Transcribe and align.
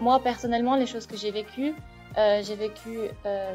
moi 0.00 0.20
personnellement, 0.20 0.76
les 0.76 0.86
choses 0.86 1.06
que 1.06 1.16
j'ai 1.16 1.30
vécues, 1.30 1.74
euh, 2.18 2.42
j'ai 2.42 2.56
vécu 2.56 2.98
euh, 3.26 3.54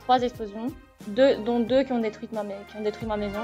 trois 0.00 0.20
explosions, 0.22 0.68
dont 1.08 1.60
deux 1.60 1.82
qui 1.82 1.92
ont 1.92 1.98
détruit 1.98 2.28
ma, 2.32 3.16
maison. 3.16 3.40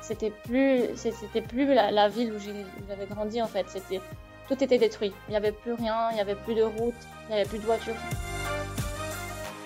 C'était 0.00 0.30
plus, 0.30 0.82
c'était 0.96 1.40
plus 1.40 1.72
la, 1.72 2.08
ville 2.08 2.32
où 2.32 2.38
j'avais 2.38 3.06
grandi 3.06 3.40
en 3.40 3.46
fait. 3.46 3.66
C'était, 3.68 4.00
tout 4.48 4.62
était 4.62 4.78
détruit. 4.78 5.12
Il 5.28 5.30
n'y 5.30 5.36
avait 5.36 5.52
plus 5.52 5.72
rien, 5.72 6.10
il 6.10 6.14
n'y 6.14 6.20
avait 6.20 6.34
plus 6.34 6.54
de 6.54 6.62
route, 6.62 6.94
il 7.28 7.34
n'y 7.34 7.40
avait 7.40 7.48
plus 7.48 7.58
de 7.58 7.64
voiture. 7.64 7.94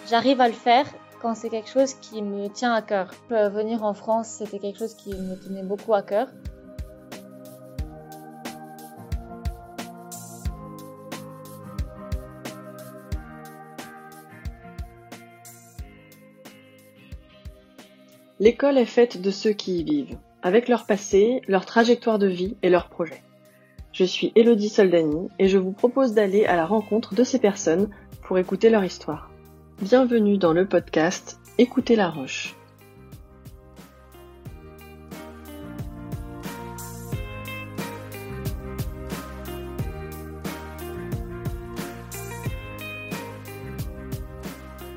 J'arrive 0.09 0.41
à 0.41 0.49
le 0.49 0.55
faire 0.55 0.87
quand 1.21 1.35
c'est 1.35 1.49
quelque 1.49 1.69
chose 1.69 1.95
qui 1.95 2.23
me 2.23 2.49
tient 2.49 2.73
à 2.73 2.83
cœur. 2.83 3.13
venir 3.29 3.83
en 3.83 3.95
France, 3.95 4.29
c'était 4.29 4.59
quelque 4.59 4.79
chose 4.79 4.95
qui 4.95 5.11
me 5.11 5.35
tenait 5.35 5.65
beaucoup 5.65 5.95
à 5.95 6.03
cœur. 6.03 6.29
L'école 18.41 18.79
est 18.79 18.85
faite 18.85 19.21
de 19.21 19.33
ceux 19.33 19.51
qui 19.51 19.81
y 19.81 19.83
vivent, 19.83 20.17
avec 20.43 20.69
leur 20.69 20.87
passé, 20.87 21.43
leur 21.49 21.67
trajectoire 21.67 22.21
de 22.21 22.29
vie 22.29 22.57
et 22.63 22.71
leurs 22.71 22.89
projets. 22.89 23.25
Je 23.91 24.05
suis 24.05 24.31
Elodie 24.37 24.69
Soldani 24.69 25.29
et 25.41 25.49
je 25.49 25.59
vous 25.59 25.73
propose 25.73 26.13
d'aller 26.13 26.45
à 26.45 26.55
la 26.55 26.65
rencontre 26.65 27.17
de 27.17 27.25
ces 27.25 27.41
personnes 27.41 27.91
pour 28.23 28.39
écouter 28.39 28.71
leur 28.71 28.85
histoire. 28.85 29.29
Bienvenue 29.83 30.39
dans 30.39 30.53
le 30.53 30.69
podcast 30.69 31.41
Écoutez 31.59 31.97
la 31.97 32.11
Roche. 32.11 32.55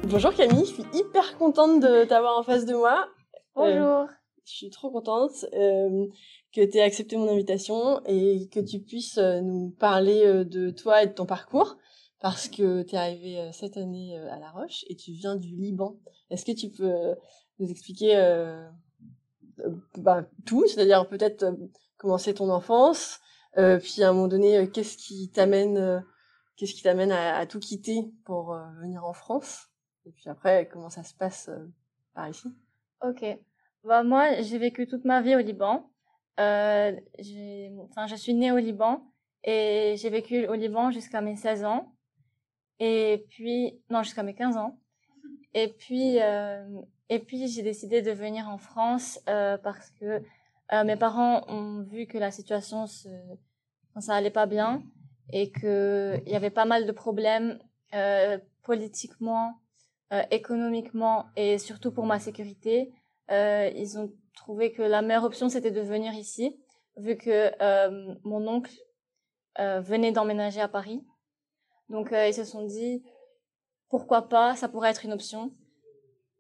Bonjour 0.04 0.32
Camille, 0.36 0.66
je 0.68 0.74
suis 0.74 0.86
hyper 0.94 1.36
contente 1.40 1.80
de 1.80 2.04
t'avoir 2.04 2.38
en 2.38 2.44
face 2.44 2.68
de 2.68 2.76
moi. 2.76 3.08
Bonjour. 3.54 3.74
Euh, 3.74 4.06
je 4.46 4.54
suis 4.54 4.70
trop 4.70 4.90
contente 4.92 5.46
euh, 5.54 6.08
que 6.54 6.64
tu 6.66 6.78
aies 6.78 6.82
accepté 6.82 7.18
mon 7.18 7.30
invitation 7.30 8.02
et 8.06 8.48
que 8.48 8.62
tu 8.62 8.80
puisses 8.80 9.18
euh, 9.18 9.42
nous 9.42 9.72
parler 9.72 10.46
de 10.46 10.70
toi 10.70 11.04
et 11.04 11.08
de 11.08 11.12
ton 11.12 11.26
parcours 11.26 11.78
parce 12.22 12.48
que 12.48 12.84
tu 12.84 12.96
es 12.96 12.98
arrivé 12.98 13.50
cette 13.52 13.76
année 13.78 14.18
à 14.18 14.40
La 14.40 14.52
Roche 14.52 14.86
et 14.88 14.96
tu 14.96 15.12
viens 15.12 15.36
du 15.36 15.56
Liban. 15.56 15.98
Est-ce 16.30 16.46
que 16.46 16.52
tu 16.54 16.70
peux 16.70 17.16
nous 17.60 17.70
expliquer 17.70 18.16
bah, 19.98 20.26
tout, 20.46 20.68
c'est-à-dire 20.68 21.10
peut-être 21.10 21.46
commencer 21.98 22.36
ton 22.36 22.52
enfance, 22.52 23.20
puis 23.56 24.04
à 24.04 24.10
un 24.10 24.14
moment 24.14 24.28
donné, 24.28 24.70
qu'est-ce 24.70 24.98
qui 24.98 25.32
t'amène, 25.32 26.06
qu'est-ce 26.58 26.76
qui 26.76 26.84
t'amène 26.84 27.12
à, 27.12 27.38
à, 27.38 27.48
tout 27.48 27.60
quitter 27.60 28.12
pour 28.24 28.56
venir 28.82 29.04
en 29.04 29.14
France, 29.14 29.70
et 30.06 30.12
puis 30.12 30.30
après 30.30 30.70
comment 30.72 30.92
ça 30.92 31.04
se 31.04 31.16
passe 31.16 31.50
par 32.14 32.30
ici? 32.30 32.50
Ok. 33.04 33.26
Bah, 33.84 34.04
moi, 34.04 34.42
j'ai 34.42 34.58
vécu 34.58 34.88
toute 34.88 35.06
ma 35.06 35.22
vie 35.22 35.36
au 35.36 35.40
Liban. 35.40 35.90
Euh, 36.40 36.92
enfin, 37.90 38.08
je 38.08 38.16
suis 38.16 38.34
née 38.34 38.52
au 38.52 38.58
Liban 38.58 39.04
et 39.44 39.96
j'ai 39.98 40.10
vécu 40.10 40.48
au 40.48 40.54
Liban 40.54 40.92
jusqu'à 40.92 41.22
mes 41.22 41.36
16 41.36 41.66
ans. 41.66 41.94
Et 42.80 43.26
puis, 43.30 43.80
non, 43.90 44.04
jusqu'à 44.04 44.24
mes 44.24 44.34
15 44.34 44.58
ans. 44.58 44.80
Et 45.54 45.68
puis, 45.68 46.22
euh, 46.22 46.64
et 47.10 47.20
puis 47.20 47.50
j'ai 47.50 47.62
décidé 47.62 48.02
de 48.02 48.12
venir 48.12 48.48
en 48.48 48.58
France 48.58 49.20
euh, 49.28 49.58
parce 49.58 49.90
que 50.00 50.24
euh, 50.72 50.84
mes 50.86 50.96
parents 50.96 51.44
ont 51.50 51.82
vu 51.82 52.08
que 52.08 52.18
la 52.18 52.32
situation 52.32 52.88
se, 52.88 53.10
ça 54.00 54.16
allait 54.16 54.32
pas 54.32 54.46
bien 54.46 54.82
et 55.34 55.52
que 55.52 56.22
il 56.26 56.32
y 56.32 56.36
avait 56.36 56.50
pas 56.52 56.64
mal 56.64 56.86
de 56.86 56.92
problèmes 56.94 57.60
euh, 57.94 58.38
politiquement 58.64 59.60
euh, 60.12 60.24
économiquement 60.32 61.26
et 61.36 61.58
surtout 61.58 61.92
pour 61.92 62.06
ma 62.06 62.20
sécurité, 62.20 62.92
euh, 63.32 63.70
ils 63.76 63.98
ont 63.98 64.12
trouvé 64.36 64.72
que 64.72 64.82
la 64.82 65.02
meilleure 65.02 65.24
option 65.24 65.50
c'était 65.50 65.72
de 65.72 65.82
venir 65.82 66.14
ici, 66.14 66.58
vu 66.98 67.18
que 67.18 67.52
euh, 67.62 68.16
mon 68.24 68.48
oncle 68.48 68.74
venait 69.58 70.14
d'emménager 70.14 70.62
à 70.62 70.70
Paris. 70.70 71.06
Donc 71.90 72.14
ils 72.14 72.34
se 72.34 72.46
sont 72.46 72.66
dit 72.66 73.04
pourquoi 73.90 74.30
pas, 74.30 74.56
ça 74.56 74.70
pourrait 74.70 74.90
être 74.90 75.04
une 75.04 75.12
option 75.12 75.54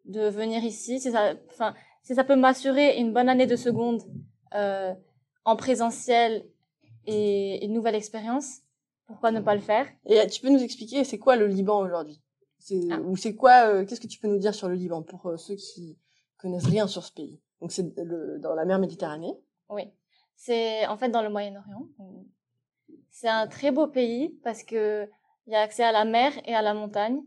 de 0.05 0.27
venir 0.29 0.63
ici. 0.63 0.99
Si 0.99 1.11
ça, 1.11 1.33
enfin, 1.49 1.75
si 2.03 2.15
ça 2.15 2.23
peut 2.23 2.35
m'assurer 2.35 2.97
une 2.97 3.13
bonne 3.13 3.29
année 3.29 3.47
de 3.47 3.55
seconde 3.55 4.01
euh, 4.55 4.93
en 5.45 5.55
présentiel 5.55 6.45
et 7.05 7.63
une 7.65 7.73
nouvelle 7.73 7.95
expérience, 7.95 8.61
pourquoi 9.05 9.31
ne 9.31 9.41
pas 9.41 9.55
le 9.55 9.61
faire? 9.61 9.87
Et 10.05 10.25
tu 10.27 10.41
peux 10.41 10.49
nous 10.49 10.63
expliquer 10.63 11.03
c'est 11.03 11.19
quoi 11.19 11.35
le 11.35 11.47
Liban 11.47 11.79
aujourd'hui? 11.79 12.21
Ah. 12.91 12.99
Ou 13.01 13.15
c'est 13.15 13.35
quoi 13.35 13.67
euh, 13.67 13.85
Qu'est-ce 13.85 14.01
que 14.01 14.07
tu 14.07 14.19
peux 14.19 14.27
nous 14.27 14.39
dire 14.39 14.53
sur 14.53 14.69
le 14.69 14.75
Liban 14.75 15.01
pour 15.01 15.25
euh, 15.27 15.37
ceux 15.37 15.55
qui 15.55 15.97
connaissent 16.37 16.65
rien 16.65 16.87
sur 16.87 17.03
ce 17.03 17.11
pays? 17.11 17.41
Donc 17.59 17.71
c'est 17.71 17.93
dans 18.39 18.55
la 18.55 18.65
mer 18.65 18.79
Méditerranée. 18.79 19.33
Oui, 19.69 19.83
c'est 20.35 20.85
en 20.87 20.97
fait 20.97 21.09
dans 21.09 21.21
le 21.21 21.29
Moyen-Orient. 21.29 21.87
C'est 23.09 23.29
un 23.29 23.47
très 23.47 23.71
beau 23.71 23.87
pays 23.87 24.39
parce 24.43 24.63
que 24.63 25.07
il 25.47 25.53
y 25.53 25.55
a 25.55 25.61
accès 25.61 25.83
à 25.83 25.91
la 25.91 26.05
mer 26.05 26.33
et 26.45 26.55
à 26.55 26.61
la 26.61 26.73
montagne. 26.73 27.21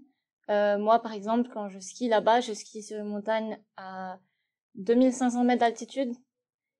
Euh, 0.50 0.78
moi, 0.78 1.00
par 1.00 1.12
exemple, 1.12 1.50
quand 1.52 1.68
je 1.68 1.78
skie 1.78 2.08
là-bas, 2.08 2.40
je 2.40 2.52
skie 2.52 2.82
sur 2.82 2.98
une 2.98 3.08
montagne 3.08 3.58
à 3.76 4.18
2500 4.76 5.44
mètres 5.44 5.60
d'altitude 5.60 6.12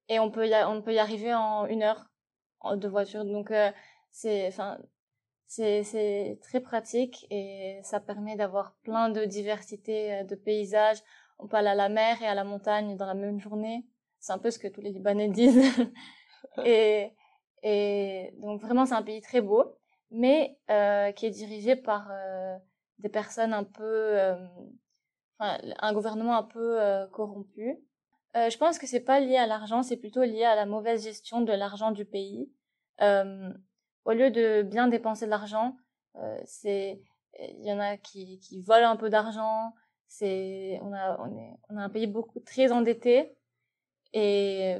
et 0.08 0.18
on 0.18 0.30
peut 0.30 0.46
y, 0.48 0.54
on 0.66 0.82
peut 0.82 0.94
y 0.94 0.98
arriver 0.98 1.34
en 1.34 1.66
une 1.66 1.82
heure 1.82 2.06
de 2.76 2.88
voiture. 2.88 3.24
Donc 3.24 3.52
c'est, 4.10 4.46
enfin, 4.48 4.78
c'est 5.46 6.38
très 6.42 6.60
pratique 6.60 7.26
et 7.30 7.80
ça 7.82 8.00
permet 8.00 8.36
d'avoir 8.36 8.74
plein 8.82 9.08
de 9.10 9.24
diversité 9.24 10.14
euh, 10.14 10.24
de 10.24 10.34
paysages. 10.34 10.98
On 11.38 11.46
peut 11.46 11.56
aller 11.56 11.68
à 11.68 11.74
la 11.74 11.88
mer 11.88 12.20
et 12.22 12.26
à 12.26 12.34
la 12.34 12.44
montagne 12.44 12.96
dans 12.96 13.06
la 13.06 13.14
même 13.14 13.40
journée. 13.40 13.86
C'est 14.20 14.32
un 14.32 14.38
peu 14.38 14.50
ce 14.50 14.58
que 14.58 14.68
tous 14.68 14.80
les 14.80 14.90
Libanais 14.90 15.28
disent. 15.40 15.62
et, 16.64 17.12
et 17.62 18.34
donc 18.38 18.60
vraiment 18.60 18.86
c'est 18.86 18.94
un 18.94 19.02
pays 19.02 19.20
très 19.20 19.40
beau, 19.40 19.76
mais 20.10 20.58
euh, 20.70 21.12
qui 21.12 21.26
est 21.26 21.30
dirigé 21.30 21.76
par 21.76 22.10
euh, 22.10 22.56
des 22.98 23.08
personnes 23.08 23.52
un 23.52 23.64
peu, 23.64 23.82
euh, 23.84 24.36
un 25.38 25.92
gouvernement 25.92 26.36
un 26.36 26.42
peu 26.42 26.80
euh, 26.80 27.06
corrompu. 27.08 27.78
Euh, 28.36 28.50
je 28.50 28.58
pense 28.58 28.78
que 28.78 28.86
c'est 28.86 29.00
pas 29.00 29.20
lié 29.20 29.36
à 29.36 29.46
l'argent, 29.46 29.82
c'est 29.82 29.96
plutôt 29.96 30.22
lié 30.22 30.44
à 30.44 30.56
la 30.56 30.66
mauvaise 30.66 31.04
gestion 31.04 31.40
de 31.40 31.52
l'argent 31.52 31.92
du 31.92 32.04
pays. 32.04 32.50
Euh, 33.00 33.50
au 34.04 34.12
lieu 34.12 34.30
de 34.30 34.62
bien 34.62 34.88
dépenser 34.88 35.26
de 35.26 35.30
l'argent, 35.30 35.76
euh, 36.16 36.38
c'est 36.44 37.00
il 37.40 37.64
y 37.66 37.72
en 37.72 37.80
a 37.80 37.96
qui, 37.96 38.38
qui 38.38 38.60
volent 38.60 38.90
un 38.90 38.96
peu 38.96 39.10
d'argent. 39.10 39.74
C'est 40.06 40.78
on 40.82 40.92
a 40.92 41.18
on 41.20 41.36
est 41.36 41.56
on 41.68 41.76
a 41.76 41.82
un 41.82 41.88
pays 41.88 42.06
beaucoup 42.06 42.40
très 42.40 42.70
endetté 42.70 43.36
et 44.12 44.76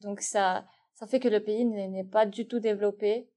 donc 0.00 0.20
ça 0.20 0.64
ça 0.94 1.06
fait 1.06 1.20
que 1.20 1.28
le 1.28 1.42
pays 1.42 1.64
n'est 1.64 2.04
pas 2.04 2.26
du 2.26 2.46
tout 2.46 2.60
développé 2.60 3.28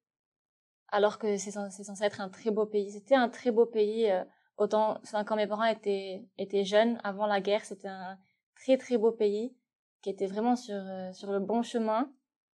alors 0.90 1.18
que 1.18 1.38
c'est 1.38 1.52
censé, 1.52 1.84
être 2.04 2.22
un 2.22 2.30
très 2.30 2.52
beau 2.52 2.66
pays. 2.66 2.92
C'était 2.92 3.16
un 3.16 3.30
très 3.30 3.52
beau 3.52 3.66
pays 3.66 4.10
euh, 4.12 4.24
autant 4.58 5.02
quand 5.26 5.36
mes 5.36 5.48
parents 5.48 5.64
étaient 5.66 6.24
étaient 6.38 6.64
jeunes 6.64 7.00
avant 7.04 7.26
la 7.26 7.42
guerre, 7.42 7.66
c'était 7.66 7.88
un 7.88 8.18
très 8.56 8.78
très 8.78 8.98
beau 8.98 9.12
pays 9.12 9.56
qui 10.02 10.10
était 10.10 10.28
vraiment 10.28 10.56
sur 10.56 10.76
euh, 10.76 11.12
sur 11.14 11.32
le 11.32 11.40
bon 11.40 11.64
chemin 11.64 12.12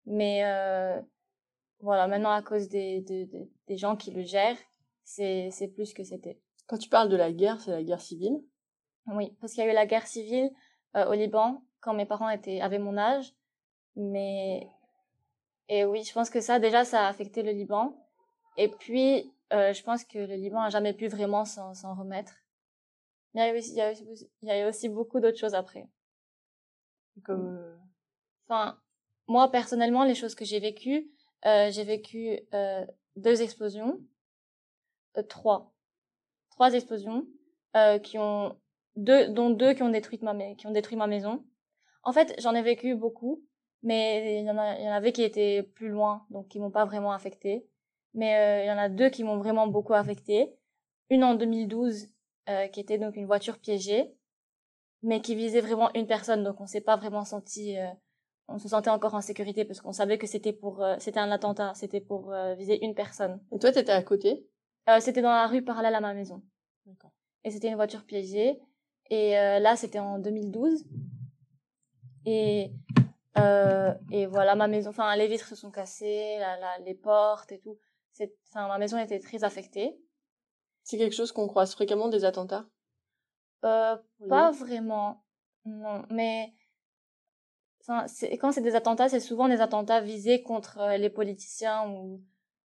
mais 0.05 0.43
euh, 0.45 1.01
voilà, 1.81 2.07
maintenant 2.07 2.31
à 2.31 2.41
cause 2.41 2.69
des, 2.69 3.01
des, 3.01 3.29
des 3.67 3.77
gens 3.77 3.95
qui 3.95 4.11
le 4.11 4.23
gèrent, 4.23 4.57
c'est, 5.03 5.49
c'est 5.51 5.69
plus 5.69 5.93
que 5.93 6.03
c'était. 6.03 6.39
Quand 6.67 6.77
tu 6.77 6.89
parles 6.89 7.09
de 7.09 7.15
la 7.15 7.31
guerre, 7.31 7.59
c'est 7.61 7.71
la 7.71 7.83
guerre 7.83 8.01
civile? 8.01 8.43
Oui, 9.07 9.35
parce 9.41 9.53
qu'il 9.53 9.63
y 9.63 9.67
a 9.67 9.71
eu 9.71 9.73
la 9.73 9.87
guerre 9.87 10.05
civile 10.05 10.51
euh, 10.95 11.09
au 11.09 11.13
Liban 11.13 11.63
quand 11.79 11.93
mes 11.93 12.05
parents 12.05 12.29
étaient 12.29 12.61
avaient 12.61 12.79
mon 12.79 12.97
âge, 12.97 13.33
mais 13.95 14.67
et 15.67 15.85
oui, 15.85 16.03
je 16.03 16.13
pense 16.13 16.29
que 16.29 16.41
ça 16.41 16.59
déjà 16.59 16.83
ça 16.83 17.05
a 17.05 17.09
affecté 17.09 17.41
le 17.41 17.51
Liban. 17.51 17.97
Et 18.57 18.67
puis 18.67 19.33
euh, 19.53 19.73
je 19.73 19.81
pense 19.83 20.03
que 20.03 20.19
le 20.19 20.35
Liban 20.35 20.61
a 20.61 20.69
jamais 20.69 20.93
pu 20.93 21.07
vraiment 21.07 21.45
s'en, 21.45 21.73
s'en 21.73 21.95
remettre. 21.95 22.33
Mais 23.33 23.49
il 23.49 23.49
y 23.49 23.49
a 23.51 23.57
aussi, 23.57 23.71
il 23.71 23.77
y 23.77 23.81
a 23.81 23.91
aussi, 23.91 24.29
il 24.41 24.47
y 24.49 24.51
a 24.51 24.67
aussi 24.67 24.89
beaucoup 24.89 25.19
d'autres 25.19 25.37
choses 25.37 25.55
après. 25.55 25.87
Comme, 27.23 27.57
euh, 27.57 27.77
enfin, 28.47 28.79
moi 29.27 29.49
personnellement, 29.49 30.03
les 30.03 30.15
choses 30.15 30.35
que 30.35 30.45
j'ai 30.45 30.59
vécues, 30.59 31.09
euh, 31.45 31.71
j'ai 31.71 31.83
vécu 31.83 32.39
euh, 32.53 32.85
deux 33.15 33.41
explosions, 33.41 33.99
euh, 35.17 35.23
trois, 35.23 35.73
trois 36.51 36.73
explosions 36.73 37.25
euh, 37.75 37.99
qui 37.99 38.17
ont 38.17 38.57
deux, 38.95 39.29
dont 39.29 39.49
deux 39.49 39.73
qui 39.73 39.83
ont 39.83 39.89
détruit 39.89 40.19
ma 40.21 40.35
qui 40.55 40.67
ont 40.67 40.71
détruit 40.71 40.97
ma 40.97 41.07
maison. 41.07 41.45
En 42.03 42.11
fait, 42.11 42.35
j'en 42.39 42.55
ai 42.55 42.61
vécu 42.61 42.95
beaucoup, 42.95 43.43
mais 43.83 44.41
il 44.41 44.45
y 44.45 44.51
en 44.51 44.57
a, 44.57 44.77
il 44.77 44.83
y 44.83 44.87
en 44.87 44.93
avait 44.93 45.11
qui 45.11 45.23
étaient 45.23 45.63
plus 45.63 45.89
loin, 45.89 46.25
donc 46.29 46.47
qui 46.47 46.59
m'ont 46.59 46.71
pas 46.71 46.85
vraiment 46.85 47.11
affecté. 47.11 47.67
Mais 48.13 48.35
euh, 48.37 48.63
il 48.63 48.67
y 48.67 48.71
en 48.71 48.77
a 48.77 48.89
deux 48.89 49.09
qui 49.09 49.23
m'ont 49.23 49.37
vraiment 49.37 49.67
beaucoup 49.67 49.93
affecté. 49.93 50.55
Une 51.09 51.23
en 51.23 51.35
2012, 51.35 52.09
qui 52.73 52.79
était 52.79 52.97
donc 52.97 53.15
une 53.15 53.27
voiture 53.27 53.59
piégée, 53.59 54.11
mais 55.03 55.21
qui 55.21 55.35
visait 55.35 55.61
vraiment 55.61 55.91
une 55.93 56.07
personne, 56.07 56.43
donc 56.43 56.59
on 56.61 56.65
s'est 56.65 56.81
pas 56.81 56.97
vraiment 56.97 57.23
senti 57.23 57.77
on 58.49 58.59
se 58.59 58.67
sentait 58.67 58.89
encore 58.89 59.13
en 59.15 59.21
sécurité 59.21 59.65
parce 59.65 59.81
qu'on 59.81 59.91
savait 59.93 60.17
que 60.17 60.27
c'était 60.27 60.53
pour, 60.53 60.85
c'était 60.99 61.19
un 61.19 61.31
attentat, 61.31 61.73
c'était 61.75 62.01
pour 62.01 62.33
viser 62.57 62.83
une 62.83 62.95
personne. 62.95 63.39
Et 63.51 63.59
toi, 63.59 63.71
t'étais 63.71 63.91
à 63.91 64.03
côté? 64.03 64.47
C'était 64.99 65.21
dans 65.21 65.31
la 65.31 65.47
rue 65.47 65.63
parallèle 65.63 65.95
à 65.95 66.01
ma 66.01 66.13
maison. 66.13 66.41
Et 67.43 67.51
c'était 67.51 67.69
une 67.69 67.75
voiture 67.75 68.05
piégée. 68.05 68.59
Et 69.09 69.31
là, 69.31 69.75
c'était 69.75 69.99
en 69.99 70.19
2012. 70.19 70.85
Et 72.25 72.71
euh, 73.37 73.93
et 74.11 74.25
voilà, 74.25 74.55
ma 74.55 74.67
maison, 74.67 74.89
enfin, 74.89 75.15
les 75.15 75.27
vitres 75.27 75.47
se 75.47 75.55
sont 75.55 75.71
cassées, 75.71 76.37
la, 76.39 76.57
la, 76.57 76.79
les 76.79 76.95
portes 76.95 77.51
et 77.51 77.59
tout. 77.59 77.77
C'est, 78.11 78.33
enfin, 78.49 78.67
ma 78.67 78.77
maison 78.77 78.97
était 78.97 79.19
très 79.19 79.43
affectée. 79.43 79.97
C'est 80.83 80.97
quelque 80.97 81.15
chose 81.15 81.31
qu'on 81.31 81.47
croise 81.47 81.73
fréquemment 81.73 82.09
des 82.09 82.25
attentats? 82.25 82.65
Euh, 83.65 83.97
Pas 84.27 84.51
vraiment, 84.51 85.23
non. 85.65 86.03
Mais 86.09 86.53
quand 87.89 88.51
c'est 88.51 88.61
des 88.61 88.75
attentats, 88.75 89.09
c'est 89.09 89.19
souvent 89.19 89.47
des 89.47 89.61
attentats 89.61 90.01
visés 90.01 90.43
contre 90.43 90.77
euh, 90.79 90.97
les 90.97 91.09
politiciens 91.09 91.89
ou 91.89 92.21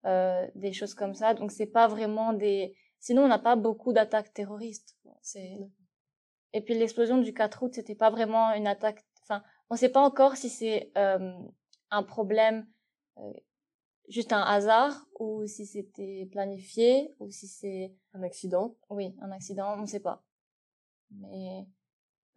euh, 0.06 0.48
des 0.56 0.74
choses 0.74 0.94
comme 0.94 1.14
ça. 1.14 1.34
Donc 1.34 1.52
c'est 1.52 1.66
pas 1.66 1.88
vraiment 1.88 2.34
des. 2.34 2.76
Sinon, 3.00 3.24
on 3.24 3.28
n'a 3.28 3.40
pas 3.40 3.56
beaucoup 3.56 3.94
d'attaques 3.94 4.34
terroristes. 4.34 4.96
C'est. 5.22 5.58
Et 6.54 6.62
puis 6.62 6.76
l'explosion 6.78 7.18
du 7.18 7.34
4 7.34 7.64
août, 7.64 7.74
c'était 7.74 7.96
pas 7.96 8.10
vraiment 8.10 8.54
une 8.54 8.68
attaque. 8.68 9.04
Enfin, 9.24 9.44
on 9.70 9.76
ne 9.76 9.80
sait 9.80 9.90
pas 9.90 10.02
encore 10.02 10.38
si 10.38 10.50
c'est 10.50 10.92
euh, 10.98 11.34
un 11.92 12.04
problème, 12.04 12.68
euh, 13.18 13.34
juste 14.08 14.32
un 14.32 14.42
hasard, 14.42 15.08
ou 15.20 15.46
si 15.46 15.66
c'était 15.66 16.28
planifié, 16.32 17.14
ou 17.20 17.30
si 17.30 17.48
c'est 17.48 17.94
un 18.14 18.24
accident. 18.24 18.76
Oui, 18.90 19.16
un 19.22 19.32
accident, 19.32 19.74
on 19.78 19.82
ne 19.82 19.88
sait 19.88 20.00
pas. 20.00 20.24
Mais 21.12 21.66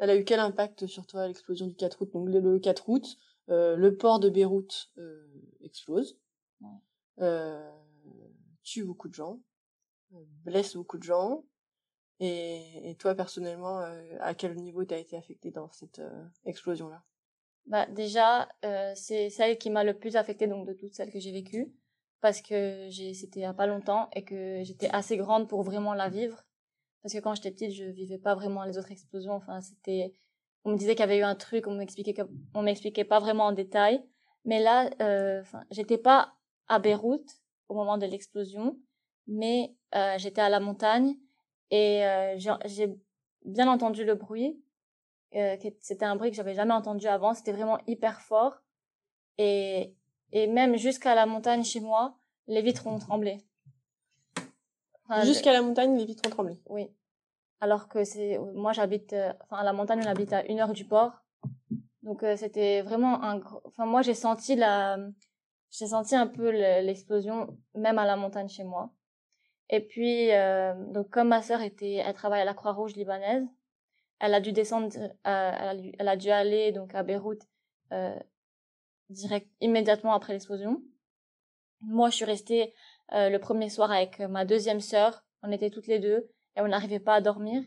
elle 0.00 0.10
a 0.10 0.16
eu 0.16 0.24
quel 0.24 0.40
impact 0.40 0.86
sur 0.86 1.06
toi 1.06 1.28
l'explosion 1.28 1.66
du 1.66 1.76
4 1.76 2.02
août? 2.02 2.10
Donc 2.12 2.28
le 2.28 2.58
4 2.58 2.88
août, 2.88 3.18
euh, 3.50 3.76
le 3.76 3.96
port 3.96 4.18
de 4.18 4.28
Beyrouth 4.28 4.90
euh, 4.98 5.24
explose, 5.62 6.18
euh, 7.20 7.70
tue 8.64 8.84
beaucoup 8.84 9.08
de 9.08 9.14
gens, 9.14 9.40
blesse 10.10 10.74
beaucoup 10.74 10.98
de 10.98 11.04
gens. 11.04 11.44
Et, 12.18 12.90
et 12.90 12.96
toi 12.96 13.14
personnellement, 13.14 13.78
à 14.20 14.34
quel 14.34 14.54
niveau 14.56 14.84
tu 14.84 14.92
as 14.92 14.98
été 14.98 15.16
affecté 15.16 15.50
dans 15.50 15.70
cette 15.70 16.02
explosion-là? 16.44 17.02
Bah 17.66 17.86
déjà, 17.86 18.48
euh, 18.64 18.92
c'est 18.94 19.30
celle 19.30 19.58
qui 19.58 19.70
m'a 19.70 19.84
le 19.84 19.94
plus 19.94 20.16
affectée 20.16 20.46
donc 20.46 20.66
de 20.66 20.72
toutes 20.72 20.94
celles 20.94 21.12
que 21.12 21.20
j'ai 21.20 21.32
vécues. 21.32 21.72
Parce 22.20 22.42
que 22.42 22.88
j'ai 22.90 23.14
c'était 23.14 23.40
il 23.40 23.44
y 23.44 23.46
a 23.46 23.54
pas 23.54 23.66
longtemps 23.66 24.10
et 24.14 24.24
que 24.24 24.62
j'étais 24.62 24.90
assez 24.90 25.16
grande 25.16 25.48
pour 25.48 25.62
vraiment 25.62 25.94
la 25.94 26.10
vivre 26.10 26.44
parce 27.02 27.14
que 27.14 27.18
quand 27.20 27.34
j'étais 27.34 27.50
petite, 27.50 27.72
je 27.72 27.84
vivais 27.84 28.18
pas 28.18 28.34
vraiment 28.34 28.64
les 28.64 28.78
autres 28.78 28.92
explosions, 28.92 29.32
enfin 29.32 29.60
c'était 29.60 30.12
on 30.64 30.72
me 30.72 30.76
disait 30.76 30.94
qu'il 30.94 31.00
y 31.00 31.04
avait 31.04 31.18
eu 31.18 31.22
un 31.22 31.34
truc, 31.34 31.66
on 31.66 31.74
m'expliquait 31.74 32.14
m'expliquait 32.54 33.04
pas 33.04 33.18
vraiment 33.18 33.46
en 33.46 33.52
détail, 33.52 34.02
mais 34.44 34.60
là 34.60 34.90
euh, 35.00 35.42
j'étais 35.70 35.98
pas 35.98 36.34
à 36.68 36.78
Beyrouth 36.78 37.40
au 37.68 37.74
moment 37.74 37.98
de 37.98 38.06
l'explosion, 38.06 38.78
mais 39.26 39.74
euh, 39.94 40.16
j'étais 40.18 40.40
à 40.40 40.48
la 40.48 40.60
montagne 40.60 41.16
et 41.70 42.04
euh, 42.04 42.36
j'ai 42.66 42.94
bien 43.44 43.68
entendu 43.68 44.04
le 44.04 44.14
bruit 44.14 44.62
euh, 45.36 45.56
c'était 45.80 46.04
un 46.04 46.16
bruit 46.16 46.30
que 46.30 46.36
j'avais 46.36 46.54
jamais 46.54 46.74
entendu 46.74 47.06
avant. 47.06 47.34
C'était 47.34 47.52
vraiment 47.52 47.78
hyper 47.86 48.20
fort. 48.20 48.54
Et, 49.38 49.94
et 50.32 50.46
même 50.46 50.76
jusqu'à 50.76 51.14
la 51.14 51.26
montagne 51.26 51.64
chez 51.64 51.80
moi, 51.80 52.16
les 52.46 52.62
vitres 52.62 52.86
ont 52.86 52.98
tremblé. 52.98 53.38
Jusqu'à 55.24 55.52
la 55.52 55.62
montagne, 55.62 55.96
les 55.96 56.04
vitres 56.04 56.26
ont 56.26 56.30
tremblé. 56.30 56.60
Oui. 56.68 56.88
Alors 57.60 57.88
que 57.88 58.04
c'est, 58.04 58.38
moi 58.54 58.72
j'habite, 58.72 59.12
euh, 59.12 59.32
enfin 59.42 59.58
à 59.58 59.64
la 59.64 59.72
montagne, 59.72 60.00
on 60.02 60.08
habite 60.08 60.32
à 60.32 60.44
une 60.46 60.60
heure 60.60 60.72
du 60.72 60.86
port. 60.86 61.12
Donc 62.02 62.22
euh, 62.22 62.36
c'était 62.36 62.80
vraiment 62.82 63.22
un, 63.22 63.40
enfin 63.64 63.84
moi 63.84 64.00
j'ai 64.02 64.14
senti 64.14 64.56
la, 64.56 64.98
j'ai 65.70 65.86
senti 65.86 66.14
un 66.16 66.26
peu 66.26 66.50
l'explosion 66.50 67.58
même 67.74 67.98
à 67.98 68.06
la 68.06 68.16
montagne 68.16 68.48
chez 68.48 68.64
moi. 68.64 68.90
Et 69.68 69.80
puis 69.80 70.30
donc 70.92 71.10
comme 71.10 71.28
ma 71.28 71.42
sœur 71.42 71.60
était, 71.60 71.94
elle 71.94 72.14
travaille 72.14 72.40
à 72.40 72.44
la 72.44 72.54
Croix-Rouge 72.54 72.96
libanaise, 72.96 73.46
elle 74.20 74.34
a 74.34 74.40
dû 74.40 74.52
descendre, 74.52 74.94
euh, 74.96 75.12
elle, 75.98 76.08
a, 76.08 76.16
dû 76.16 76.30
aller 76.30 76.72
donc 76.72 76.94
à 76.94 77.02
Beyrouth 77.02 77.42
euh, 77.92 78.18
direct 79.08 79.50
immédiatement 79.60 80.12
après 80.12 80.34
l'explosion. 80.34 80.82
Moi, 81.80 82.10
je 82.10 82.16
suis 82.16 82.24
restée 82.26 82.74
euh, 83.12 83.28
le 83.28 83.38
premier 83.38 83.68
soir 83.68 83.90
avec 83.90 84.18
ma 84.20 84.44
deuxième 84.44 84.80
sœur. 84.80 85.24
On 85.42 85.52
était 85.52 85.70
toutes 85.70 85.86
les 85.86 85.98
deux 85.98 86.28
et 86.56 86.60
on 86.60 86.68
n'arrivait 86.68 87.00
pas 87.00 87.14
à 87.14 87.20
dormir. 87.20 87.62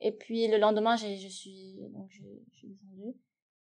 Et 0.00 0.12
puis 0.12 0.48
le 0.48 0.58
lendemain, 0.58 0.96
je 0.96 1.28
suis 1.28 1.78
donc 1.92 2.08
je, 2.10 2.22
suis 2.52 2.68
descendue 2.68 3.14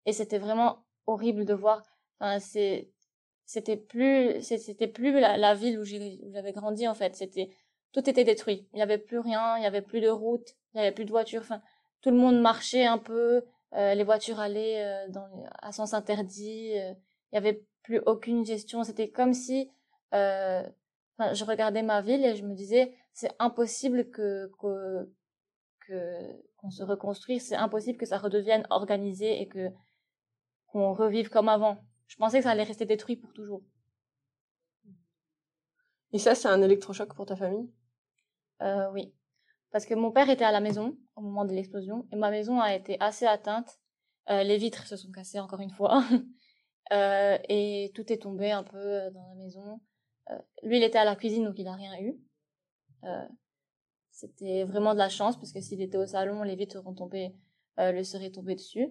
et 0.06 0.12
c'était 0.12 0.38
vraiment 0.38 0.84
horrible 1.06 1.44
de 1.44 1.54
voir. 1.54 1.82
Enfin, 2.18 2.38
c'est 2.38 2.90
c'était 3.44 3.76
plus 3.76 4.40
c'était 4.42 4.88
plus 4.88 5.18
la, 5.18 5.36
la 5.36 5.54
ville 5.54 5.78
où 5.78 5.84
j'avais 5.84 6.52
grandi 6.52 6.88
en 6.88 6.94
fait. 6.94 7.16
C'était 7.16 7.50
tout 7.92 8.08
était 8.08 8.24
détruit. 8.24 8.68
Il 8.72 8.76
n'y 8.76 8.82
avait 8.82 8.98
plus 8.98 9.18
rien. 9.18 9.56
Il 9.56 9.60
n'y 9.60 9.66
avait 9.66 9.82
plus 9.82 10.00
de 10.00 10.08
route. 10.08 10.56
Il 10.72 10.76
n'y 10.78 10.82
avait 10.82 10.94
plus 10.94 11.04
de 11.04 11.10
voitures. 11.10 11.42
Enfin, 11.42 11.60
tout 12.00 12.10
le 12.10 12.16
monde 12.16 12.40
marchait 12.40 12.86
un 12.86 12.98
peu, 12.98 13.42
euh, 13.74 13.94
les 13.94 14.04
voitures 14.04 14.40
allaient 14.40 14.82
euh, 14.82 15.08
dans, 15.08 15.28
à 15.60 15.72
sens 15.72 15.94
interdit, 15.94 16.72
euh, 16.78 16.92
il 17.32 17.36
y 17.36 17.38
avait 17.38 17.62
plus 17.82 18.00
aucune 18.06 18.44
gestion. 18.44 18.84
C'était 18.84 19.10
comme 19.10 19.34
si 19.34 19.70
euh, 20.14 20.62
je 21.34 21.44
regardais 21.44 21.82
ma 21.82 22.00
ville 22.02 22.24
et 22.24 22.36
je 22.36 22.44
me 22.44 22.54
disais 22.54 22.94
c'est 23.12 23.32
impossible 23.38 24.10
que 24.10 24.50
que 24.58 25.06
qu'on 26.56 26.70
se 26.70 26.82
reconstruise, 26.82 27.48
c'est 27.48 27.56
impossible 27.56 27.98
que 27.98 28.06
ça 28.06 28.18
redevienne 28.18 28.66
organisé 28.70 29.40
et 29.40 29.48
que 29.48 29.70
qu'on 30.66 30.92
revive 30.92 31.30
comme 31.30 31.48
avant. 31.48 31.78
Je 32.06 32.16
pensais 32.16 32.38
que 32.38 32.44
ça 32.44 32.50
allait 32.50 32.62
rester 32.62 32.86
détruit 32.86 33.16
pour 33.16 33.32
toujours. 33.32 33.62
Et 36.12 36.18
ça, 36.18 36.34
c'est 36.34 36.48
un 36.48 36.60
électrochoc 36.62 37.14
pour 37.14 37.26
ta 37.26 37.36
famille? 37.36 37.70
Euh, 38.62 38.90
Oui 38.92 39.14
parce 39.70 39.86
que 39.86 39.94
mon 39.94 40.10
père 40.10 40.28
était 40.30 40.44
à 40.44 40.52
la 40.52 40.60
maison 40.60 40.96
au 41.16 41.20
moment 41.20 41.44
de 41.44 41.52
l'explosion 41.52 42.06
et 42.12 42.16
ma 42.16 42.30
maison 42.30 42.60
a 42.60 42.74
été 42.74 42.96
assez 43.00 43.26
atteinte. 43.26 43.78
Euh, 44.28 44.42
les 44.42 44.56
vitres 44.56 44.86
se 44.86 44.96
sont 44.96 45.10
cassées 45.10 45.40
encore 45.40 45.60
une 45.60 45.70
fois 45.70 46.04
euh, 46.92 47.38
et 47.48 47.92
tout 47.94 48.12
est 48.12 48.22
tombé 48.22 48.50
un 48.50 48.64
peu 48.64 49.10
dans 49.12 49.26
la 49.28 49.34
maison. 49.36 49.80
Euh, 50.30 50.38
lui, 50.62 50.78
il 50.78 50.82
était 50.82 50.98
à 50.98 51.04
la 51.04 51.16
cuisine 51.16 51.44
donc 51.44 51.58
il 51.58 51.64
n'a 51.64 51.74
rien 51.74 51.98
eu. 52.00 52.16
Euh, 53.04 53.26
c'était 54.10 54.64
vraiment 54.64 54.92
de 54.92 54.98
la 54.98 55.08
chance 55.08 55.36
parce 55.36 55.52
que 55.52 55.60
s'il 55.60 55.80
était 55.80 55.96
au 55.98 56.06
salon, 56.06 56.42
les 56.42 56.56
vitres 56.56 56.78
auront 56.78 56.94
tombé, 56.94 57.34
euh, 57.78 57.92
le 57.92 58.04
seraient 58.04 58.30
tombé 58.30 58.54
dessus. 58.54 58.88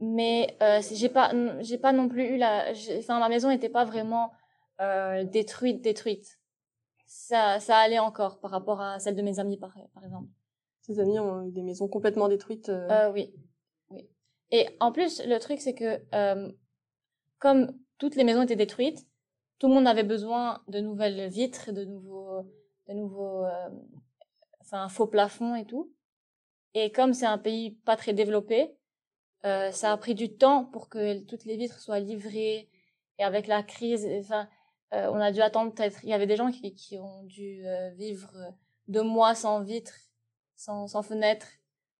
Mais 0.00 0.58
j'ai 0.92 1.08
pas, 1.08 1.32
j'ai 1.60 1.78
pas 1.78 1.92
non 1.92 2.08
plus 2.08 2.24
eu 2.24 2.36
la, 2.36 2.72
enfin 2.98 3.20
ma 3.20 3.28
maison 3.28 3.48
n'était 3.48 3.68
pas 3.68 3.84
vraiment 3.84 4.32
détruite, 5.30 5.82
détruite 5.82 6.38
ça, 7.14 7.60
ça 7.60 7.78
allait 7.78 7.98
encore 7.98 8.40
par 8.40 8.50
rapport 8.50 8.80
à 8.80 8.98
celle 8.98 9.16
de 9.16 9.22
mes 9.22 9.38
amis, 9.38 9.56
par, 9.56 9.74
par 9.94 10.04
exemple. 10.04 10.28
Ces 10.82 11.00
amis 11.00 11.18
ont 11.18 11.46
eu 11.46 11.52
des 11.52 11.62
maisons 11.62 11.88
complètement 11.88 12.28
détruites 12.28 12.68
euh... 12.68 12.88
Euh, 12.90 13.12
Oui, 13.12 13.34
oui. 13.90 14.08
Et 14.50 14.68
en 14.80 14.92
plus, 14.92 15.22
le 15.24 15.38
truc, 15.38 15.60
c'est 15.60 15.74
que 15.74 16.02
euh, 16.14 16.52
comme 17.38 17.78
toutes 17.98 18.16
les 18.16 18.24
maisons 18.24 18.42
étaient 18.42 18.56
détruites, 18.56 19.06
tout 19.58 19.68
le 19.68 19.74
monde 19.74 19.86
avait 19.86 20.04
besoin 20.04 20.62
de 20.68 20.80
nouvelles 20.80 21.28
vitres, 21.28 21.72
de 21.72 21.84
nouveaux, 21.84 22.42
de 22.88 22.94
nouveaux, 22.94 23.44
euh, 23.44 23.68
enfin, 24.60 24.88
faux 24.88 25.06
plafonds 25.06 25.54
et 25.54 25.64
tout. 25.64 25.92
Et 26.74 26.90
comme 26.90 27.12
c'est 27.12 27.26
un 27.26 27.38
pays 27.38 27.72
pas 27.84 27.96
très 27.96 28.12
développé, 28.12 28.76
euh, 29.44 29.70
ça 29.70 29.92
a 29.92 29.96
pris 29.96 30.14
du 30.14 30.36
temps 30.36 30.64
pour 30.64 30.88
que 30.88 31.20
toutes 31.20 31.44
les 31.44 31.56
vitres 31.56 31.80
soient 31.80 32.00
livrées. 32.00 32.68
Et 33.18 33.22
avec 33.22 33.46
la 33.46 33.62
crise, 33.62 34.08
enfin, 34.18 34.48
euh, 34.94 35.08
on 35.10 35.20
a 35.20 35.32
dû 35.32 35.40
attendre 35.40 35.72
peut-être. 35.72 36.04
Il 36.04 36.10
y 36.10 36.12
avait 36.12 36.26
des 36.26 36.36
gens 36.36 36.50
qui, 36.50 36.74
qui 36.74 36.98
ont 36.98 37.22
dû 37.24 37.66
euh, 37.66 37.90
vivre 37.90 38.30
euh, 38.36 38.50
deux 38.88 39.02
mois 39.02 39.34
sans 39.34 39.62
vitres, 39.62 39.98
sans, 40.56 40.86
sans 40.86 41.02
fenêtres, 41.02 41.48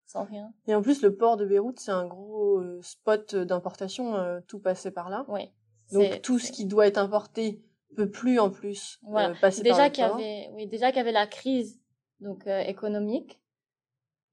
sans 0.07 0.25
rien. 0.25 0.53
Et 0.67 0.75
en 0.75 0.83
plus, 0.83 1.03
le 1.03 1.17
port 1.17 1.37
de 1.37 1.45
Beyrouth, 1.45 1.81
c'est 1.81 1.91
un 1.91 2.07
gros 2.07 2.63
spot 2.83 3.35
d'importation. 3.35 4.41
tout 4.47 4.61
passait 4.61 4.91
par 4.91 5.09
là. 5.09 5.25
Oui. 5.29 5.51
Donc 5.95 6.23
tout 6.23 6.39
ce 6.39 6.53
qui 6.53 6.67
doit 6.67 6.87
être 6.87 6.99
importé 6.99 7.63
peut 7.97 8.11
plus 8.11 8.39
en 8.39 8.51
plus 8.51 9.01
passer 9.41 9.63
déjà 9.63 9.77
par 9.77 9.93
qu'il 9.93 10.03
y 10.03 10.07
avait, 10.07 10.51
oui, 10.53 10.67
déjà 10.67 10.89
qu'il 10.89 10.99
y 10.99 11.01
avait 11.01 11.13
la 11.13 11.27
crise 11.27 11.81
donc 12.21 12.47
économique. 12.47 13.41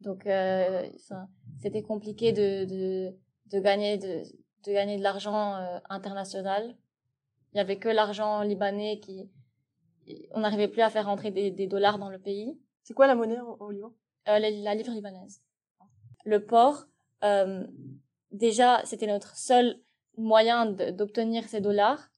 Donc 0.02 0.28
c'était 1.62 1.84
compliqué 1.84 2.32
de, 2.34 2.66
de, 2.66 3.16
de 3.52 3.60
gagner 3.60 3.98
de, 3.98 4.24
de 4.66 4.72
gagner 4.72 4.98
de 4.98 5.04
l'argent 5.04 5.56
international 5.90 6.76
il 7.54 7.58
y 7.58 7.60
avait 7.60 7.78
que 7.78 7.90
l'argent 7.90 8.42
libanais 8.42 9.00
qui, 9.00 9.30
on 10.32 10.42
n'arrivait 10.42 10.68
plus 10.68 10.82
à 10.82 10.90
faire 10.90 11.06
rentrer 11.06 11.32
des, 11.32 11.52
des, 11.52 11.68
dollars 11.68 12.00
dans 12.00 12.10
le 12.10 12.20
pays. 12.20 12.58
C'est 12.84 12.94
quoi 12.94 13.08
la 13.08 13.16
monnaie 13.16 13.40
au, 13.40 13.72
Liban 13.72 13.94
euh, 14.28 14.40
la, 14.40 14.50
la, 14.50 14.76
livre 14.76 14.92
libanaise. 14.92 15.42
Le 16.26 16.46
port, 16.46 16.86
euh, 17.24 17.66
déjà, 18.32 18.82
c'était 18.86 19.08
notre 19.08 19.36
seul 19.36 19.80
moyen 20.18 20.66
d'obtenir 20.66 21.48
ces 21.48 21.62
dollars. 21.62 22.10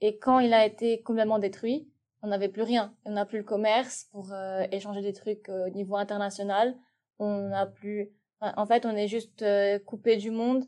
Et 0.00 0.18
quand 0.18 0.38
il 0.38 0.52
a 0.52 0.64
été 0.64 1.02
complètement 1.02 1.38
détruit, 1.38 1.90
on 2.22 2.28
n'avait 2.28 2.48
plus 2.48 2.62
rien. 2.62 2.94
On 3.04 3.12
n'a 3.12 3.26
plus 3.26 3.38
le 3.38 3.44
commerce 3.44 4.08
pour 4.12 4.32
euh, 4.32 4.64
échanger 4.72 5.02
des 5.02 5.12
trucs 5.12 5.48
au 5.48 5.68
niveau 5.70 5.96
international. 5.96 6.76
On 7.18 7.48
n'a 7.48 7.66
plus. 7.66 8.10
En 8.40 8.66
fait, 8.66 8.86
on 8.86 8.94
est 8.96 9.08
juste 9.08 9.42
euh, 9.42 9.78
coupé 9.80 10.16
du 10.16 10.30
monde 10.30 10.64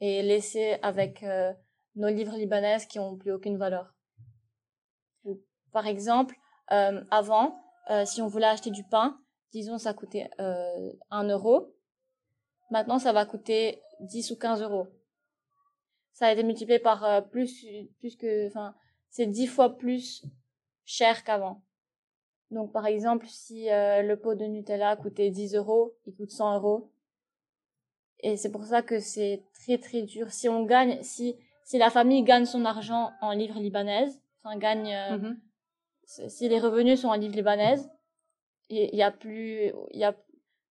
et 0.00 0.22
laisser 0.22 0.78
avec 0.82 1.22
euh, 1.22 1.52
nos 1.96 2.08
livres 2.08 2.36
libanaises 2.36 2.86
qui 2.86 2.98
ont 2.98 3.16
plus 3.16 3.32
aucune 3.32 3.58
valeur. 3.58 3.94
Par 5.72 5.86
exemple, 5.86 6.36
euh, 6.72 7.02
avant, 7.10 7.60
euh, 7.90 8.04
si 8.04 8.22
on 8.22 8.28
voulait 8.28 8.46
acheter 8.46 8.70
du 8.70 8.84
pain, 8.84 9.18
disons 9.52 9.78
ça 9.78 9.94
coûtait 9.94 10.30
euh, 10.40 10.92
1 11.10 11.28
euro. 11.28 11.74
Maintenant, 12.70 12.98
ça 12.98 13.12
va 13.12 13.24
coûter 13.26 13.82
10 14.00 14.30
ou 14.32 14.36
15 14.36 14.62
euros. 14.62 14.88
Ça 16.12 16.26
a 16.26 16.32
été 16.32 16.42
multiplié 16.42 16.78
par 16.78 17.04
euh, 17.04 17.20
plus, 17.20 17.64
plus 17.98 18.16
que, 18.16 18.46
enfin, 18.48 18.74
c'est 19.08 19.26
10 19.26 19.46
fois 19.46 19.76
plus 19.76 20.24
cher 20.84 21.24
qu'avant. 21.24 21.62
Donc, 22.50 22.72
par 22.72 22.86
exemple, 22.86 23.26
si 23.28 23.70
euh, 23.70 24.02
le 24.02 24.16
pot 24.18 24.34
de 24.34 24.44
Nutella 24.44 24.96
coûtait 24.96 25.30
10 25.30 25.54
euros, 25.54 25.94
il 26.06 26.14
coûte 26.14 26.30
100 26.32 26.56
euros. 26.56 26.90
Et 28.20 28.36
c'est 28.36 28.50
pour 28.50 28.64
ça 28.64 28.82
que 28.82 29.00
c'est 29.00 29.44
très 29.54 29.78
très 29.78 30.02
dur. 30.02 30.30
Si 30.30 30.48
on 30.48 30.64
gagne, 30.64 31.02
si 31.02 31.36
si 31.64 31.78
la 31.78 31.88
famille 31.90 32.24
gagne 32.24 32.46
son 32.46 32.64
argent 32.64 33.12
en 33.20 33.30
livres 33.30 33.60
libanaises, 33.60 34.20
enfin 34.42 34.58
gagne, 34.58 34.92
euh, 34.92 35.18
Mhm. 35.18 35.40
si 36.04 36.48
les 36.48 36.58
revenus 36.58 37.00
sont 37.00 37.08
en 37.08 37.14
livres 37.14 37.36
libanaises, 37.36 37.88
il 38.68 38.94
y 38.94 39.02
a 39.02 39.12
plus, 39.12 39.72
il 39.92 39.98
y 40.00 40.04
a, 40.04 40.14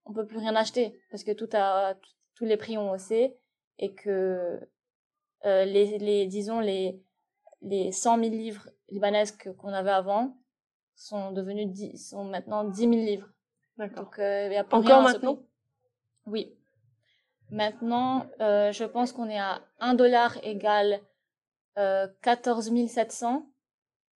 on 0.05 0.13
peut 0.13 0.25
plus 0.25 0.37
rien 0.37 0.55
acheter 0.57 0.99
parce 1.09 1.23
que 1.23 1.31
tout 1.31 1.47
a, 1.53 1.95
tous 2.35 2.43
les 2.45 2.57
prix 2.57 2.77
ont 2.77 2.91
haussé 2.91 3.37
et 3.77 3.93
que 3.93 4.59
euh, 5.45 5.65
les, 5.65 5.97
les, 5.97 6.27
disons 6.27 6.59
les 6.59 7.01
les 7.61 7.91
100 7.91 8.19
000 8.19 8.29
livres 8.29 8.69
libanaises 8.89 9.31
que 9.31 9.49
qu'on 9.49 9.73
avait 9.73 9.91
avant 9.91 10.37
sont 10.95 11.31
devenus 11.31 11.67
10, 11.67 12.09
sont 12.09 12.25
maintenant 12.25 12.63
10 12.63 12.79
000 12.79 12.91
livres. 12.91 13.29
D'accord. 13.77 14.05
Donc 14.05 14.19
euh, 14.19 14.49
y 14.51 14.55
a 14.57 14.65
Encore 14.71 15.01
maintenant? 15.01 15.39
Oui. 16.25 16.55
Maintenant, 17.49 18.27
euh, 18.41 18.71
je 18.71 18.83
pense 18.83 19.11
qu'on 19.11 19.29
est 19.29 19.39
à 19.39 19.61
1 19.79 19.95
dollar 19.95 20.37
égale 20.43 21.01
euh, 21.77 22.07
14 22.21 22.71
700 22.87 23.49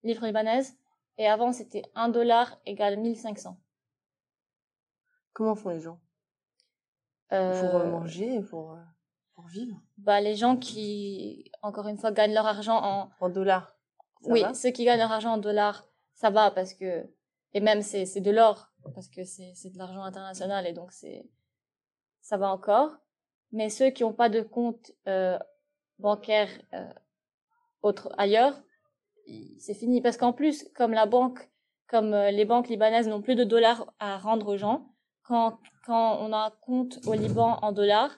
livres 0.04 0.26
libanaises. 0.26 0.76
Et 1.18 1.28
avant, 1.28 1.54
c'était 1.54 1.84
1 1.96 2.10
dollar 2.10 2.60
égale 2.66 2.98
1500. 2.98 3.58
Comment 5.34 5.56
font 5.56 5.70
les 5.70 5.80
gens? 5.80 6.00
Euh, 7.32 7.72
Pour 7.72 7.86
manger, 7.86 8.42
pour, 8.42 8.74
euh, 8.74 8.78
pour 9.44 9.52
vivre 9.52 9.76
bah, 9.98 10.22
les 10.22 10.36
gens 10.38 10.56
qui, 10.56 11.52
encore 11.62 11.88
une 11.90 11.98
fois, 11.98 12.12
gagnent 12.14 12.34
leur 12.34 12.46
argent 12.46 12.80
en... 12.82 13.10
En 13.20 13.30
dollars 13.30 13.76
ça 14.22 14.32
oui, 14.32 14.42
va? 14.42 14.54
ceux 14.54 14.70
qui 14.70 14.86
gagnent 14.86 15.00
leur 15.00 15.12
argent 15.12 15.34
en 15.34 15.38
dollars, 15.38 15.86
ça 16.14 16.30
va 16.30 16.50
parce 16.50 16.74
que... 16.74 17.06
Et 17.54 17.60
même, 17.60 17.82
c'est 17.82 18.06
c'est 18.06 18.22
de 18.22 18.32
l'or, 18.32 18.72
parce 18.96 19.10
que 19.10 19.24
c'est 19.26 19.52
c'est 19.54 19.70
de 19.70 19.78
l'argent 19.78 20.02
international, 20.04 20.66
et 20.66 20.74
donc 20.74 20.92
c'est 20.92 21.30
ça 22.22 22.38
va 22.38 22.50
encore. 22.52 22.96
Mais 23.52 23.70
ceux 23.70 23.90
qui 23.92 24.02
n'ont 24.04 24.14
pas 24.14 24.30
de 24.30 24.42
compte 24.42 24.92
euh, 25.08 25.38
bancaire 26.00 26.50
euh, 26.74 26.92
autre, 27.84 28.12
ailleurs, 28.18 28.60
il- 29.28 29.56
c'est 29.60 29.76
fini. 29.76 30.02
Parce 30.02 30.18
qu'en 30.18 30.34
plus, 30.34 30.68
comme 30.74 30.94
la 30.94 31.06
banque, 31.06 31.48
comme 31.88 32.14
euh, 32.14 32.32
les 32.32 32.46
banques 32.46 32.70
libanaises 32.70 33.08
n'ont 33.08 33.22
plus 33.22 33.36
de 33.36 33.44
dollars 33.44 33.94
à 34.00 34.18
rendre 34.18 34.48
aux 34.48 34.58
gens, 34.58 34.88
quand, 35.22 35.60
quand 35.86 36.18
on 36.22 36.34
a 36.34 36.38
un 36.48 36.52
compte 36.62 36.98
au 37.06 37.14
Liban 37.14 37.60
en 37.62 37.72
dollars, 37.72 38.18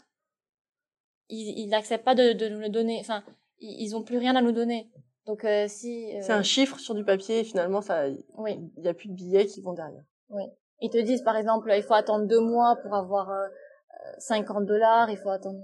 ils 1.30 1.68
n'acceptent 1.70 2.06
pas 2.06 2.16
de, 2.16 2.34
de 2.34 2.48
nous 2.50 2.60
le 2.60 2.70
donner. 2.70 2.98
Enfin, 3.00 3.24
ils, 3.60 3.84
ils 3.88 3.96
ont 3.96 4.04
plus 4.04 4.18
rien 4.18 4.36
à 4.36 4.42
nous 4.42 4.52
donner. 4.52 4.90
Donc 5.26 5.44
euh, 5.44 5.66
si... 5.68 6.16
euh, 6.16 6.20
C'est 6.22 6.34
un 6.34 6.44
chiffre 6.44 6.80
sur 6.80 6.94
du 6.94 7.04
papier 7.04 7.40
et 7.40 7.44
finalement, 7.44 7.82
ça, 7.82 8.08
il 8.08 8.24
Oui. 8.38 8.60
n'y 8.78 8.88
a 8.88 8.94
plus 8.94 9.10
de 9.10 9.14
billets 9.16 9.46
qui 9.48 9.62
vont 9.62 9.74
derrière. 9.74 10.04
Ils 10.82 10.90
te 10.90 10.98
disent 10.98 11.24
par 11.24 11.38
exemple, 11.38 11.72
il 11.76 11.82
faut 11.84 11.94
attendre 11.94 12.28
deux 12.28 12.42
mois 12.42 12.76
pour 12.84 12.94
avoir 12.94 13.30
euh, 13.32 13.46
euh, 13.46 14.12
50 14.20 14.66
dollars, 14.66 15.10
il 15.10 15.18
faut 15.18 15.30
attendre. 15.30 15.60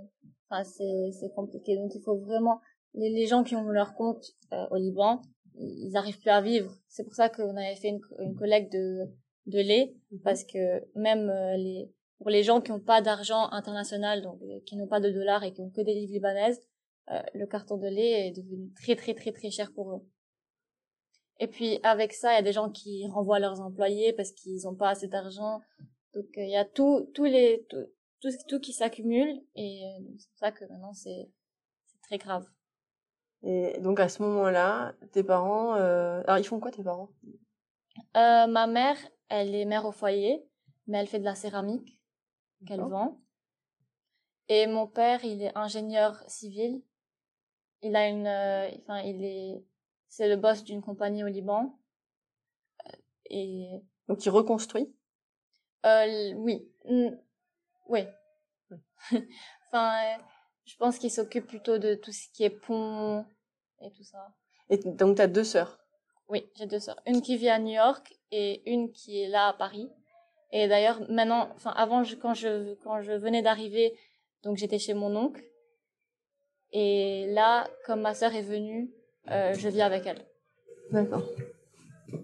Enfin, 0.50 0.64
c'est 0.64 1.12
c'est 1.20 1.32
compliqué. 1.34 1.76
Donc 1.76 1.92
il 1.94 2.02
faut 2.02 2.18
vraiment 2.18 2.60
les, 2.94 3.10
les 3.10 3.28
gens 3.28 3.44
qui 3.44 3.56
ont 3.56 3.64
leur 3.70 3.94
compte 3.96 4.26
euh, 4.54 4.66
au 4.72 4.78
Liban, 4.78 5.22
ils 5.56 5.92
n'arrivent 5.92 6.20
plus 6.20 6.30
à 6.30 6.42
vivre. 6.42 6.74
C'est 6.88 7.04
pour 7.04 7.14
ça 7.14 7.30
qu'on 7.30 7.56
avait 7.56 7.76
fait 7.76 7.90
une, 7.90 8.02
une 8.20 8.36
collecte 8.36 8.72
de 8.74 9.06
de 9.48 9.60
lait 9.60 9.94
parce 10.24 10.44
que 10.44 10.84
même 10.96 11.30
euh, 11.30 11.58
les 11.58 11.92
pour 12.22 12.30
les 12.30 12.44
gens 12.44 12.62
qui 12.62 12.72
n'ont 12.72 12.80
pas 12.80 13.02
d'argent 13.02 13.50
international, 13.50 14.22
donc 14.22 14.40
euh, 14.44 14.60
qui 14.68 14.76
n'ont 14.76 14.88
pas 14.88 15.00
de 15.00 15.10
dollars 15.10 15.44
et 15.44 15.54
qui 15.54 15.62
ont 15.62 15.72
que 15.72 15.82
des 15.82 15.96
livres 15.96 16.14
libanaises, 16.14 16.62
euh, 17.10 17.20
le 17.34 17.48
carton 17.48 17.78
de 17.78 17.88
lait 17.88 18.28
est 18.28 18.32
devenu 18.32 18.72
très 18.74 18.96
très 18.96 19.16
très 19.16 19.32
très 19.32 19.50
cher 19.50 19.74
pour 19.74 19.92
eux. 19.92 20.08
Et 21.40 21.48
puis 21.48 21.80
avec 21.82 22.14
ça, 22.14 22.34
il 22.34 22.36
y 22.36 22.40
a 22.40 22.44
des 22.44 22.54
gens 22.54 22.70
qui 22.70 23.08
renvoient 23.08 23.40
leurs 23.40 23.60
employés 23.60 24.14
parce 24.14 24.32
qu'ils 24.32 24.62
n'ont 24.66 24.76
pas 24.76 24.90
assez 24.90 25.08
d'argent. 25.08 25.62
Donc 26.14 26.26
euh, 26.38 26.44
il 26.44 26.52
y 26.52 26.58
a 26.58 26.64
tout, 26.64 27.10
tous 27.16 27.26
les, 27.26 27.66
tout, 27.70 27.88
tout, 28.22 28.30
tout 28.48 28.60
qui 28.60 28.74
s'accumule 28.74 29.42
et 29.56 29.84
euh, 29.84 30.04
c'est 30.20 30.30
pour 30.30 30.38
ça 30.38 30.52
que 30.52 30.66
maintenant 30.66 30.94
c'est 30.94 31.32
c'est 31.88 32.02
très 32.04 32.20
grave. 32.20 32.46
Et 33.42 33.80
donc 33.80 34.00
à 34.00 34.10
ce 34.10 34.22
moment-là, 34.22 34.94
tes 35.12 35.24
parents, 35.24 35.76
euh... 35.76 36.22
alors 36.28 36.38
ils 36.38 36.44
font 36.44 36.60
quoi 36.60 36.70
tes 36.70 36.84
parents? 36.84 37.10
Euh, 38.16 38.46
ma 38.46 38.68
mère, 38.68 38.98
elle 39.30 39.56
est 39.56 39.66
mère 39.66 39.86
au 39.86 39.92
foyer, 39.92 40.46
mais 40.86 41.00
elle 41.00 41.08
fait 41.08 41.18
de 41.18 41.26
la 41.26 41.34
céramique 41.34 41.98
qu'elle 42.66 42.82
vend. 42.82 43.22
Et 44.48 44.68
mon 44.68 44.88
père, 44.88 45.24
il 45.24 45.42
est 45.42 45.58
ingénieur 45.58 46.24
civil. 46.28 46.84
Il 47.82 47.96
a 47.96 48.08
une, 48.08 48.28
euh, 48.28 48.70
enfin 48.82 49.00
il 49.02 49.24
est, 49.24 49.64
c'est 50.08 50.28
le 50.28 50.36
boss 50.36 50.64
d'une 50.64 50.82
compagnie 50.82 51.24
au 51.24 51.28
Liban. 51.28 51.80
Euh, 52.88 52.92
Et 53.30 53.70
Donc 54.08 54.26
ils 54.26 54.30
reconstruisent. 54.30 54.94
Euh, 55.86 56.34
oui. 56.36 56.70
Mm, 56.86 57.10
Oui. 57.88 58.02
enfin, 59.68 60.16
euh, 60.18 60.24
je 60.66 60.76
pense 60.78 61.00
qu'il 61.00 61.12
s'occupe 61.12 61.48
plutôt 61.48 61.78
de 61.80 61.96
tout 61.96 62.12
ce 62.12 62.28
qui 62.34 62.44
est 62.44 62.50
pont 62.52 63.26
et 63.82 63.92
tout 63.92 64.04
ça. 64.04 64.34
Et 64.70 64.78
donc 64.78 65.18
t'as 65.18 65.28
deux 65.28 65.44
sœurs? 65.44 65.80
Oui, 66.28 66.50
j'ai 66.56 66.68
deux 66.68 66.80
sœurs. 66.80 67.02
Une 67.06 67.22
qui 67.22 67.36
vit 67.36 67.50
à 67.50 67.60
New 67.60 67.74
York 67.74 68.14
et 68.32 68.70
une 68.72 68.92
qui 68.92 69.22
est 69.22 69.28
là 69.28 69.48
à 69.48 69.54
Paris. 69.54 69.90
Et 70.52 70.68
d'ailleurs, 70.68 71.00
maintenant, 71.10 71.50
enfin, 71.56 71.72
avant, 71.72 72.04
je, 72.04 72.16
quand 72.16 72.34
je, 72.34 72.74
quand 72.84 73.02
je 73.02 73.14
venais 73.14 73.42
d'arriver, 73.42 73.98
donc 74.44 74.58
j'étais 74.58 74.80
chez 74.80 74.94
mon 74.94 75.16
oncle. 75.16 75.44
Et 76.74 77.28
là, 77.30 77.70
comme 77.86 78.02
ma 78.02 78.14
sœur 78.14 78.34
est 78.34 78.42
venue, 78.42 78.92
euh, 79.30 79.54
je 79.54 79.70
vis 79.70 79.82
avec 79.82 80.06
elle. 80.06 80.26
D'accord. 80.92 81.24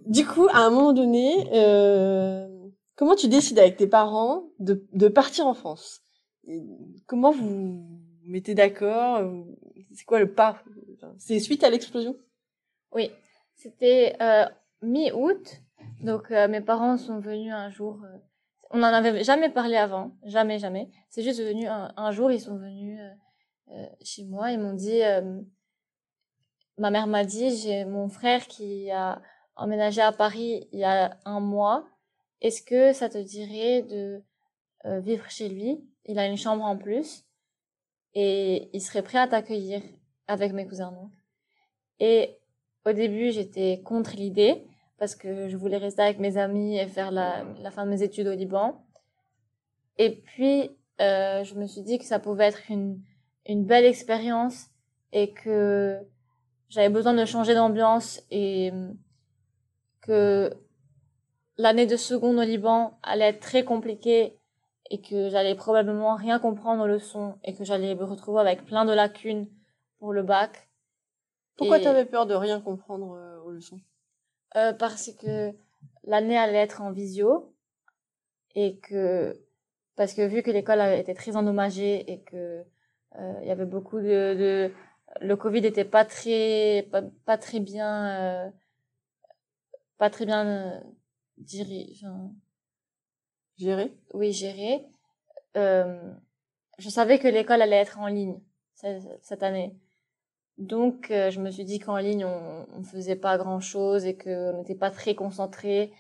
Du 0.05 0.25
coup, 0.25 0.47
à 0.49 0.59
un 0.59 0.69
moment 0.69 0.93
donné, 0.93 1.47
euh, 1.53 2.47
comment 2.95 3.15
tu 3.15 3.27
décides 3.27 3.59
avec 3.59 3.77
tes 3.77 3.87
parents 3.87 4.49
de, 4.59 4.85
de 4.93 5.07
partir 5.07 5.47
en 5.47 5.53
France? 5.53 6.01
Et 6.47 6.61
Comment 7.05 7.31
vous 7.31 7.47
vous 7.47 8.01
mettez 8.25 8.55
d'accord? 8.55 9.21
C'est 9.93 10.05
quoi 10.05 10.19
le 10.19 10.33
pas? 10.33 10.61
C'est 11.17 11.39
suite 11.39 11.63
à 11.63 11.69
l'explosion? 11.69 12.15
Oui, 12.91 13.11
c'était 13.55 14.15
euh, 14.21 14.45
mi-août. 14.81 15.61
Donc 16.01 16.31
euh, 16.31 16.47
mes 16.47 16.61
parents 16.61 16.97
sont 16.97 17.19
venus 17.19 17.53
un 17.53 17.69
jour. 17.69 17.99
euh, 18.03 18.17
on 18.69 18.79
n'en 18.79 18.87
avait 18.87 19.23
jamais 19.23 19.49
parlé 19.49 19.75
avant, 19.75 20.11
jamais, 20.23 20.59
jamais. 20.59 20.89
C'est 21.09 21.23
juste 21.23 21.41
venu 21.41 21.67
un, 21.67 22.11
jour, 22.11 22.31
ils 22.31 22.41
sont 22.41 22.57
venus 22.57 22.99
euh, 22.99 23.73
euh, 23.73 23.85
chez 24.01 24.25
moi. 24.25 24.51
Ils 24.51 24.59
m'ont 24.59 24.73
dit, 24.73 25.03
euh, 25.03 25.41
ma 26.77 26.91
mère 26.91 27.07
m'a 27.07 27.23
dit, 27.23 27.55
j'ai 27.55 27.85
mon 27.85 28.09
frère 28.09 28.45
qui 28.47 28.91
a 28.91 29.21
emménagé 29.55 30.01
à 30.01 30.11
Paris 30.11 30.67
il 30.71 30.79
y 30.79 30.83
a 30.83 31.17
un 31.25 31.39
mois. 31.39 31.87
Est-ce 32.41 32.61
que 32.61 32.93
ça 32.93 33.09
te 33.09 33.17
dirait 33.17 33.83
de 33.83 34.21
euh, 34.85 34.99
vivre 34.99 35.29
chez 35.29 35.49
lui? 35.49 35.83
Il 36.05 36.19
a 36.19 36.27
une 36.27 36.37
chambre 36.37 36.63
en 36.63 36.77
plus 36.77 37.25
et 38.13 38.69
il 38.73 38.81
serait 38.81 39.01
prêt 39.01 39.17
à 39.17 39.27
t'accueillir 39.27 39.81
avec 40.27 40.51
mes 40.53 40.67
cousins. 40.67 40.93
Et 41.99 42.37
au 42.85 42.91
début, 42.91 43.31
j'étais 43.31 43.81
contre 43.83 44.15
l'idée 44.15 44.67
parce 44.97 45.15
que 45.15 45.47
je 45.47 45.57
voulais 45.57 45.77
rester 45.77 46.01
avec 46.01 46.19
mes 46.19 46.37
amis 46.37 46.77
et 46.77 46.87
faire 46.87 47.11
la, 47.11 47.43
la 47.61 47.71
fin 47.71 47.85
de 47.85 47.89
mes 47.91 48.03
études 48.03 48.27
au 48.27 48.33
Liban. 48.33 48.83
Et 49.97 50.11
puis, 50.15 50.71
euh, 51.01 51.43
je 51.43 51.55
me 51.55 51.67
suis 51.67 51.81
dit 51.81 51.97
que 51.99 52.05
ça 52.05 52.19
pouvait 52.19 52.45
être 52.45 52.69
une, 52.69 53.01
une 53.45 53.65
belle 53.65 53.85
expérience 53.85 54.67
et 55.13 55.33
que 55.33 55.99
j'avais 56.69 56.89
besoin 56.89 57.13
de 57.13 57.25
changer 57.25 57.53
d'ambiance 57.53 58.21
et 58.31 58.71
euh, 58.73 58.91
que 60.01 60.51
l'année 61.57 61.85
de 61.85 61.95
seconde 61.97 62.37
au 62.37 62.43
Liban 62.43 62.97
allait 63.03 63.29
être 63.29 63.39
très 63.39 63.63
compliquée 63.63 64.39
et 64.89 65.01
que 65.01 65.29
j'allais 65.29 65.55
probablement 65.55 66.15
rien 66.15 66.39
comprendre 66.39 66.83
aux 66.83 66.87
leçons 66.87 67.35
et 67.43 67.53
que 67.53 67.63
j'allais 67.63 67.93
me 67.95 68.03
retrouver 68.03 68.39
avec 68.39 68.65
plein 68.65 68.85
de 68.85 68.93
lacunes 68.93 69.47
pour 69.99 70.13
le 70.13 70.23
bac. 70.23 70.69
Pourquoi 71.57 71.79
Et- 71.79 71.83
t'avais 71.83 72.05
peur 72.05 72.25
de 72.25 72.33
rien 72.33 72.61
comprendre 72.61 73.15
euh, 73.15 73.41
aux 73.43 73.51
leçons 73.51 73.79
Euh, 74.55 74.73
parce 74.73 75.11
que 75.11 75.53
l'année 76.05 76.37
allait 76.37 76.57
être 76.57 76.81
en 76.81 76.91
visio 76.91 77.53
et 78.55 78.77
que 78.77 79.39
parce 79.95 80.13
que 80.13 80.25
vu 80.25 80.41
que 80.41 80.51
l'école 80.51 80.79
été 80.81 81.13
très 81.13 81.35
endommagée 81.35 82.11
et 82.11 82.21
que 82.21 82.63
euh, 83.15 83.33
il 83.41 83.47
y 83.47 83.51
avait 83.51 83.65
beaucoup 83.65 83.99
de, 83.99 84.33
de 84.35 84.71
le 85.21 85.35
Covid 85.35 85.65
était 85.65 85.85
pas 85.85 86.05
très 86.05 86.87
pas, 86.91 87.01
pas 87.25 87.37
très 87.37 87.59
bien 87.59 88.47
euh, 88.47 88.49
pas 89.97 90.09
très 90.09 90.25
bien 90.25 90.45
euh, 90.47 90.79
enfin, 91.91 92.31
Gérer 93.57 93.91
oui 94.13 94.31
géré 94.31 94.85
euh, 95.57 96.13
je 96.77 96.89
savais 96.89 97.19
que 97.19 97.27
l'école 97.27 97.61
allait 97.61 97.77
être 97.77 97.99
en 97.99 98.07
ligne 98.07 98.39
cette 99.21 99.41
année. 99.43 99.75
Donc, 100.57 101.11
euh, 101.11 101.29
je 101.29 101.39
me 101.39 101.51
suis 101.51 101.65
dit 101.65 101.79
qu'en 101.79 101.97
ligne, 101.97 102.25
on, 102.25 102.65
on 102.75 102.83
faisait 102.83 103.15
pas 103.15 103.37
grand 103.37 103.59
chose 103.59 104.05
et 104.05 104.17
qu'on 104.17 104.57
n'était 104.57 104.75
pas 104.75 104.91
très 104.91 105.15
concentré. 105.15 105.91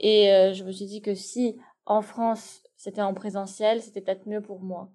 Et 0.00 0.32
euh, 0.32 0.54
je 0.54 0.64
me 0.64 0.72
suis 0.72 0.86
dit 0.86 1.02
que 1.02 1.14
si 1.14 1.58
en 1.86 2.02
France 2.02 2.62
c'était 2.76 3.02
en 3.02 3.12
présentiel, 3.12 3.82
c'était 3.82 4.00
peut-être 4.00 4.26
mieux 4.26 4.40
pour 4.40 4.60
moi. 4.60 4.90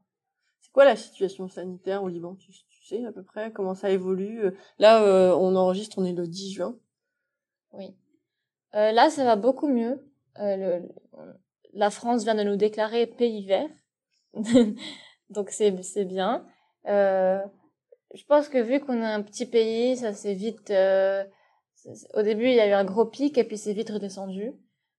C'est 0.61 0.71
quoi 0.71 0.85
la 0.85 0.95
situation 0.95 1.47
sanitaire 1.47 2.01
au 2.03 2.07
Liban? 2.07 2.35
Tu, 2.35 2.51
tu, 2.51 2.85
sais 2.87 3.05
à 3.05 3.11
peu 3.11 3.23
près 3.23 3.51
comment 3.51 3.75
ça 3.75 3.89
évolue? 3.89 4.51
Là, 4.79 5.03
euh, 5.03 5.35
on 5.35 5.55
enregistre, 5.55 5.99
on 5.99 6.05
est 6.05 6.13
le 6.13 6.27
10 6.27 6.53
juin. 6.53 6.77
Oui. 7.73 7.95
Euh, 8.75 8.91
là, 8.91 9.09
ça 9.09 9.25
va 9.25 9.35
beaucoup 9.35 9.67
mieux. 9.67 10.09
Le, 10.39 10.81
la 11.73 11.89
France 11.89 12.23
vient 12.23 12.35
de 12.35 12.43
nous 12.43 12.55
déclarer 12.55 13.05
pays 13.05 13.45
vert, 13.45 13.69
donc 15.29 15.49
c'est 15.49 15.83
c'est 15.83 16.05
bien. 16.05 16.45
Euh, 16.87 17.39
je 18.13 18.23
pense 18.25 18.47
que 18.47 18.59
vu 18.59 18.79
qu'on 18.79 19.01
est 19.01 19.05
un 19.05 19.21
petit 19.21 19.45
pays, 19.45 19.97
ça 19.97 20.13
s'est 20.13 20.33
vite. 20.33 20.69
Euh, 20.71 21.23
au 22.13 22.21
début, 22.21 22.45
il 22.45 22.55
y 22.55 22.59
a 22.59 22.67
eu 22.67 22.73
un 22.73 22.85
gros 22.85 23.05
pic 23.05 23.37
et 23.37 23.43
puis 23.43 23.57
c'est 23.57 23.73
vite 23.73 23.89
redescendu. 23.89 24.53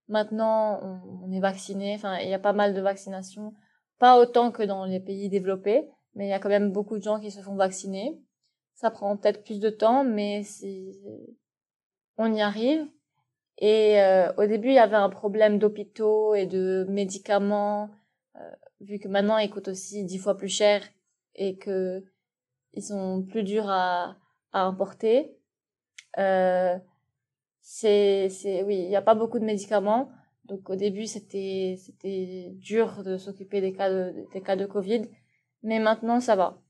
Maintenant, 0.09 0.81
on, 1.23 1.33
est 1.33 1.41
vacciné. 1.41 1.95
Enfin, 1.95 2.19
il 2.19 2.29
y 2.29 2.35
a 2.35 2.39
pas 2.39 2.53
mal 2.53 2.75
de 2.75 2.81
vaccinations, 2.81 3.55
pas 3.99 4.19
autant 4.19 4.51
que 4.51 4.63
dans 4.63 4.85
les 4.85 5.01
pays 5.01 5.31
développés, 5.31 5.89
mais 6.15 6.27
il 6.27 6.31
y 6.31 6.35
a 6.35 6.39
quand 6.39 6.51
même 6.51 6.73
beaucoup 6.73 6.99
de 6.99 7.03
gens 7.03 7.21
qui 7.21 7.31
se 7.31 7.41
font 7.41 7.55
vacciner. 7.55 8.21
Ça 8.75 8.91
prend 8.91 9.17
peut-être 9.17 9.45
plus 9.45 9.61
de 9.61 9.71
temps, 9.71 10.05
mais 10.05 10.43
on 12.19 12.35
y 12.35 12.43
arrive. 12.43 12.87
Et 13.59 14.01
euh, 14.03 14.33
au 14.37 14.47
début, 14.47 14.69
il 14.69 14.75
y 14.75 14.79
avait 14.79 14.97
un 14.97 15.09
problème 15.09 15.59
d'hôpitaux 15.59 16.35
et 16.35 16.47
de 16.47 16.85
médicaments, 16.91 17.89
euh, 18.37 18.51
vu 18.81 18.99
que 18.99 19.09
maintenant 19.09 19.39
ils 19.39 19.49
coûtent 19.49 19.69
aussi 19.69 20.05
dix 20.05 20.19
fois 20.19 20.37
plus 20.37 20.49
cher 20.49 20.83
et 21.37 21.57
que 21.57 22.05
ils 22.77 22.83
sont 22.83 23.23
plus 23.23 23.43
durs 23.43 23.69
à, 23.69 24.17
à 24.53 24.63
importer. 24.63 25.37
Euh, 26.19 26.79
c'est, 27.61 28.29
c'est, 28.29 28.63
oui, 28.63 28.77
il 28.77 28.89
n'y 28.89 28.97
a 28.97 29.03
pas 29.03 29.15
beaucoup 29.15 29.39
de 29.39 29.45
médicaments. 29.45 30.11
Donc 30.45 30.69
au 30.69 30.77
début, 30.77 31.07
c'était, 31.07 31.77
c'était 31.79 32.51
dur 32.57 33.03
de 33.03 33.17
s'occuper 33.17 33.61
des 33.61 33.73
cas 33.73 33.91
de, 33.91 34.27
des 34.33 34.43
cas 34.43 34.57
de 34.57 34.67
Covid, 34.67 35.03
mais 35.63 35.81
maintenant 35.81 36.21
ça 36.21 36.37
va. 36.37 36.61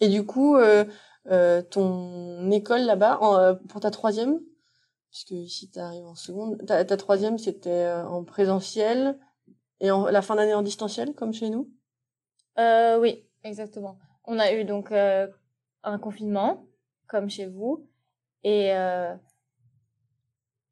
Et 0.00 0.08
du 0.08 0.26
coup, 0.26 0.56
euh, 0.56 0.84
euh, 1.30 1.62
ton 1.62 2.50
école 2.50 2.82
là-bas, 2.82 3.20
euh, 3.22 3.54
pour 3.54 3.80
ta 3.80 3.90
troisième, 3.90 4.40
puisque 5.10 5.30
ici 5.30 5.70
tu 5.70 5.78
arrives 5.78 6.06
en 6.06 6.16
seconde, 6.16 6.64
ta, 6.66 6.84
troisième 6.96 7.38
c'était 7.38 7.70
euh, 7.70 8.06
en 8.06 8.24
présentiel 8.24 9.18
et 9.78 9.88
la 9.88 10.22
fin 10.22 10.34
d'année 10.36 10.54
en 10.54 10.62
distanciel, 10.62 11.14
comme 11.14 11.32
chez 11.32 11.48
nous? 11.48 11.70
Euh, 12.58 12.98
oui, 12.98 13.24
exactement. 13.44 13.98
On 14.24 14.38
a 14.38 14.52
eu 14.52 14.64
donc 14.64 14.92
euh, 14.92 15.26
un 15.82 15.98
confinement, 15.98 16.66
comme 17.08 17.28
chez 17.30 17.46
vous, 17.46 17.88
et 18.44 18.72
euh, 18.74 19.14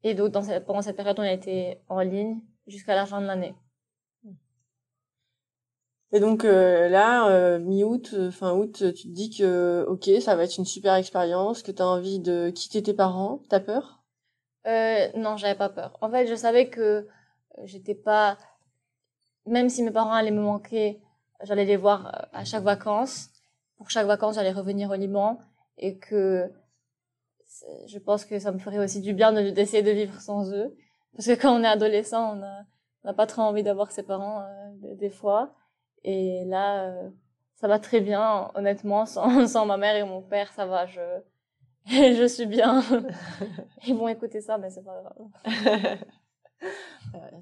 et 0.05 0.15
donc 0.15 0.31
dans 0.31 0.43
cette, 0.43 0.65
pendant 0.67 0.83
cette 0.83 0.97
période, 0.97 1.19
on 1.19 1.23
a 1.23 1.33
été 1.33 1.81
en 1.89 2.01
ligne 2.01 2.41
jusqu'à 2.67 2.95
la 2.95 3.07
fin 3.07 3.21
de 3.21 3.27
l'année. 3.27 3.55
Et 6.13 6.21
donc 6.21 6.45
euh, 6.45 6.89
là, 6.89 7.29
euh, 7.29 7.59
mi-août, 7.59 8.11
euh, 8.15 8.31
fin 8.31 8.53
août, 8.55 8.83
tu 8.95 9.09
te 9.09 9.13
dis 9.13 9.31
que 9.31 9.85
ok, 9.89 10.09
ça 10.23 10.37
va 10.37 10.45
être 10.45 10.57
une 10.57 10.65
super 10.65 10.95
expérience, 10.95 11.63
que 11.63 11.71
tu 11.71 11.83
as 11.83 11.87
envie 11.87 12.19
de 12.21 12.51
quitter 12.51 12.83
tes 12.83 12.95
parents. 12.95 13.43
T'as 13.51 13.61
peur? 13.61 14.03
Euh, 14.67 15.09
Non, 15.17 15.37
j'avais 15.37 15.55
pas 15.55 15.69
peur. 15.69 15.97
En 16.01 16.11
fait, 16.11 16.27
je 16.27 16.35
savais 16.35 16.69
que 16.71 17.07
j'étais 17.65 17.95
pas, 17.95 18.39
même 19.47 19.69
si 19.69 19.83
mes 19.83 19.91
parents 19.91 20.13
allaient 20.13 20.31
me 20.31 20.41
manquer, 20.41 21.01
j'allais 21.43 21.65
les 21.67 21.77
voir 21.77 22.29
à 22.33 22.45
chaque 22.45 22.65
vacances. 22.65 23.31
Pour 23.79 23.91
chaque 23.91 24.07
vacances, 24.07 24.35
j'allais 24.35 24.53
revenir 24.53 24.91
au 24.91 24.95
Liban 24.95 25.39
et 25.79 25.99
que 25.99 26.53
je 27.87 27.99
pense 27.99 28.25
que 28.25 28.39
ça 28.39 28.53
me 28.53 28.59
ferait 28.59 28.79
aussi 28.79 29.01
du 29.01 29.15
bien 29.15 29.33
d'essayer 29.33 29.83
de, 29.83 29.91
vivre 29.91 30.21
sans 30.21 30.53
eux. 30.53 30.77
Parce 31.15 31.27
que 31.27 31.41
quand 31.41 31.59
on 31.59 31.65
est 31.65 31.69
adolescent, 31.69 32.35
on 32.35 32.37
n'a 33.05 33.15
pas 33.15 33.27
trop 33.27 33.43
envie 33.43 33.63
d'avoir 33.63 33.91
ses 33.91 34.03
parents 34.03 34.43
euh, 34.43 34.95
des 34.97 35.11
fois. 35.11 35.55
Et 36.05 36.45
là, 36.47 36.85
euh, 36.85 37.11
ça 37.55 37.69
va 37.69 37.79
très 37.79 38.01
bien, 38.01 38.51
honnêtement, 38.55 39.07
sans, 39.07 39.47
sans 39.47 39.67
ma 39.67 39.77
mère 39.77 39.97
et 39.97 40.05
mon 40.05 40.23
père, 40.23 40.53
ça 40.53 40.67
va, 40.67 40.87
je, 40.87 41.01
je 41.87 42.27
suis 42.29 42.47
bien. 42.47 42.83
Ils 43.87 43.97
vont 43.97 44.09
écouter 44.09 44.41
ça, 44.41 44.59
mais 44.59 44.71
c'est 44.71 44.85
pas 44.85 45.03
grave. 45.03 45.99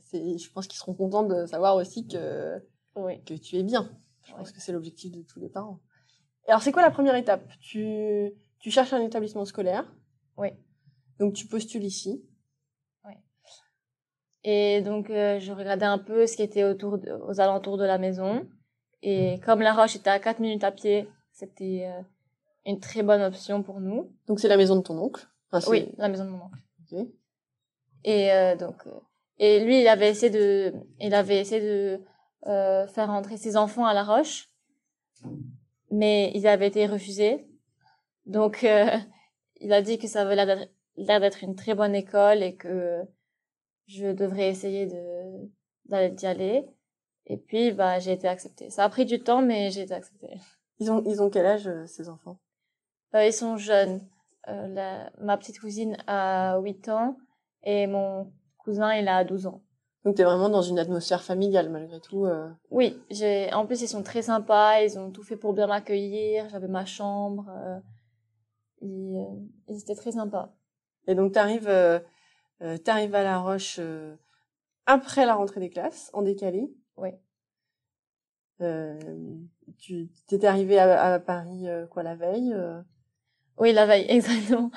c'est, 0.02 0.38
je 0.38 0.52
pense 0.52 0.66
qu'ils 0.66 0.78
seront 0.78 0.94
contents 0.94 1.24
de 1.24 1.46
savoir 1.46 1.76
aussi 1.76 2.06
que, 2.06 2.62
oui. 2.94 3.22
que 3.24 3.34
tu 3.34 3.56
es 3.56 3.62
bien. 3.62 3.90
Je 4.22 4.32
pense 4.34 4.52
que 4.52 4.60
c'est 4.60 4.72
l'objectif 4.72 5.12
de 5.12 5.22
tous 5.22 5.38
les 5.38 5.48
parents. 5.48 5.78
Alors, 6.48 6.62
c'est 6.62 6.72
quoi 6.72 6.82
la 6.82 6.90
première 6.90 7.16
étape? 7.16 7.42
Tu, 7.60 8.30
tu 8.58 8.70
cherches 8.70 8.92
un 8.92 9.02
établissement 9.02 9.44
scolaire. 9.44 9.84
Oui. 10.36 10.48
Donc, 11.18 11.34
tu 11.34 11.46
postules 11.46 11.84
ici. 11.84 12.24
Et 14.48 14.80
donc, 14.80 15.10
euh, 15.10 15.40
je 15.40 15.50
regardais 15.50 15.86
un 15.86 15.98
peu 15.98 16.24
ce 16.28 16.36
qui 16.36 16.42
était 16.42 16.62
autour 16.62 16.98
de, 16.98 17.10
aux 17.10 17.40
alentours 17.40 17.78
de 17.78 17.84
la 17.84 17.98
maison. 17.98 18.48
Et 19.02 19.40
comme 19.44 19.60
La 19.60 19.74
Roche 19.74 19.96
était 19.96 20.10
à 20.10 20.20
4 20.20 20.38
minutes 20.38 20.62
à 20.62 20.70
pied, 20.70 21.08
c'était 21.32 21.84
euh, 21.86 22.00
une 22.64 22.78
très 22.78 23.02
bonne 23.02 23.22
option 23.22 23.64
pour 23.64 23.80
nous. 23.80 24.14
Donc, 24.28 24.38
c'est 24.38 24.46
la 24.46 24.56
maison 24.56 24.76
de 24.76 24.82
ton 24.82 24.96
oncle. 24.98 25.26
Oui, 25.66 25.92
la 25.98 26.08
maison 26.08 26.24
de 26.24 26.30
mon 26.30 26.44
oncle. 26.44 27.08
Et 28.04 28.32
euh, 28.32 28.54
donc, 28.54 28.84
et 29.38 29.64
lui, 29.64 29.80
il 29.80 29.88
avait 29.88 30.10
essayé 30.10 30.30
de, 30.30 30.72
il 31.00 31.12
avait 31.12 31.40
essayé 31.40 31.60
de 31.60 32.00
faire 32.44 33.08
rentrer 33.08 33.36
ses 33.38 33.56
enfants 33.56 33.84
à 33.84 33.94
La 33.94 34.04
Roche, 34.04 34.48
mais 35.90 36.30
ils 36.34 36.46
avaient 36.46 36.68
été 36.68 36.86
refusés. 36.86 37.46
Donc, 38.26 38.64
euh, 38.64 38.86
il 39.60 39.72
a 39.72 39.82
dit 39.82 39.98
que 39.98 40.08
ça 40.08 40.22
avait 40.22 40.36
l'air 40.36 41.20
d'être- 41.20 41.42
une 41.42 41.56
très 41.56 41.74
bonne 41.74 41.94
école 41.94 42.42
et 42.42 42.56
que 42.56 43.02
je 43.86 44.08
devrais 44.12 44.48
essayer 44.48 44.86
de 44.86 45.50
d'y 45.86 46.26
aller. 46.26 46.64
Et 47.26 47.36
puis, 47.36 47.72
bah, 47.72 47.98
j'ai 47.98 48.12
été 48.12 48.28
acceptée. 48.28 48.70
Ça 48.70 48.84
a 48.84 48.88
pris 48.88 49.04
du 49.04 49.20
temps, 49.20 49.42
mais 49.42 49.70
j'ai 49.70 49.82
été 49.82 49.94
acceptée. 49.94 50.38
Ils 50.78 50.90
ont, 50.90 51.02
ils 51.06 51.22
ont 51.22 51.30
quel 51.30 51.46
âge, 51.46 51.66
euh, 51.68 51.86
ces 51.86 52.08
enfants? 52.08 52.38
Euh, 53.14 53.26
ils 53.26 53.32
sont 53.32 53.56
jeunes. 53.56 54.06
Euh, 54.48 54.68
la, 54.68 55.10
ma 55.20 55.36
petite 55.36 55.58
cousine 55.60 55.96
a 56.06 56.58
8 56.60 56.88
ans 56.88 57.16
et 57.64 57.86
mon 57.86 58.32
cousin, 58.58 58.94
il 58.94 59.08
a 59.08 59.24
12 59.24 59.46
ans. 59.46 59.62
Donc, 60.06 60.14
tu 60.14 60.22
es 60.22 60.24
vraiment 60.24 60.48
dans 60.48 60.62
une 60.62 60.78
atmosphère 60.78 61.24
familiale, 61.24 61.68
malgré 61.68 61.98
tout. 62.00 62.26
euh. 62.26 62.48
Oui, 62.70 62.96
j'ai, 63.10 63.52
en 63.52 63.66
plus, 63.66 63.82
ils 63.82 63.88
sont 63.88 64.04
très 64.04 64.22
sympas, 64.22 64.80
ils 64.82 64.96
ont 65.00 65.10
tout 65.10 65.24
fait 65.24 65.36
pour 65.36 65.52
bien 65.52 65.66
m'accueillir, 65.66 66.48
j'avais 66.48 66.68
ma 66.68 66.84
chambre, 66.84 67.50
euh, 67.50 67.80
ils, 68.82 69.16
euh, 69.16 69.34
ils 69.66 69.80
étaient 69.80 69.96
très 69.96 70.12
sympas. 70.12 70.54
Et 71.08 71.16
donc, 71.16 71.32
tu 71.32 71.40
arrives 71.40 71.66
euh, 71.68 71.98
t'arrives 72.84 73.16
à 73.16 73.24
La 73.24 73.40
Roche 73.40 73.80
après 74.86 75.26
la 75.26 75.34
rentrée 75.34 75.58
des 75.58 75.70
classes, 75.70 76.08
en 76.12 76.22
décalé. 76.22 76.72
Oui. 76.96 77.10
Tu 79.76 80.08
t'étais 80.28 80.46
arrivé 80.46 80.78
à, 80.78 81.14
à 81.14 81.18
Paris, 81.18 81.66
quoi, 81.90 82.04
la 82.04 82.14
veille 82.14 82.54
Oui, 83.58 83.72
la 83.72 83.86
veille, 83.86 84.06
exactement. 84.08 84.70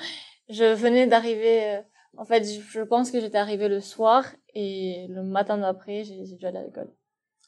Je 0.48 0.74
venais 0.74 1.06
d'arriver, 1.06 1.82
en 2.16 2.24
fait, 2.24 2.42
je 2.42 2.80
pense 2.80 3.12
que 3.12 3.20
j'étais 3.20 3.38
arrivée 3.38 3.68
le 3.68 3.80
soir 3.80 4.24
et 4.54 5.06
le 5.08 5.22
matin 5.22 5.58
d'après, 5.58 6.04
j'ai, 6.04 6.22
dû 6.24 6.46
aller 6.46 6.58
à 6.58 6.64
l'école. 6.64 6.92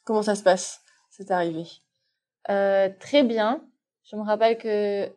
Comment 0.05 0.23
ça 0.23 0.35
se 0.35 0.43
passe, 0.43 0.83
cette 1.11 1.31
arrivée? 1.31 1.67
Euh, 2.51 2.89
très 2.99 3.23
bien. 3.23 3.65
Je 4.05 4.17
me 4.17 4.23
rappelle 4.23 4.59
que 4.59 5.13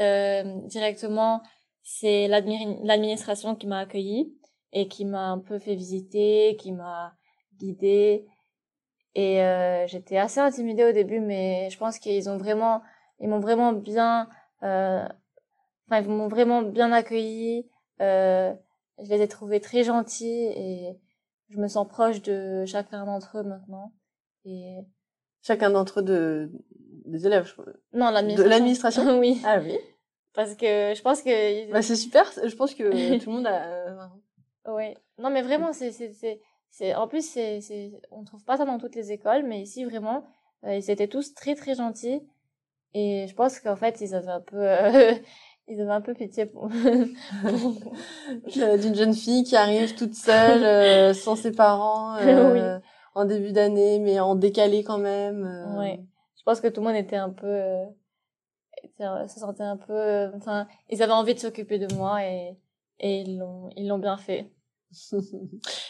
euh, 0.00 0.60
directement, 0.66 1.42
c'est 1.82 2.28
l'administration 2.28 3.54
qui 3.54 3.66
m'a 3.66 3.80
accueillie 3.80 4.34
et 4.72 4.88
qui 4.88 5.04
m'a 5.04 5.30
un 5.30 5.38
peu 5.38 5.58
fait 5.58 5.74
visiter, 5.74 6.56
qui 6.58 6.72
m'a 6.72 7.14
guidée. 7.58 8.26
Et 9.14 9.42
euh, 9.42 9.86
j'étais 9.86 10.16
assez 10.16 10.40
intimidée 10.40 10.84
au 10.84 10.92
début, 10.92 11.20
mais 11.20 11.68
je 11.70 11.78
pense 11.78 11.98
qu'ils 11.98 12.30
ont 12.30 12.38
vraiment, 12.38 12.82
ils 13.20 13.28
m'ont 13.28 13.40
vraiment 13.40 13.72
bien, 13.72 14.28
euh, 14.62 15.06
enfin 15.86 16.00
ils 16.00 16.08
m'ont 16.08 16.28
vraiment 16.28 16.62
bien 16.62 16.92
accueillie. 16.92 17.68
Euh, 18.00 18.54
je 18.98 19.08
les 19.08 19.22
ai 19.22 19.28
trouvés 19.28 19.60
très 19.60 19.84
gentils 19.84 20.46
et 20.56 20.98
je 21.48 21.58
me 21.58 21.68
sens 21.68 21.86
proche 21.88 22.22
de 22.22 22.64
chacun 22.66 23.04
d'entre 23.06 23.38
eux 23.38 23.42
maintenant. 23.42 23.92
Et 24.44 24.78
Chacun 25.42 25.70
d'entre 25.70 26.00
eux 26.00 26.02
de, 26.02 26.50
des 27.06 27.26
élèves, 27.26 27.46
je 27.46 27.52
crois. 27.54 27.66
non, 27.92 28.10
l'administration. 28.10 28.44
De 28.44 28.50
l'administration 28.50 29.18
oui, 29.20 29.40
Ah 29.44 29.58
oui. 29.60 29.76
parce 30.34 30.54
que 30.54 30.94
je 30.94 31.02
pense 31.02 31.22
que 31.22 31.70
Bah, 31.72 31.82
c'est 31.82 31.96
super. 31.96 32.30
Je 32.44 32.54
pense 32.54 32.74
que 32.74 33.18
tout 33.22 33.30
le 33.30 33.36
monde 33.36 33.46
a. 33.46 33.64
euh, 33.66 34.06
oui. 34.68 34.94
Non, 35.18 35.30
mais 35.30 35.42
vraiment, 35.42 35.72
c'est 35.72 35.90
c'est 35.92 36.12
c'est 36.12 36.40
c'est 36.70 36.94
en 36.94 37.06
plus 37.08 37.28
c'est 37.28 37.60
c'est 37.60 37.92
on 38.10 38.24
trouve 38.24 38.44
pas 38.44 38.56
ça 38.56 38.64
dans 38.64 38.78
toutes 38.78 38.94
les 38.94 39.12
écoles, 39.12 39.42
mais 39.44 39.60
ici 39.60 39.84
vraiment, 39.84 40.24
euh, 40.64 40.76
ils 40.76 40.90
étaient 40.90 41.08
tous 41.08 41.34
très 41.34 41.54
très 41.54 41.74
gentils 41.74 42.20
et 42.94 43.26
je 43.28 43.34
pense 43.34 43.58
qu'en 43.60 43.76
fait 43.76 44.00
ils 44.00 44.14
avaient 44.14 44.28
un 44.32 44.40
peu 44.40 44.56
euh, 44.58 45.12
ils 45.68 45.80
avaient 45.80 45.90
un 45.92 46.00
peu 46.00 46.14
pitié 46.14 46.46
pour. 46.46 46.68
D'une 48.54 48.94
jeune 48.94 49.14
fille 49.14 49.44
qui 49.44 49.56
arrive 49.56 49.94
toute 49.94 50.14
seule, 50.14 50.62
euh, 50.64 51.14
sans 51.14 51.36
ses 51.36 51.52
parents, 51.52 52.16
euh, 52.20 52.78
en 53.14 53.24
début 53.24 53.52
d'année, 53.52 53.98
mais 53.98 54.20
en 54.20 54.34
décalé 54.34 54.84
quand 54.84 54.98
même. 54.98 55.44
euh. 55.44 55.78
Ouais. 55.78 56.00
Je 56.36 56.42
pense 56.44 56.60
que 56.60 56.68
tout 56.68 56.80
le 56.80 56.86
monde 56.88 56.96
était 56.96 57.16
un 57.16 57.30
peu 57.30 57.46
euh, 57.46 57.84
se 59.28 59.38
sentaient 59.38 59.62
un 59.62 59.76
peu, 59.76 60.30
enfin, 60.34 60.66
ils 60.90 61.02
avaient 61.02 61.12
envie 61.12 61.34
de 61.34 61.38
s'occuper 61.38 61.78
de 61.78 61.92
moi 61.94 62.24
et, 62.24 62.56
et 62.98 63.20
ils 63.20 63.38
l'ont, 63.38 63.70
ils 63.76 63.86
l'ont 63.86 63.98
bien 63.98 64.16
fait. 64.16 64.50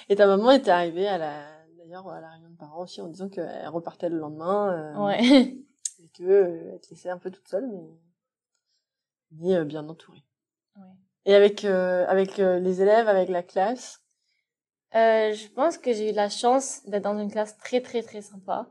et 0.09 0.17
ta 0.17 0.27
maman 0.27 0.51
était 0.51 0.71
arrivée 0.71 1.09
à 1.09 1.19
la, 1.19 1.43
d'ailleurs, 1.79 2.09
à 2.09 2.21
la 2.21 2.29
réunion 2.31 2.51
de 2.51 2.57
parents 2.57 2.83
aussi 2.83 3.01
en 3.01 3.09
disant 3.09 3.29
qu'elle 3.29 3.69
repartait 3.69 4.09
le 4.11 4.19
lendemain. 4.19 4.95
ouais. 5.07 5.57
Et 6.03 6.09
que, 6.19 6.73
elle 6.73 6.81
te 6.81 6.91
laissait 6.91 7.11
un 7.11 7.19
peu 7.19 7.31
toute 7.31 7.49
seule, 7.49 7.67
mais, 7.69 7.81
mais 9.39 9.55
euh, 9.57 9.65
bien 9.65 9.89
entourée. 9.89 10.23
ouais. 10.77 10.83
Et 11.27 11.35
avec, 11.35 11.65
euh, 11.65 12.05
avec 12.09 12.39
euh, 12.39 12.59
les 12.59 12.83
élèves, 12.83 13.09
avec 13.09 13.29
la 13.29 13.43
classe, 13.43 13.99
Euh, 14.95 15.33
je 15.33 15.49
pense 15.49 15.79
que 15.79 15.91
j'ai 15.95 16.11
eu 16.11 16.15
la 16.15 16.29
chance 16.29 16.67
d'être 16.87 17.05
dans 17.05 17.19
une 17.19 17.31
classe 17.31 17.57
très 17.57 17.81
très 17.81 18.03
très 18.03 18.21
sympa 18.21 18.69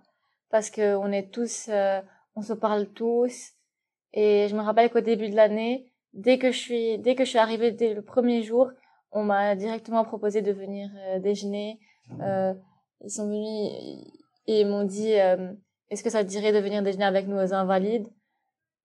parce 0.51 0.69
que 0.69 0.95
on 0.95 1.11
est 1.11 1.31
tous, 1.31 1.67
euh, 1.69 1.99
on 2.35 2.43
se 2.43 2.53
parle 2.53 2.85
tous 2.93 3.33
et 4.13 4.47
je 4.47 4.55
me 4.55 4.61
rappelle 4.61 4.91
qu'au 4.91 5.01
début 5.01 5.29
de 5.31 5.35
l'année, 5.35 5.91
dès 6.13 6.37
que 6.37 6.51
je 6.51 6.59
suis 6.65 6.99
dès 6.99 7.15
que 7.15 7.25
je 7.25 7.29
suis 7.33 7.39
arrivée 7.39 7.71
dès 7.71 7.95
le 7.95 8.03
premier 8.03 8.43
jour, 8.43 8.69
on 9.11 9.23
m'a 9.23 9.55
directement 9.55 10.03
proposé 10.05 10.43
de 10.43 10.51
venir 10.51 10.85
euh, 10.95 11.19
déjeuner. 11.19 11.79
Euh, 12.27 12.53
ils 13.03 13.09
sont 13.09 13.25
venus 13.27 13.71
et 14.45 14.61
ils 14.61 14.67
m'ont 14.71 14.83
dit 14.85 15.13
euh, 15.19 15.51
est-ce 15.89 16.03
que 16.03 16.11
ça 16.11 16.23
te 16.23 16.29
dirait 16.29 16.53
de 16.53 16.59
venir 16.59 16.83
déjeuner 16.83 17.05
avec 17.05 17.25
nous 17.27 17.37
aux 17.43 17.51
Invalides? 17.61 18.07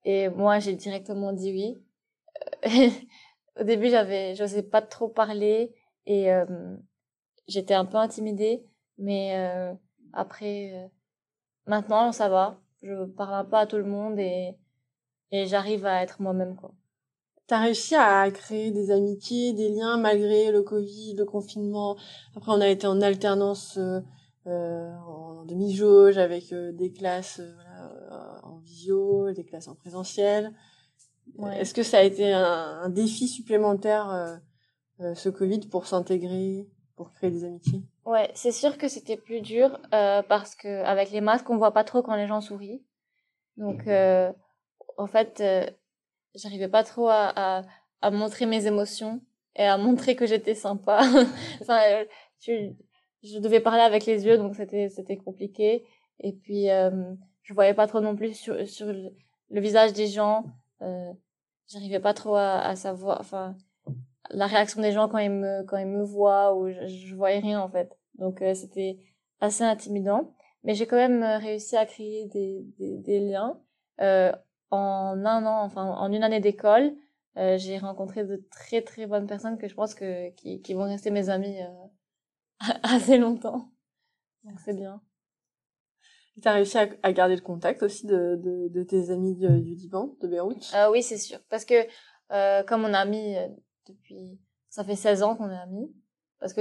Et 0.07 0.29
moi 0.29 0.61
j'ai 0.61 0.75
directement 0.75 1.33
dit 1.33 1.51
oui. 1.53 1.79
Euh, 2.65 2.91
au 3.61 3.65
début 3.65 3.91
j'avais 3.91 4.37
j'osais 4.37 4.63
pas 4.63 4.81
trop 4.81 5.09
parler 5.09 5.75
et 6.07 6.33
euh, 6.33 6.77
j'étais 7.49 7.75
un 7.75 7.85
peu 7.85 7.97
intimidée, 7.97 8.65
mais 8.99 9.33
euh, 9.37 9.75
après, 10.13 10.89
maintenant, 11.67 12.13
ça 12.13 12.29
va. 12.29 12.61
Je 12.83 13.05
parle 13.05 13.49
peu 13.49 13.57
à 13.57 13.67
tout 13.67 13.77
le 13.77 13.85
monde 13.85 14.19
et, 14.21 14.57
j'arrive 15.33 15.85
à 15.85 16.03
être 16.03 16.23
moi-même, 16.23 16.55
quoi. 16.55 16.73
T'as 17.49 17.61
réussi 17.61 17.97
à 17.97 18.31
créer 18.31 18.71
des 18.71 18.93
amitiés, 18.93 19.53
des 19.53 19.71
liens 19.71 19.99
malgré 19.99 20.53
le 20.53 20.63
Covid, 20.63 21.15
le 21.15 21.25
confinement? 21.25 21.97
Après, 22.37 22.53
on 22.53 22.61
a 22.61 22.69
été 22.69 22.87
en 22.87 23.01
alternance 23.01 23.79
en 24.47 25.45
demi-jauge 25.45 26.19
avec 26.19 26.55
des 26.55 26.93
classes 26.93 27.41
visio, 28.67 29.33
des 29.33 29.45
classes 29.45 29.69
en 29.69 29.75
présentiel. 29.75 30.53
Ouais. 31.37 31.61
Est-ce 31.61 31.75
que 31.75 31.83
ça 31.83 31.99
a 31.99 32.03
été 32.03 32.33
un, 32.33 32.81
un 32.83 32.89
défi 32.89 33.29
supplémentaire, 33.29 34.11
euh, 34.11 34.37
euh, 35.01 35.15
ce 35.15 35.29
Covid, 35.29 35.61
pour 35.69 35.87
s'intégrer, 35.87 36.69
pour 36.97 37.13
créer 37.13 37.31
des 37.31 37.45
amitiés? 37.45 37.83
Ouais, 38.05 38.31
c'est 38.35 38.53
sûr 38.53 38.79
que 38.79 38.89
c'était 38.89 39.17
plus 39.17 39.41
dur 39.41 39.79
euh, 39.93 40.23
parce 40.23 40.55
que 40.55 40.83
avec 40.85 41.11
les 41.11 41.21
masques, 41.21 41.49
on 41.51 41.57
voit 41.57 41.73
pas 41.73 41.85
trop 41.85 42.03
quand 42.03 42.17
les 42.17 42.27
gens 42.27 42.41
sourient. 42.41 42.83
Donc, 43.57 43.87
euh, 43.87 44.33
en 44.97 45.07
fait, 45.07 45.43
j'arrivais 46.35 46.69
pas 46.69 46.85
trop 46.85 47.09
à, 47.09 47.33
à, 47.35 47.63
à 48.03 48.11
montrer 48.11 48.47
mes 48.47 48.67
émotions 48.67 49.21
et 49.57 49.65
à 49.65 49.77
montrer 49.87 50.17
que 50.17 50.27
j'étais 50.27 50.55
sympa. 50.55 51.01
enfin, 51.61 51.81
je, 52.41 52.71
je 53.23 53.39
devais 53.39 53.61
parler 53.61 53.83
avec 53.83 54.07
les 54.07 54.25
yeux, 54.27 54.39
donc 54.39 54.55
c'était 54.55 54.89
c'était 54.89 55.17
compliqué. 55.17 55.85
Et 56.21 56.33
puis, 56.33 56.69
je 57.47 57.55
voyais 57.55 57.75
pas 57.75 57.87
trop 57.87 58.01
non 58.01 58.17
plus 58.17 58.35
sur 58.35 58.69
sur 58.69 58.87
le, 58.87 59.13
visage 59.51 59.93
des 59.93 60.09
gens. 60.09 60.45
Euh, 60.83 61.13
j'arrivais 61.69 62.01
pas 62.01 62.15
trop 62.15 62.37
à, 62.37 62.59
à 62.59 62.77
savoir. 62.77 63.21
Enfin, 63.21 63.57
la 64.31 64.47
réaction 64.47 64.83
des 64.83 64.93
gens 64.93 65.09
quand 65.09 65.19
ils 65.19 65.31
me 65.31 65.63
quand 65.65 65.77
ils 65.79 65.87
me 65.87 66.03
voient 66.03 66.55
ou 66.55 66.69
je, 66.71 66.87
je 66.87 67.15
voyais 67.15 67.39
rien 67.39 67.61
en 67.61 67.69
fait 67.69 67.97
donc 68.15 68.43
euh, 68.43 68.55
c'était 68.55 68.99
assez 69.41 69.65
intimidant 69.65 70.35
mais 70.65 70.75
j'ai 70.75 70.87
quand 70.87 70.97
même 70.97 71.23
euh, 71.23 71.39
réussi 71.39 71.77
à 71.77 71.87
créer 71.87 72.27
des 72.27 72.65
des, 72.79 72.99
des 72.99 73.21
liens 73.21 73.61
euh, 74.01 74.33
en 74.71 75.25
un 75.25 75.47
an 75.47 75.63
enfin 75.63 75.85
en 75.85 76.13
une 76.13 76.25
année 76.25 76.41
d'école 76.41 76.95
euh, 77.37 77.59
j'ai 77.59 77.79
rencontré 77.79 78.25
de 78.25 78.37
très 78.51 78.83
très 78.83 79.07
bonnes 79.07 79.27
personnes 79.27 79.59
que 79.59 79.69
je 79.69 79.75
pense 79.75 79.95
que 79.95 80.31
qui 80.31 80.63
qui 80.63 80.75
vont 80.75 80.85
rester 80.85 81.11
mes 81.11 81.29
amis 81.29 81.61
euh, 81.61 82.69
assez 82.83 83.19
longtemps 83.19 83.71
donc 84.45 84.59
c'est 84.61 84.75
bien 84.75 85.01
T'as 86.43 86.53
réussi 86.53 86.77
à, 86.77 86.89
à 87.03 87.13
garder 87.13 87.35
le 87.35 87.41
contact 87.41 87.83
aussi 87.83 88.07
de, 88.07 88.37
de, 88.37 88.69
de 88.69 88.83
tes 88.83 89.11
amis 89.11 89.35
du, 89.35 89.49
du 89.49 89.75
Liban, 89.75 90.15
de 90.21 90.29
Beyrouth? 90.29 90.73
Euh, 90.75 90.91
oui, 90.91 91.03
c'est 91.03 91.19
sûr. 91.19 91.39
Parce 91.49 91.65
que 91.65 91.75
euh, 92.33 92.63
comme 92.65 92.85
on 92.85 92.95
a 92.95 93.05
mis 93.05 93.37
euh, 93.37 93.49
depuis... 93.89 94.39
Ça 94.69 94.85
fait 94.85 94.97
16 94.97 95.23
ans 95.23 95.37
qu'on 95.37 95.51
est 95.51 95.57
amis. 95.57 95.91
Parce 96.39 96.53
que 96.53 96.61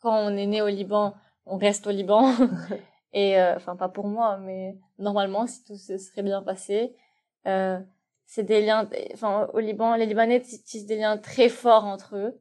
quand 0.00 0.18
on 0.18 0.36
est 0.36 0.46
né 0.46 0.62
au 0.62 0.68
Liban, 0.68 1.14
on 1.44 1.58
reste 1.58 1.86
au 1.86 1.90
Liban. 1.90 2.32
Et 3.12 3.38
euh, 3.38 3.56
enfin, 3.56 3.76
pas 3.76 3.88
pour 3.88 4.06
moi, 4.06 4.38
mais 4.38 4.78
normalement, 4.98 5.46
si 5.46 5.64
tout 5.64 5.76
se 5.76 5.98
serait 5.98 6.22
bien 6.22 6.42
passé, 6.42 6.96
euh, 7.46 7.78
c'est 8.24 8.44
des 8.44 8.64
liens... 8.64 8.88
Enfin, 9.12 9.48
au 9.52 9.58
Liban, 9.58 9.96
les 9.96 10.06
Libanais 10.06 10.40
tissent 10.40 10.86
des 10.86 10.96
liens 10.96 11.18
très 11.18 11.50
forts 11.50 11.84
entre 11.84 12.16
eux. 12.16 12.40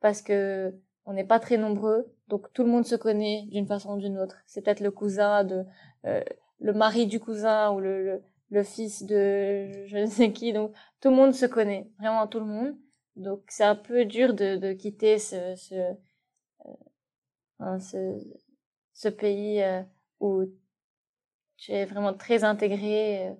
Parce 0.00 0.22
que 0.22 0.74
on 1.06 1.12
n'est 1.12 1.24
pas 1.24 1.40
très 1.40 1.56
nombreux. 1.58 2.12
Donc 2.28 2.52
tout 2.52 2.62
le 2.64 2.70
monde 2.70 2.86
se 2.86 2.96
connaît 2.96 3.42
d'une 3.50 3.66
façon 3.66 3.94
ou 3.96 3.98
d'une 4.00 4.18
autre. 4.18 4.36
C'est 4.46 4.62
peut-être 4.62 4.80
le 4.80 4.90
cousin 4.90 5.44
de... 5.44 5.64
euh, 6.06 6.22
le 6.60 6.72
mari 6.72 7.06
du 7.06 7.20
cousin 7.20 7.70
ou 7.72 7.80
le, 7.80 8.04
le 8.04 8.22
le 8.50 8.62
fils 8.62 9.02
de 9.04 9.86
je 9.86 9.96
ne 9.98 10.06
sais 10.06 10.32
qui. 10.32 10.52
Donc 10.52 10.72
tout 11.00 11.10
le 11.10 11.16
monde 11.16 11.34
se 11.34 11.46
connaît, 11.46 11.90
vraiment 11.98 12.26
tout 12.28 12.38
le 12.40 12.46
monde. 12.46 12.76
Donc 13.16 13.42
c'est 13.48 13.64
un 13.64 13.74
peu 13.76 14.04
dur 14.04 14.34
de, 14.34 14.56
de 14.56 14.72
quitter 14.72 15.18
ce 15.18 15.54
ce, 15.56 15.74
euh, 15.74 16.72
hein, 17.58 17.78
ce 17.80 19.08
pays 19.08 19.62
euh, 19.62 19.82
où 20.20 20.44
tu 21.56 21.72
es 21.72 21.84
vraiment 21.84 22.14
très 22.14 22.44
intégré 22.44 23.28
euh, 23.28 23.34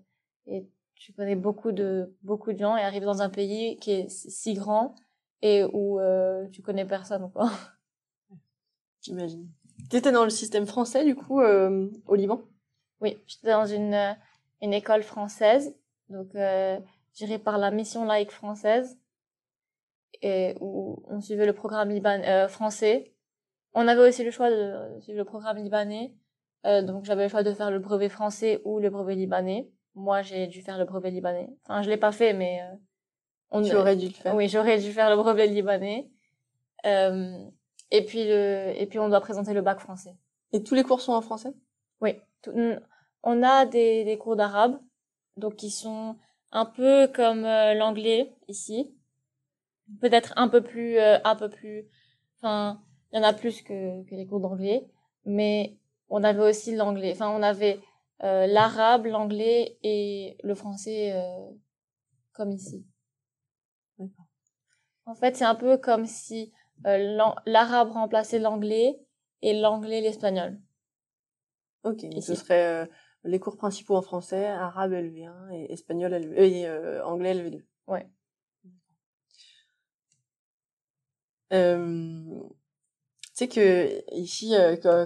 et 0.47 0.69
tu 0.97 1.13
connais 1.13 1.37
beaucoup 1.37 1.73
de 1.73 2.15
beaucoup 2.23 2.53
de 2.53 2.59
gens 2.59 2.77
et 2.77 2.83
arrives 2.83 3.05
dans 3.05 3.23
un 3.23 3.31
pays 3.31 3.77
qui 3.79 3.93
est 3.93 4.09
si 4.11 4.55
grand 4.55 4.95
et 5.43 5.65
où 5.73 6.01
euh, 6.01 6.47
tu 6.49 6.63
connais 6.63 6.85
personne 6.85 7.31
quoi. 7.33 7.51
J'imagine. 9.03 9.49
T'étais 9.91 10.13
dans 10.13 10.25
le 10.25 10.31
système 10.31 10.67
français, 10.67 11.05
du 11.05 11.15
coup, 11.15 11.41
euh, 11.41 11.91
au 12.07 12.15
Liban? 12.15 12.41
Oui, 13.01 13.19
j'étais 13.27 13.51
dans 13.51 13.67
une 13.67 13.93
euh, 13.93 14.13
une 14.63 14.73
école 14.73 15.03
française, 15.03 15.77
donc 16.09 16.35
euh, 16.35 16.79
gérée 17.15 17.39
par 17.39 17.59
la 17.59 17.71
mission 17.71 18.05
laïque 18.05 18.31
française, 18.31 18.99
et 20.23 20.57
où 20.61 21.03
on 21.09 21.21
suivait 21.21 21.45
le 21.45 21.53
programme 21.53 21.91
liban 21.91 22.23
euh, 22.25 22.49
français. 22.49 23.13
On 23.75 23.89
avait 23.89 24.09
aussi 24.09 24.25
le 24.25 24.31
choix 24.31 24.51
de 24.51 25.01
suivre 25.01 25.19
le 25.19 25.25
programme 25.25 25.59
libanais, 25.59 26.15
donc 26.65 27.05
j'avais 27.05 27.25
le 27.25 27.29
choix 27.29 27.43
de 27.43 27.53
faire 27.53 27.71
le 27.71 27.81
brevet 27.81 28.09
français 28.09 28.63
ou 28.65 28.79
le 28.79 28.89
brevet 28.89 29.17
libanais. 29.17 29.69
Moi, 29.97 30.23
j'ai 30.23 30.47
dû 30.47 30.63
faire 30.63 30.79
le 30.79 30.85
brevet 30.85 31.11
libanais. 31.11 31.51
Enfin, 31.65 31.83
je 31.83 31.91
l'ai 31.91 31.97
pas 31.97 32.13
fait, 32.13 32.33
mais 32.33 32.61
on 33.51 33.63
Tu 33.63 33.75
aurais 33.77 33.97
dû 33.97 34.09
le 34.09 34.13
faire. 34.13 34.35
oui, 34.35 34.49
j'aurais 34.49 34.79
dû 34.79 34.93
faire 34.93 35.11
le 35.11 35.17
brevet 35.17 35.47
libanais. 35.47 36.11
Euh, 36.87 37.39
et 37.91 38.05
puis 38.05 38.25
le 38.25 38.73
et 38.77 38.87
puis 38.87 38.99
on 38.99 39.09
doit 39.09 39.21
présenter 39.21 39.55
le 39.55 39.63
bac 39.63 39.81
français. 39.81 40.15
Et 40.53 40.63
tous 40.63 40.75
les 40.75 40.83
cours 40.83 41.01
sont 41.01 41.13
en 41.13 41.23
français? 41.23 41.53
Oui, 42.01 42.21
tout- 42.43 42.53
on 43.23 43.43
a 43.43 43.67
des, 43.67 44.05
des 44.05 44.19
cours 44.19 44.37
d'arabe, 44.37 44.79
donc 45.37 45.57
qui 45.57 45.71
sont 45.71 46.17
un 46.53 46.67
peu 46.67 47.09
comme 47.09 47.45
euh, 47.45 47.75
l'anglais 47.75 48.35
ici, 48.49 48.95
peut-être 50.01 50.33
un 50.37 50.49
peu 50.49 50.63
plus, 50.63 50.99
euh, 50.99 51.19
un 51.25 51.37
peu 51.37 51.49
plus, 51.49 51.87
enfin, 52.39 52.83
il 53.13 53.17
y 53.17 53.21
en 53.21 53.25
a 53.25 53.33
plus 53.33 53.63
que, 53.63 54.03
que 54.05 54.15
les 54.15 54.27
cours 54.27 54.41
d'anglais, 54.41 54.87
mais 55.25 55.77
on 56.09 56.23
avait 56.23 56.43
aussi 56.49 56.75
l'anglais, 56.77 57.13
enfin, 57.13 57.31
on 57.31 57.43
avait 57.43 57.81
euh, 58.23 58.47
l'arabe, 58.47 59.07
l'anglais 59.07 59.79
et 59.83 60.37
le 60.43 60.55
français 60.55 61.13
comme 62.33 62.51
ici. 62.51 62.85
En 65.07 65.15
fait, 65.15 65.37
c'est 65.37 65.45
un 65.45 65.55
peu 65.55 65.77
comme 65.77 66.07
si 66.07 66.53
euh, 66.87 67.19
l'arabe 67.47 67.91
remplaçait 67.93 68.39
l'anglais 68.39 68.99
et 69.43 69.59
l'anglais 69.59 70.01
l'espagnol. 70.01 70.59
Ok, 71.83 72.03
Ici. 72.03 72.23
ce 72.23 72.35
serait 72.35 72.85
euh, 72.85 72.87
les 73.25 73.39
cours 73.39 73.57
principaux 73.57 73.97
en 73.97 74.03
français, 74.03 74.47
arabe 74.47 74.93
LV1 74.93 75.53
et 75.53 75.73
espagnol 75.73 76.13
LV, 76.15 76.39
et 76.39 76.67
euh, 76.67 77.05
anglais 77.05 77.35
LV2. 77.35 77.63
Ouais. 77.87 78.09
Tu 81.51 81.59
sais 83.35 83.49
que 83.49 84.03
ici, 84.15 84.55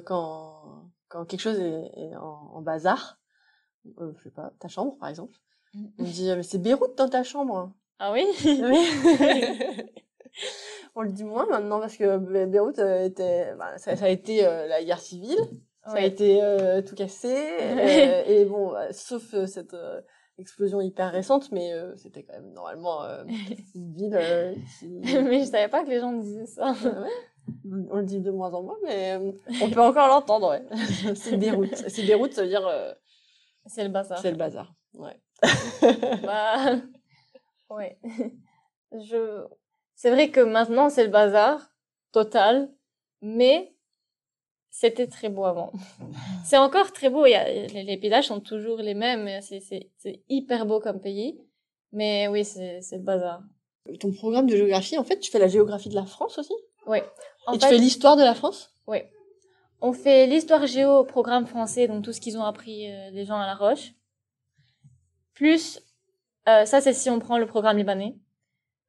quand, 0.06 0.90
quand 1.08 1.24
quelque 1.26 1.40
chose 1.40 1.58
est, 1.58 1.90
est 1.96 2.16
en, 2.16 2.52
en 2.54 2.62
bazar, 2.62 3.20
je 3.84 4.22
sais 4.22 4.30
pas, 4.30 4.52
ta 4.58 4.68
chambre 4.68 4.96
par 4.98 5.08
exemple, 5.08 5.38
on 5.74 6.04
dit 6.04 6.30
mais 6.34 6.42
c'est 6.42 6.58
Beyrouth 6.58 6.96
dans 6.96 7.08
ta 7.08 7.22
chambre. 7.22 7.72
Ah 7.98 8.12
oui? 8.12 8.24
On 10.94 11.02
le 11.02 11.10
dit 11.12 11.24
moins 11.24 11.46
maintenant 11.46 11.80
parce 11.80 11.96
que 11.96 12.16
Be- 12.18 12.46
Beyrouth 12.48 12.78
euh, 12.78 13.04
était, 13.04 13.54
bah, 13.56 13.76
ça, 13.78 13.96
ça 13.96 14.04
a 14.06 14.08
été 14.08 14.46
euh, 14.46 14.66
la 14.66 14.82
guerre 14.84 15.00
civile, 15.00 15.38
ça 15.84 15.94
a 15.94 16.00
été 16.02 16.42
euh, 16.42 16.82
tout 16.82 16.94
cassé, 16.94 17.34
euh, 17.34 18.22
et 18.26 18.44
bon, 18.44 18.74
euh, 18.74 18.88
sauf 18.92 19.34
cette 19.46 19.74
explosion 20.38 20.80
hyper 20.80 21.10
récente, 21.12 21.50
mais 21.50 21.72
c'était 21.96 22.22
quand 22.24 22.34
même 22.34 22.52
normalement 22.52 23.00
une 23.74 23.92
ville 23.94 24.18
qui... 24.78 24.88
mais 25.22 25.40
je 25.40 25.44
savais 25.46 25.68
pas 25.68 25.82
que 25.84 25.90
les 25.90 26.00
gens 26.00 26.12
disaient 26.12 26.46
ça. 26.46 26.72
Ouais. 26.72 27.08
On 27.90 27.96
le 27.96 28.04
dit 28.04 28.20
de 28.20 28.30
moins 28.30 28.52
en 28.52 28.62
moins, 28.62 28.76
mais 28.84 29.18
on 29.62 29.70
peut 29.70 29.80
encore 29.80 30.06
l'entendre, 30.08 30.50
ouais. 30.50 30.62
c'est 31.14 31.36
Beyrouth. 31.36 31.74
C'est 31.88 32.02
Beyrouth, 32.04 32.32
ça 32.34 32.42
veut 32.42 32.48
dire 32.48 32.68
C'est 33.66 33.82
le 33.84 33.88
bazar. 33.90 34.18
c'est 34.18 34.30
le 34.30 34.36
bazar. 34.36 34.74
Ouais. 34.94 35.18
bah, 36.22 36.76
ouais. 37.70 37.98
Je, 38.92 39.44
c'est 39.94 40.10
vrai 40.10 40.30
que 40.30 40.40
maintenant 40.40 40.88
c'est 40.88 41.04
le 41.04 41.10
bazar 41.10 41.70
total, 42.12 42.70
mais 43.20 43.74
c'était 44.70 45.06
très 45.06 45.28
beau 45.28 45.44
avant. 45.44 45.72
c'est 46.44 46.56
encore 46.56 46.92
très 46.92 47.10
beau. 47.10 47.26
Il 47.26 47.30
y 47.30 47.34
a, 47.34 47.50
les, 47.50 47.96
paysages 47.96 48.28
sont 48.28 48.40
toujours 48.40 48.78
les 48.78 48.94
mêmes. 48.94 49.40
C'est, 49.42 49.90
hyper 50.28 50.66
beau 50.66 50.80
comme 50.80 51.00
pays. 51.00 51.40
Mais 51.92 52.28
oui, 52.28 52.44
c'est, 52.44 52.80
c'est 52.80 52.96
le 52.96 53.02
bazar. 53.02 53.42
Ton 54.00 54.12
programme 54.12 54.46
de 54.46 54.56
géographie, 54.56 54.98
en 54.98 55.04
fait, 55.04 55.18
tu 55.18 55.30
fais 55.30 55.38
la 55.38 55.48
géographie 55.48 55.88
de 55.88 55.94
la 55.94 56.04
France 56.04 56.38
aussi? 56.38 56.52
Oui. 56.86 56.98
En 57.46 57.54
Et 57.54 57.58
fait, 57.58 57.66
tu 57.66 57.74
fais 57.74 57.78
l'histoire 57.78 58.16
de 58.16 58.22
la 58.22 58.34
France? 58.34 58.70
Oui. 58.86 58.98
On 59.80 59.92
fait 59.92 60.26
l'histoire 60.26 60.66
géo 60.66 60.98
au 60.98 61.04
programme 61.04 61.46
français, 61.46 61.88
donc 61.88 62.04
tout 62.04 62.12
ce 62.12 62.20
qu'ils 62.20 62.36
ont 62.36 62.44
appris 62.44 62.90
euh, 62.90 63.10
les 63.10 63.24
gens 63.24 63.38
à 63.38 63.46
la 63.46 63.54
Roche. 63.54 63.94
Plus, 65.34 65.80
euh, 66.48 66.64
ça 66.64 66.80
c'est 66.80 66.92
si 66.92 67.10
on 67.10 67.18
prend 67.18 67.38
le 67.38 67.46
programme 67.46 67.76
libanais, 67.76 68.16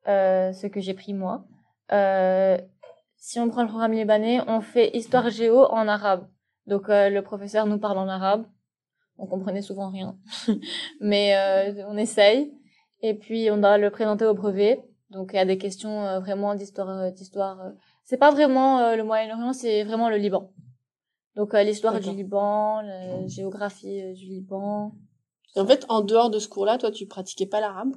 euh, 0.08 0.54
ce 0.54 0.68
que 0.68 0.80
j'ai 0.80 0.94
pris 0.94 1.14
moi. 1.14 1.46
Euh, 1.92 2.58
si 3.18 3.40
on 3.40 3.50
prend 3.50 3.64
le 3.64 3.68
programme 3.68 3.92
libanais, 3.92 4.40
on 4.48 4.62
fait 4.62 4.96
histoire 4.96 5.30
géo 5.30 5.66
en 5.66 5.88
arabe. 5.88 6.28
Donc 6.68 6.90
euh, 6.90 7.10
le 7.10 7.22
professeur 7.22 7.66
nous 7.66 7.80
parle 7.80 7.98
en 7.98 8.08
arabe. 8.08 8.46
On 9.18 9.28
comprenait 9.28 9.62
souvent 9.62 9.90
rien, 9.90 10.18
mais 11.02 11.36
euh, 11.36 11.86
on 11.88 11.98
essaye. 11.98 12.54
Et 13.02 13.14
puis 13.14 13.52
on 13.52 13.58
doit 13.58 13.78
le 13.78 13.90
présenter 13.90 14.26
au 14.26 14.34
brevet. 14.34 14.82
Donc 15.10 15.32
il 15.34 15.36
y 15.36 15.40
a 15.40 15.46
des 15.46 15.58
questions 15.58 16.20
vraiment 16.22 16.56
d'histoire, 16.56 17.12
d'histoire. 17.12 17.72
c'est 18.04 18.18
pas 18.18 18.32
vraiment 18.32 18.96
le 18.96 19.04
Moyen-Orient, 19.04 19.54
c'est 19.54 19.84
vraiment 19.84 20.10
le 20.10 20.18
Liban. 20.18 20.52
Donc 21.36 21.54
l'histoire 21.54 22.00
du. 22.00 22.12
Liban, 22.12 22.82
la 22.82 23.28
géographie 23.28 24.14
du 24.14 24.26
Liban. 24.26 24.94
En 25.56 25.66
fait, 25.66 25.86
en 25.90 26.02
dehors 26.02 26.30
de 26.30 26.40
ce 26.40 26.48
cours-là, 26.48 26.78
toi, 26.78 26.92
tu 26.92 27.08
pratiquais 27.08 27.46
pas 27.46 27.60
l'arabe? 27.60 27.96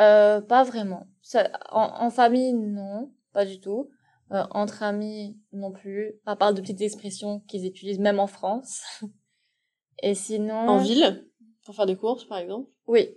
Euh, 0.00 0.40
pas 0.40 0.64
vraiment. 0.64 1.06
Ça, 1.22 1.50
en, 1.70 2.06
en 2.06 2.10
famille, 2.10 2.52
non, 2.52 3.12
pas 3.32 3.44
du 3.44 3.60
tout. 3.60 3.90
Euh, 4.32 4.44
entre 4.50 4.82
amis, 4.82 5.38
non 5.52 5.72
plus. 5.72 6.14
À 6.26 6.36
part 6.36 6.52
de 6.52 6.60
petites 6.60 6.80
expressions 6.80 7.40
qu'ils 7.40 7.64
utilisent 7.64 8.00
même 8.00 8.18
en 8.18 8.26
France. 8.26 8.82
Et 10.02 10.14
sinon. 10.14 10.68
En 10.68 10.78
ville? 10.78 11.28
Pour 11.64 11.74
faire 11.74 11.86
des 11.86 11.96
courses, 11.96 12.24
par 12.24 12.38
exemple? 12.38 12.68
Oui. 12.86 13.16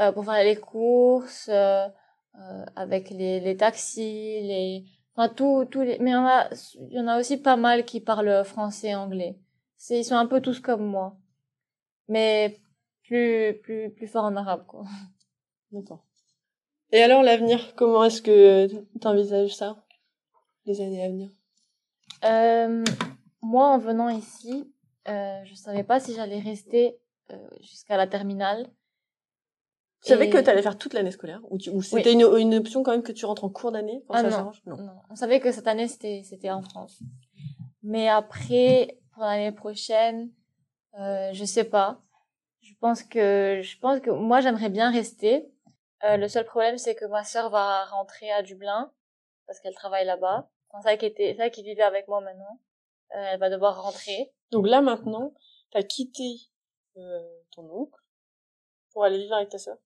Euh, 0.00 0.12
pour 0.12 0.24
faire 0.24 0.44
les 0.44 0.56
courses, 0.56 1.48
euh, 1.48 1.88
euh, 2.36 2.64
avec 2.76 3.10
les, 3.10 3.40
les 3.40 3.56
taxis, 3.56 4.40
les, 4.42 4.84
enfin 5.16 5.28
tout, 5.28 5.66
tous 5.68 5.80
les, 5.80 5.98
mais 5.98 6.10
il 6.10 6.12
y 6.12 6.16
en 6.16 6.24
a, 6.24 6.48
il 6.90 6.96
y 6.96 7.00
en 7.00 7.08
a 7.08 7.18
aussi 7.18 7.36
pas 7.36 7.56
mal 7.56 7.84
qui 7.84 8.00
parlent 8.00 8.44
français 8.44 8.88
et 8.88 8.94
anglais. 8.94 9.40
Ils 9.90 10.04
sont 10.04 10.14
un 10.14 10.26
peu 10.26 10.40
tous 10.40 10.60
comme 10.60 10.86
moi. 10.86 11.16
Mais 12.08 12.58
plus, 13.04 13.58
plus, 13.62 13.90
plus 13.90 14.06
fort 14.06 14.24
en 14.24 14.36
arabe, 14.36 14.66
quoi. 14.66 14.84
D'accord. 15.72 16.04
Et 16.92 17.02
alors, 17.02 17.22
l'avenir, 17.22 17.74
comment 17.76 18.04
est-ce 18.04 18.22
que 18.22 18.66
tu 18.66 19.06
envisages 19.06 19.54
ça 19.54 19.84
Les 20.64 20.80
années 20.80 21.04
à 21.04 21.08
venir? 21.08 21.30
Euh, 22.24 22.82
moi, 23.42 23.68
en 23.68 23.78
venant 23.78 24.08
ici, 24.08 24.72
euh, 25.08 25.44
je 25.44 25.54
savais 25.54 25.84
pas 25.84 26.00
si 26.00 26.14
j'allais 26.14 26.40
rester 26.40 26.98
euh, 27.30 27.36
jusqu'à 27.60 27.96
la 27.98 28.06
terminale. 28.06 28.66
Tu 30.02 30.10
savais 30.10 30.26
Et- 30.26 30.30
que 30.30 30.38
tu 30.38 30.48
allais 30.48 30.62
faire 30.62 30.78
toute 30.78 30.94
l'année 30.94 31.10
scolaire 31.10 31.40
Ou, 31.50 31.58
tu- 31.58 31.70
ou 31.70 31.82
c'était 31.82 32.12
une, 32.12 32.22
une 32.38 32.54
option 32.54 32.82
quand 32.82 32.92
même 32.92 33.02
que 33.02 33.12
tu 33.12 33.26
rentres 33.26 33.44
en 33.44 33.50
cours 33.50 33.72
d'année 33.72 34.02
Ah 34.08 34.22
non. 34.22 34.52
Non. 34.64 34.76
Non, 34.76 34.92
on 35.10 35.16
savait 35.16 35.40
que 35.40 35.50
cette 35.52 35.66
année 35.66 35.88
c'était 35.88 36.22
c'était 36.24 36.50
en 36.50 36.62
France. 36.62 37.00
Mais 37.82 38.08
après 38.08 38.98
pour 39.12 39.24
l'année 39.24 39.50
prochaine, 39.52 40.30
euh, 40.98 41.30
je 41.32 41.44
sais 41.44 41.64
pas. 41.64 42.00
Je 42.60 42.74
pense 42.80 43.02
que 43.02 43.60
je 43.62 43.78
pense 43.78 44.00
que 44.00 44.10
moi 44.10 44.40
j'aimerais 44.40 44.68
bien 44.68 44.90
rester. 44.90 45.50
Euh, 46.04 46.16
le 46.16 46.28
seul 46.28 46.44
problème 46.44 46.78
c'est 46.78 46.94
que 46.94 47.04
ma 47.06 47.24
sœur 47.24 47.50
va 47.50 47.84
rentrer 47.86 48.30
à 48.32 48.42
Dublin 48.42 48.92
parce 49.46 49.60
qu'elle 49.60 49.74
travaille 49.74 50.04
là-bas. 50.04 50.48
Enfin, 50.70 50.82
c'est 50.82 50.92
elle 50.92 50.98
qui 50.98 51.06
était 51.06 51.36
elle 51.38 51.50
qui 51.50 51.62
vivait 51.62 51.82
avec 51.82 52.06
moi 52.08 52.20
maintenant. 52.20 52.60
Euh, 53.16 53.24
elle 53.32 53.40
va 53.40 53.50
devoir 53.50 53.82
rentrer. 53.82 54.32
Donc 54.50 54.66
là, 54.66 54.82
maintenant, 54.82 55.32
tu 55.70 55.78
as 55.78 55.82
quitté 55.82 56.50
euh, 56.96 57.40
ton 57.52 57.62
oncle 57.70 57.98
pour 58.92 59.04
aller 59.04 59.18
vivre 59.18 59.34
avec 59.34 59.48
ta 59.48 59.58
sœur? 59.58 59.78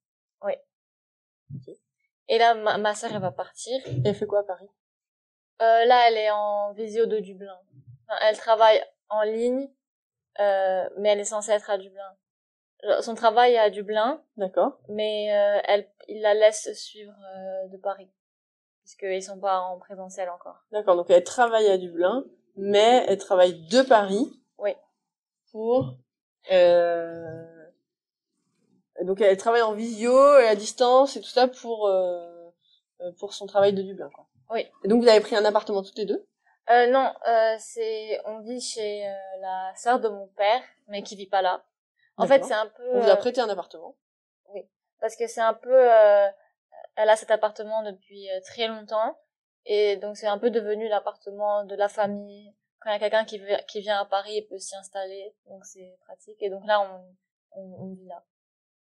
Et 2.28 2.38
là 2.38 2.54
ma, 2.54 2.78
ma 2.78 2.94
sœur 2.94 3.10
elle 3.12 3.20
va 3.20 3.30
partir. 3.32 3.78
Et 3.86 4.02
elle 4.04 4.14
fait 4.14 4.26
quoi 4.26 4.40
à 4.40 4.44
Paris? 4.44 4.68
Euh, 5.60 5.84
là 5.84 6.08
elle 6.08 6.16
est 6.16 6.30
en 6.30 6.72
visio 6.72 7.06
de 7.06 7.18
Dublin. 7.18 7.58
Enfin, 8.08 8.18
elle 8.22 8.36
travaille 8.38 8.82
en 9.10 9.22
ligne, 9.22 9.68
euh, 10.40 10.88
mais 10.98 11.10
elle 11.10 11.20
est 11.20 11.24
censée 11.24 11.52
être 11.52 11.70
à 11.70 11.78
Dublin. 11.78 12.16
Son 13.00 13.14
travail 13.14 13.52
est 13.54 13.58
à 13.58 13.70
Dublin, 13.70 14.22
D'accord. 14.36 14.80
mais 14.88 15.32
euh, 15.32 15.60
elle, 15.64 15.88
il 16.08 16.20
la 16.20 16.34
laisse 16.34 16.72
suivre 16.74 17.14
euh, 17.36 17.68
de 17.68 17.76
Paris, 17.76 18.10
puisqu'ils 18.82 19.22
sont 19.22 19.38
pas 19.38 19.60
en 19.60 19.78
présentiel 19.78 20.28
encore. 20.30 20.64
D'accord, 20.72 20.96
donc 20.96 21.08
elle 21.08 21.22
travaille 21.22 21.68
à 21.68 21.78
Dublin, 21.78 22.24
mais 22.56 23.04
elle 23.06 23.18
travaille 23.18 23.54
de 23.68 23.82
Paris. 23.82 24.32
Oui. 24.58 24.74
Pour... 25.52 25.94
Euh... 26.50 27.44
Donc 29.04 29.20
elle 29.20 29.36
travaille 29.36 29.62
en 29.62 29.74
visio 29.74 30.38
et 30.38 30.48
à 30.48 30.56
distance 30.56 31.16
et 31.16 31.20
tout 31.20 31.28
ça 31.28 31.48
pour, 31.48 31.86
euh, 31.86 32.50
pour 33.18 33.32
son 33.32 33.46
travail 33.46 33.72
de 33.72 33.82
Dublin. 33.82 34.10
Quoi. 34.10 34.26
Oui. 34.50 34.66
Et 34.84 34.88
donc 34.88 35.02
vous 35.02 35.08
avez 35.08 35.20
pris 35.20 35.36
un 35.36 35.44
appartement 35.44 35.82
toutes 35.82 35.98
les 35.98 36.04
deux? 36.04 36.26
Euh, 36.70 36.86
non, 36.86 37.12
euh, 37.28 37.56
c'est 37.58 38.20
on 38.24 38.40
vit 38.40 38.60
chez 38.60 39.06
euh, 39.06 39.12
la 39.40 39.72
sœur 39.74 39.98
de 40.00 40.08
mon 40.08 40.28
père, 40.28 40.62
mais 40.88 41.02
qui 41.02 41.16
vit 41.16 41.26
pas 41.26 41.42
là. 41.42 41.64
En 42.16 42.26
fait, 42.26 42.44
c'est 42.44 42.54
un 42.54 42.66
peu 42.66 42.88
On 42.92 43.00
vous 43.00 43.08
a 43.08 43.12
euh, 43.12 43.16
prêté 43.16 43.40
un 43.40 43.48
appartement? 43.48 43.96
parce 45.00 45.16
que 45.16 45.26
c'est 45.26 45.40
un 45.40 45.54
peu 45.54 45.74
euh, 45.74 46.28
elle 46.94 47.10
a 47.10 47.16
cet 47.16 47.32
appartement 47.32 47.82
depuis 47.82 48.30
euh, 48.30 48.40
très 48.46 48.68
longtemps 48.68 49.18
et 49.66 49.96
donc 49.96 50.16
c'est 50.16 50.28
un 50.28 50.38
peu 50.38 50.50
devenu 50.50 50.88
l'appartement 50.88 51.64
de 51.64 51.74
la 51.74 51.88
famille. 51.88 52.54
Quand 52.80 52.90
il 52.90 52.92
y 52.92 52.96
a 52.96 52.98
quelqu'un 53.00 53.24
qui, 53.24 53.40
qui 53.66 53.80
vient 53.80 54.00
à 54.00 54.04
Paris, 54.04 54.36
il 54.36 54.46
peut 54.46 54.58
s'y 54.58 54.76
installer, 54.76 55.34
donc 55.46 55.64
c'est 55.64 55.96
pratique. 56.06 56.36
Et 56.40 56.50
donc 56.50 56.64
là, 56.66 56.80
on, 56.80 57.60
on, 57.60 57.82
on 57.82 57.94
vit 57.94 58.06
là. 58.06 58.22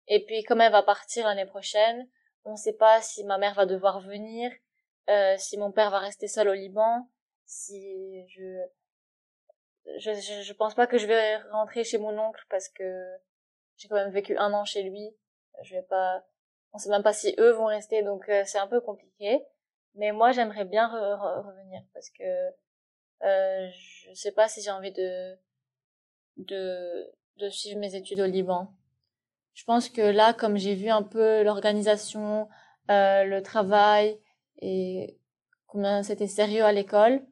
Et 0.07 0.25
puis 0.25 0.45
comme 0.45 0.61
elle 0.61 0.73
va 0.73 0.85
partir 0.85 1.27
l'année 1.27 1.47
prochaine, 1.47 2.09
on 2.45 2.53
ne 2.53 2.57
sait 2.57 2.75
pas 2.75 3.03
si 3.03 3.25
ma 3.25 3.39
mère 3.39 3.55
va 3.55 3.67
devoir 3.67 4.01
venir, 4.01 4.53
euh, 5.09 5.35
si 5.39 5.59
mon 5.59 5.73
père 5.73 5.91
va 5.91 5.99
rester 5.99 6.29
seul 6.29 6.49
au 6.49 6.55
Liban, 6.55 7.09
si 7.47 8.27
je 8.29 8.67
je, 9.99 10.43
je 10.43 10.53
pense 10.53 10.75
pas 10.75 10.87
que 10.87 10.99
je 10.99 11.07
vais 11.07 11.37
rentrer 11.53 11.85
chez 11.85 11.99
mon 11.99 12.19
oncle 12.19 12.45
parce 12.51 12.69
que 12.69 12.85
j'ai 13.77 13.89
quand 13.89 13.97
même 13.97 14.11
vécu 14.11 14.37
un 14.37 14.53
an 14.53 14.65
chez 14.65 14.83
lui. 14.83 15.17
Je 15.63 15.75
vais 15.77 15.83
pas, 15.83 16.25
on 16.73 16.79
sait 16.79 16.91
même 16.91 17.03
pas 17.03 17.13
si 17.13 17.35
eux 17.39 17.53
vont 17.53 17.67
rester, 17.67 18.03
donc 18.03 18.29
euh, 18.29 18.43
c'est 18.45 18.59
un 18.59 18.67
peu 18.67 18.81
compliqué. 18.81 19.43
Mais 19.95 20.13
moi, 20.13 20.33
j'aimerais 20.33 20.65
bien 20.65 20.89
re- 20.89 21.17
re- 21.19 21.47
revenir 21.47 21.83
parce 21.95 22.11
que 22.11 22.25
euh, 23.23 23.71
je 23.71 24.15
sais 24.15 24.33
pas 24.33 24.49
si 24.49 24.63
j'ai 24.63 24.71
envie 24.71 24.93
de 24.93 25.39
de 26.37 27.11
de 27.39 27.49
suivre 27.51 27.79
mes 27.79 27.95
études 27.95 28.21
au 28.21 28.27
Liban. 28.27 28.73
Je 29.55 29.65
pense 29.65 29.89
que 29.89 30.03
là, 30.03 30.35
comme 30.35 30.57
j'ai 30.57 30.75
vu 30.75 30.91
un 30.91 31.03
peu 31.03 31.43
l'organisation, 31.43 32.49
euh, 32.91 33.25
le 33.25 33.43
travail 33.43 34.21
et 34.61 35.19
combien 35.67 36.03
c'était 36.03 36.27
sérieux 36.27 36.65
à 36.65 36.73
l'école, 36.73 37.23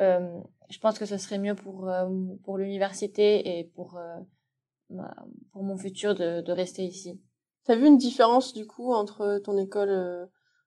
je 0.00 0.78
pense 0.78 0.98
que 0.98 1.06
ce 1.06 1.18
serait 1.18 1.38
mieux 1.38 1.54
pour 1.54 1.88
euh, 1.88 2.08
pour 2.44 2.58
l'université 2.58 3.58
et 3.58 3.64
pour 3.64 3.98
euh, 3.98 4.18
pour 5.52 5.62
mon 5.62 5.76
futur 5.76 6.14
de, 6.14 6.40
de 6.40 6.52
rester 6.52 6.84
ici. 6.84 7.20
T'as 7.64 7.76
vu 7.76 7.86
une 7.86 7.98
différence 7.98 8.52
du 8.54 8.66
coup 8.66 8.92
entre 8.92 9.38
ton 9.44 9.56
école 9.58 9.90
euh, 9.90 10.26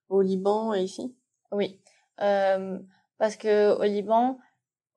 au 0.09 0.21
Liban 0.21 0.73
et 0.73 0.83
ici? 0.83 1.15
Oui, 1.51 1.79
euh, 2.21 2.79
parce 3.17 3.35
que 3.35 3.75
au 3.75 3.83
Liban, 3.83 4.37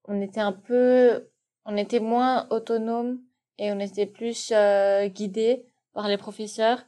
on 0.05 0.20
était 0.20 0.40
un 0.40 0.53
peu, 0.53 1.29
on 1.64 1.77
était 1.77 2.01
moins 2.01 2.46
autonome 2.51 3.20
et 3.59 3.72
on 3.72 3.81
était 3.81 4.07
plus 4.07 4.53
euh, 4.53 5.09
guidé 5.09 5.66
par 5.92 6.09
les 6.09 6.18
professeurs. 6.18 6.85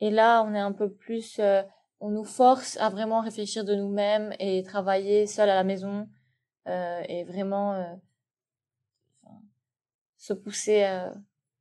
Et 0.00 0.10
là, 0.10 0.42
on 0.44 0.54
est 0.54 0.60
un 0.60 0.72
peu 0.72 0.90
plus, 0.90 1.38
euh, 1.38 1.62
on 2.00 2.10
nous 2.10 2.24
force 2.24 2.76
à 2.78 2.88
vraiment 2.88 3.20
réfléchir 3.20 3.64
de 3.64 3.74
nous-mêmes 3.74 4.34
et 4.38 4.62
travailler 4.62 5.26
seul 5.26 5.50
à 5.50 5.54
la 5.54 5.64
maison 5.64 6.06
euh, 6.06 6.19
et 6.66 7.24
vraiment 7.24 7.74
euh, 7.74 7.84
se 10.16 10.32
pousser 10.32 10.84
euh, 10.84 11.10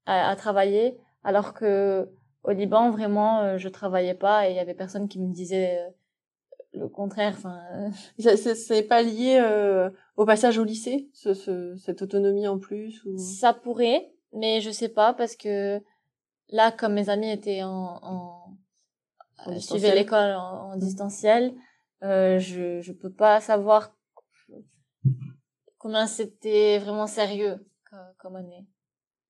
à, 0.06 0.30
à 0.30 0.36
travailler. 0.36 0.98
Alors 1.24 1.54
que 1.54 2.10
au 2.44 2.52
Liban, 2.52 2.92
vraiment, 2.92 3.42
euh, 3.42 3.58
je 3.58 3.70
travaillais 3.70 4.14
pas 4.14 4.48
et 4.48 4.52
il 4.52 4.56
y 4.56 4.60
avait 4.60 4.74
personne 4.74 5.08
qui 5.08 5.20
me 5.20 5.34
disait 5.34 5.80
euh, 5.80 5.90
le 6.74 6.88
contraire. 6.88 7.34
Enfin, 7.38 7.62
euh, 8.20 8.36
C'est 8.56 8.84
pas 8.84 9.02
lié 9.02 9.40
euh, 9.42 9.90
au 10.16 10.26
passage 10.26 10.58
au 10.58 10.64
lycée, 10.64 11.10
ce, 11.14 11.34
ce, 11.34 11.76
cette 11.76 12.02
autonomie 12.02 12.48
en 12.48 12.60
plus 12.60 13.04
ou... 13.06 13.18
ça 13.18 13.54
pourrait, 13.54 14.12
mais 14.34 14.62
je 14.62 14.72
sais 14.72 14.90
pas 14.90 15.14
parce 15.14 15.36
que 15.36 15.82
là, 16.50 16.72
comme 16.72 16.94
mes 16.94 17.10
amis 17.10 17.30
étaient 17.30 17.64
en, 17.64 18.00
en, 18.02 18.58
En 19.46 19.52
euh, 19.52 19.60
suivaient 19.60 19.96
l'école 19.96 20.34
en, 20.36 20.72
en 20.72 20.76
distanciel, 20.78 21.54
euh, 22.04 22.40
je 22.40 22.80
je 22.82 22.94
peux 22.94 23.12
pas 23.12 23.42
savoir 23.42 23.94
combien 25.80 26.08
c'était 26.08 26.80
vraiment 26.80 27.08
sérieux 27.08 27.66
co- 27.90 27.98
comme 28.20 28.38
année. 28.38 28.68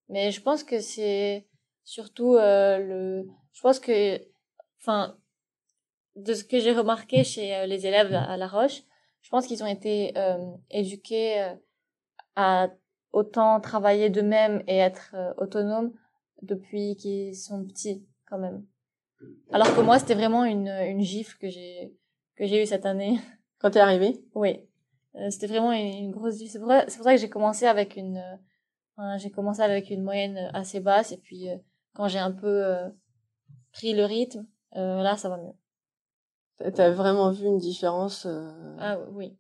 Mais 0.10 0.32
je 0.32 0.42
pense 0.42 0.64
que 0.64 0.80
c'est 0.82 1.48
Surtout 1.86 2.36
le, 2.36 3.26
je 3.52 3.62
pense 3.62 3.80
que, 3.80 4.22
enfin, 4.80 5.18
de 6.16 6.36
ce 6.36 6.44
que 6.44 6.60
j'ai 6.60 6.72
remarqué 6.72 7.24
chez 7.24 7.66
les 7.66 7.88
élèves 7.88 8.14
à 8.14 8.38
La 8.38 8.48
Roche, 8.48 8.84
je 9.22 9.30
pense 9.30 9.48
qu'ils 9.48 9.64
ont 9.64 9.68
été 9.68 10.14
éduqués 10.70 11.56
à 12.36 12.70
autant 13.12 13.60
travailler 13.60 14.12
d'eux-mêmes 14.12 14.64
et 14.68 14.78
être 14.78 15.16
autonomes 15.38 15.92
depuis 16.44 16.96
qu'ils 16.96 17.36
sont 17.36 17.66
petits 17.66 18.06
quand 18.28 18.38
même. 18.38 18.66
Alors 19.52 19.76
que 19.76 19.82
moi, 19.82 20.00
c'était 20.00 20.16
vraiment 20.16 20.46
une, 20.46 20.68
une 20.68 21.02
gifle 21.02 21.38
que 21.40 21.50
j'ai 21.50 21.94
que 22.36 22.46
j'ai 22.46 22.62
eu 22.62 22.68
cette 22.68 22.86
année. 22.86 23.20
Quand 23.60 23.72
t'es 23.72 23.80
arrivée? 23.80 24.24
Oui, 24.36 24.50
euh, 24.50 24.69
c'était 25.30 25.48
vraiment 25.48 25.72
une, 25.72 26.12
grosse 26.12 26.38
gifle. 26.38 26.52
C'est 26.52 26.60
pour, 26.60 26.68
pour 26.68 27.04
ça 27.04 27.14
que 27.14 27.22
j'ai 27.22 27.30
commencé 27.30 27.66
avec 27.66 27.96
une 27.96 28.18
euh, 29.00 29.18
j'ai 29.18 29.32
commencé 29.32 29.62
avec 29.62 29.90
une 29.90 30.04
moyenne 30.04 30.50
assez 30.54 30.80
basse 30.80 31.12
et 31.12 31.18
puis 31.18 31.50
euh, 31.50 31.56
quand 31.94 32.08
j'ai 32.08 32.20
un 32.20 32.32
peu 32.32 32.64
pris 33.72 33.94
le 33.94 34.06
rythme, 34.06 34.46
là 34.74 35.16
ça 35.18 35.30
va 35.30 35.38
mieux. 35.38 36.72
T'as 36.74 36.90
vraiment 36.92 37.32
vu 37.32 37.46
une 37.46 37.58
différence 37.58 38.28
Ah 38.78 39.00
oui. 39.12 39.38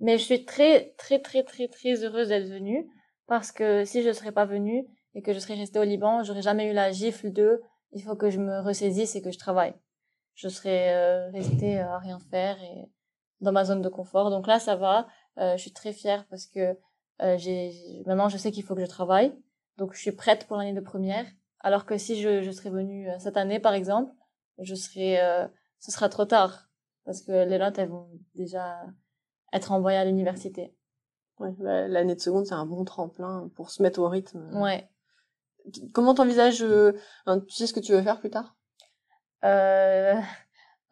Mais 0.00 0.18
je 0.18 0.24
suis 0.24 0.44
très 0.44 0.94
très 0.98 1.18
très 1.20 1.42
très 1.42 1.68
très 1.68 2.04
heureuse 2.04 2.28
d'être 2.28 2.48
venue 2.48 2.88
parce 3.26 3.52
que 3.52 3.84
si 3.84 4.02
je 4.02 4.12
serais 4.12 4.32
pas 4.32 4.44
venue 4.44 4.86
et 5.14 5.22
que 5.22 5.32
je 5.32 5.38
serais 5.38 5.54
restée 5.54 5.78
au 5.78 5.84
Liban, 5.84 6.22
j'aurais 6.22 6.42
jamais 6.42 6.70
eu 6.70 6.72
la 6.72 6.92
gifle 6.92 7.32
de 7.32 7.60
il 7.92 8.02
faut 8.02 8.16
que 8.16 8.30
je 8.30 8.38
me 8.38 8.60
ressaisisse 8.60 9.16
et 9.16 9.22
que 9.22 9.30
je 9.30 9.38
travaille. 9.38 9.74
Je 10.34 10.48
serais 10.48 10.94
euh, 10.94 11.30
restée 11.30 11.78
à 11.78 11.98
rien 11.98 12.18
faire 12.30 12.60
et 12.62 12.88
dans 13.40 13.52
ma 13.52 13.64
zone 13.64 13.82
de 13.82 13.88
confort. 13.88 14.30
Donc 14.30 14.46
là, 14.46 14.58
ça 14.58 14.76
va. 14.76 15.06
Euh, 15.38 15.56
je 15.56 15.62
suis 15.62 15.72
très 15.72 15.92
fière 15.92 16.26
parce 16.28 16.46
que 16.46 16.76
euh, 17.22 17.36
j'ai 17.36 18.02
maintenant 18.06 18.28
je 18.28 18.36
sais 18.36 18.50
qu'il 18.50 18.62
faut 18.62 18.74
que 18.74 18.80
je 18.80 18.86
travaille. 18.86 19.32
Donc 19.76 19.94
je 19.94 20.00
suis 20.00 20.12
prête 20.12 20.46
pour 20.46 20.56
l'année 20.56 20.72
de 20.72 20.80
première. 20.80 21.26
Alors 21.60 21.86
que 21.86 21.98
si 21.98 22.20
je, 22.20 22.42
je 22.42 22.50
serais 22.50 22.70
venue 22.70 23.08
euh, 23.08 23.18
cette 23.18 23.36
année, 23.36 23.60
par 23.60 23.74
exemple, 23.74 24.12
je 24.58 24.74
serais, 24.74 25.20
euh, 25.22 25.46
ce 25.78 25.90
sera 25.90 26.08
trop 26.08 26.24
tard 26.24 26.68
parce 27.04 27.22
que 27.22 27.46
les 27.46 27.58
notes 27.58 27.78
elles 27.78 27.88
vont 27.88 28.10
déjà 28.34 28.84
être 29.52 29.72
envoyées 29.72 29.98
à 29.98 30.04
l'université. 30.04 30.74
Ouais, 31.38 31.52
bah, 31.58 31.88
l'année 31.88 32.14
de 32.14 32.20
seconde 32.20 32.46
c'est 32.46 32.54
un 32.54 32.66
bon 32.66 32.84
tremplin 32.84 33.50
pour 33.54 33.70
se 33.70 33.82
mettre 33.82 34.00
au 34.00 34.08
rythme. 34.08 34.50
Ouais. 34.60 34.88
Comment 35.92 36.14
t'envisages 36.14 36.62
euh, 36.62 36.92
Tu 37.46 37.54
sais 37.54 37.66
ce 37.66 37.72
que 37.72 37.80
tu 37.80 37.92
veux 37.92 38.02
faire 38.02 38.20
plus 38.20 38.30
tard? 38.30 38.56
Euh, 39.44 40.14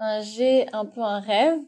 J'ai 0.23 0.73
un 0.73 0.85
peu 0.85 1.01
un 1.03 1.21
rêve. 1.21 1.59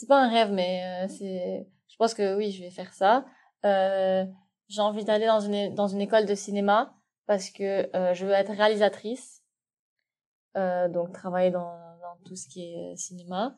C'est 0.00 0.06
pas 0.06 0.22
un 0.22 0.30
rêve, 0.30 0.50
mais 0.52 1.04
euh, 1.04 1.08
c'est. 1.08 1.68
Je 1.88 1.96
pense 1.96 2.14
que 2.14 2.36
oui, 2.36 2.50
je 2.52 2.62
vais 2.62 2.70
faire 2.70 2.92
ça. 2.92 3.26
Euh, 3.64 4.24
j'ai 4.68 4.80
envie 4.80 5.04
d'aller 5.04 5.26
dans 5.26 5.40
une 5.40 5.74
dans 5.74 5.88
une 5.88 6.00
école 6.00 6.26
de 6.26 6.34
cinéma 6.34 6.94
parce 7.26 7.50
que 7.50 7.94
euh, 7.94 8.14
je 8.14 8.26
veux 8.26 8.32
être 8.32 8.52
réalisatrice. 8.52 9.42
donc 10.54 11.12
travailler 11.12 11.50
dans 11.50 11.78
dans 12.00 12.16
tout 12.24 12.36
ce 12.36 12.48
qui 12.48 12.62
est 12.62 12.96
cinéma. 12.96 13.54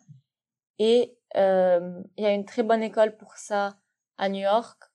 Et 0.79 1.17
il 1.37 2.25
y 2.25 2.27
a 2.27 2.33
une 2.33 2.45
très 2.45 2.63
bonne 2.63 2.83
école 2.83 3.17
pour 3.17 3.37
ça 3.37 3.77
à 4.19 4.29
New 4.29 4.41
York 4.41 4.93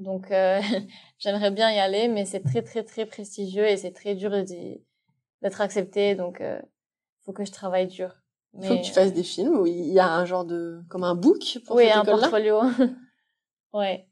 donc 0.00 0.30
euh, 0.30 0.60
j'aimerais 1.18 1.50
bien 1.50 1.70
y 1.70 1.78
aller, 1.78 2.08
mais 2.08 2.24
c'est 2.24 2.40
très 2.40 2.62
très 2.62 2.82
très 2.82 3.06
prestigieux 3.06 3.66
et 3.66 3.76
c'est 3.76 3.92
très 3.92 4.14
dur 4.14 4.30
d'être 4.30 5.60
accepté. 5.60 6.14
Donc 6.14 6.40
euh, 6.40 6.60
faut 7.24 7.32
que 7.32 7.44
je 7.44 7.52
travaille 7.52 7.86
dur. 7.86 8.19
Il 8.54 8.66
faut 8.66 8.76
que 8.76 8.82
tu 8.82 8.92
fasses 8.92 9.12
des 9.12 9.22
films 9.22 9.58
où 9.58 9.66
il 9.66 9.92
y 9.92 10.00
a 10.00 10.12
un 10.12 10.24
genre 10.24 10.44
de 10.44 10.82
comme 10.88 11.04
un 11.04 11.14
book 11.14 11.58
pour 11.66 11.76
oui, 11.76 11.86
cette 11.86 11.96
un 11.96 12.04
portfolio. 12.04 12.60
ouais. 13.72 14.08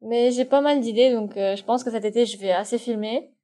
Mais 0.00 0.30
j'ai 0.30 0.44
pas 0.44 0.60
mal 0.60 0.80
d'idées, 0.80 1.12
donc 1.12 1.36
euh, 1.36 1.56
je 1.56 1.64
pense 1.64 1.84
que 1.84 1.90
cet 1.90 2.04
été 2.04 2.24
je 2.24 2.38
vais 2.38 2.52
assez 2.52 2.78
filmer 2.78 3.34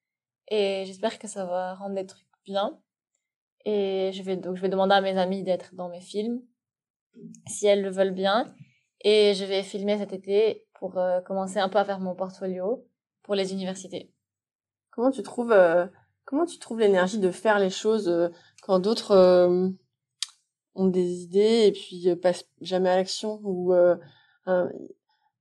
et 0.49 0.85
j'espère 0.87 1.19
que 1.19 1.27
ça 1.29 1.45
va 1.45 1.75
rendre 1.75 1.97
des 1.97 2.07
trucs 2.07 2.25
bien. 2.45 2.79
Et 3.65 4.11
je 4.15 4.23
vais 4.23 4.37
donc 4.37 4.57
je 4.57 4.63
vais 4.63 4.69
demander 4.69 4.95
à 4.95 5.01
mes 5.01 5.19
amis 5.19 5.43
d'être 5.43 5.75
dans 5.75 5.89
mes 5.89 6.01
films 6.01 6.41
si 7.49 7.67
elles 7.67 7.83
le 7.83 7.91
veulent 7.91 8.15
bien. 8.15 8.55
Et 9.03 9.35
je 9.35 9.45
vais 9.45 9.63
filmer 9.63 9.99
cet 9.99 10.13
été 10.13 10.65
pour 10.75 10.97
euh, 10.97 11.21
commencer 11.21 11.59
un 11.59 11.69
peu 11.69 11.79
à 11.79 11.85
faire 11.85 12.01
mon 12.01 12.15
portfolio 12.15 12.87
pour 13.23 13.35
les 13.35 13.53
universités. 13.53 14.13
Comment 14.91 15.11
tu 15.11 15.23
trouves 15.23 15.53
euh, 15.53 15.87
comment 16.25 16.47
tu 16.47 16.59
trouves 16.59 16.81
l'énergie 16.81 17.19
de 17.19 17.31
faire 17.33 17.59
les 17.59 17.71
choses 17.71 18.31
quand 18.63 18.79
d'autres 18.79 19.75
ont 20.77 20.87
des 20.87 21.23
idées 21.23 21.65
et 21.67 21.73
puis 21.73 22.15
passent 22.17 22.47
jamais 22.61 22.89
à 22.89 22.97
l'action 22.97 23.41
ou 23.45 23.75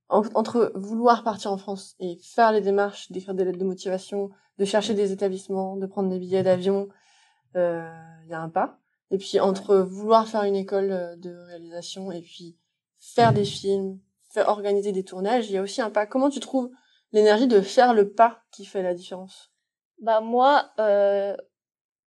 entre 0.09 0.71
vouloir 0.75 1.23
partir 1.23 1.51
en 1.51 1.57
France 1.57 1.95
et 1.99 2.17
faire 2.23 2.51
les 2.51 2.61
démarches, 2.61 3.11
d'écrire 3.11 3.35
des 3.35 3.45
lettres 3.45 3.59
de 3.59 3.65
motivation, 3.65 4.29
de 4.57 4.65
chercher 4.65 4.93
des 4.93 5.11
établissements, 5.11 5.77
de 5.77 5.85
prendre 5.85 6.09
des 6.09 6.19
billets 6.19 6.43
d'avion, 6.43 6.89
il 7.55 7.59
y 8.29 8.33
a 8.33 8.41
un 8.41 8.49
pas. 8.49 8.79
Et 9.11 9.17
puis 9.17 9.39
entre 9.39 9.77
vouloir 9.77 10.27
faire 10.27 10.43
une 10.43 10.55
école 10.55 11.17
de 11.19 11.35
réalisation 11.47 12.11
et 12.11 12.21
puis 12.21 12.57
faire 12.99 13.33
des 13.33 13.45
films, 13.45 13.99
organiser 14.47 14.91
des 14.91 15.03
tournages, 15.03 15.49
il 15.49 15.53
y 15.53 15.57
a 15.57 15.61
aussi 15.61 15.81
un 15.81 15.89
pas. 15.89 16.05
Comment 16.05 16.29
tu 16.29 16.39
trouves 16.39 16.69
l'énergie 17.11 17.47
de 17.47 17.61
faire 17.61 17.93
le 17.93 18.11
pas 18.11 18.41
qui 18.51 18.65
fait 18.65 18.83
la 18.83 18.93
différence? 18.93 19.51
Bah 20.01 20.19
moi, 20.19 20.71
euh, 20.79 21.37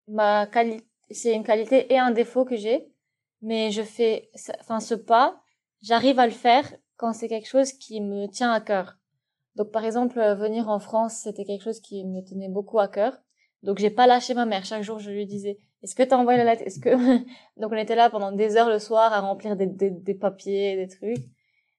ma 0.09 0.47
qualité, 0.47 0.85
c'est 1.11 1.33
une 1.33 1.45
qualité 1.45 1.93
et 1.93 1.99
un 1.99 2.11
défaut 2.11 2.45
que 2.45 2.57
j'ai, 2.57 2.93
mais 3.43 3.71
je 3.71 3.83
fais, 3.83 4.31
enfin 4.61 4.81
ce 4.81 4.95
pas, 4.95 5.41
j'arrive 5.83 6.19
à 6.19 6.27
le 6.27 6.33
faire 6.33 6.73
quand 6.97 7.13
c'est 7.13 7.29
quelque 7.29 7.49
chose 7.49 7.73
qui 7.73 8.01
me 8.01 8.27
tient 8.27 8.53
à 8.53 8.61
cœur. 8.61 8.97
Donc 9.55 9.71
par 9.71 9.85
exemple, 9.85 10.19
euh, 10.19 10.35
venir 10.35 10.69
en 10.69 10.79
France, 10.79 11.21
c'était 11.23 11.45
quelque 11.45 11.65
chose 11.65 11.81
qui 11.81 12.05
me 12.05 12.23
tenait 12.23 12.49
beaucoup 12.49 12.79
à 12.79 12.89
cœur. 12.89 13.19
Donc 13.63 13.79
j'ai 13.79 13.91
pas 13.91 14.07
lâché 14.07 14.35
ma 14.35 14.47
mère. 14.47 14.65
Chaque 14.65 14.83
jour, 14.83 14.99
je 14.99 15.11
lui 15.11 15.27
disais 15.27 15.59
est-ce 15.83 15.95
que 15.95 16.03
t'as 16.03 16.17
envoyé 16.17 16.39
la 16.39 16.45
lettre? 16.45 16.63
Est-ce 16.67 16.81
que? 16.81 16.91
Donc 17.61 17.73
on 17.73 17.77
était 17.77 17.95
là 17.95 18.11
pendant 18.11 18.33
des 18.33 18.57
heures 18.57 18.69
le 18.69 18.79
soir 18.79 19.13
à 19.13 19.21
remplir 19.21 19.57
des, 19.57 19.67
des, 19.67 19.91
des 19.91 20.15
papiers, 20.15 20.77
des 20.77 20.89
trucs. 20.89 21.25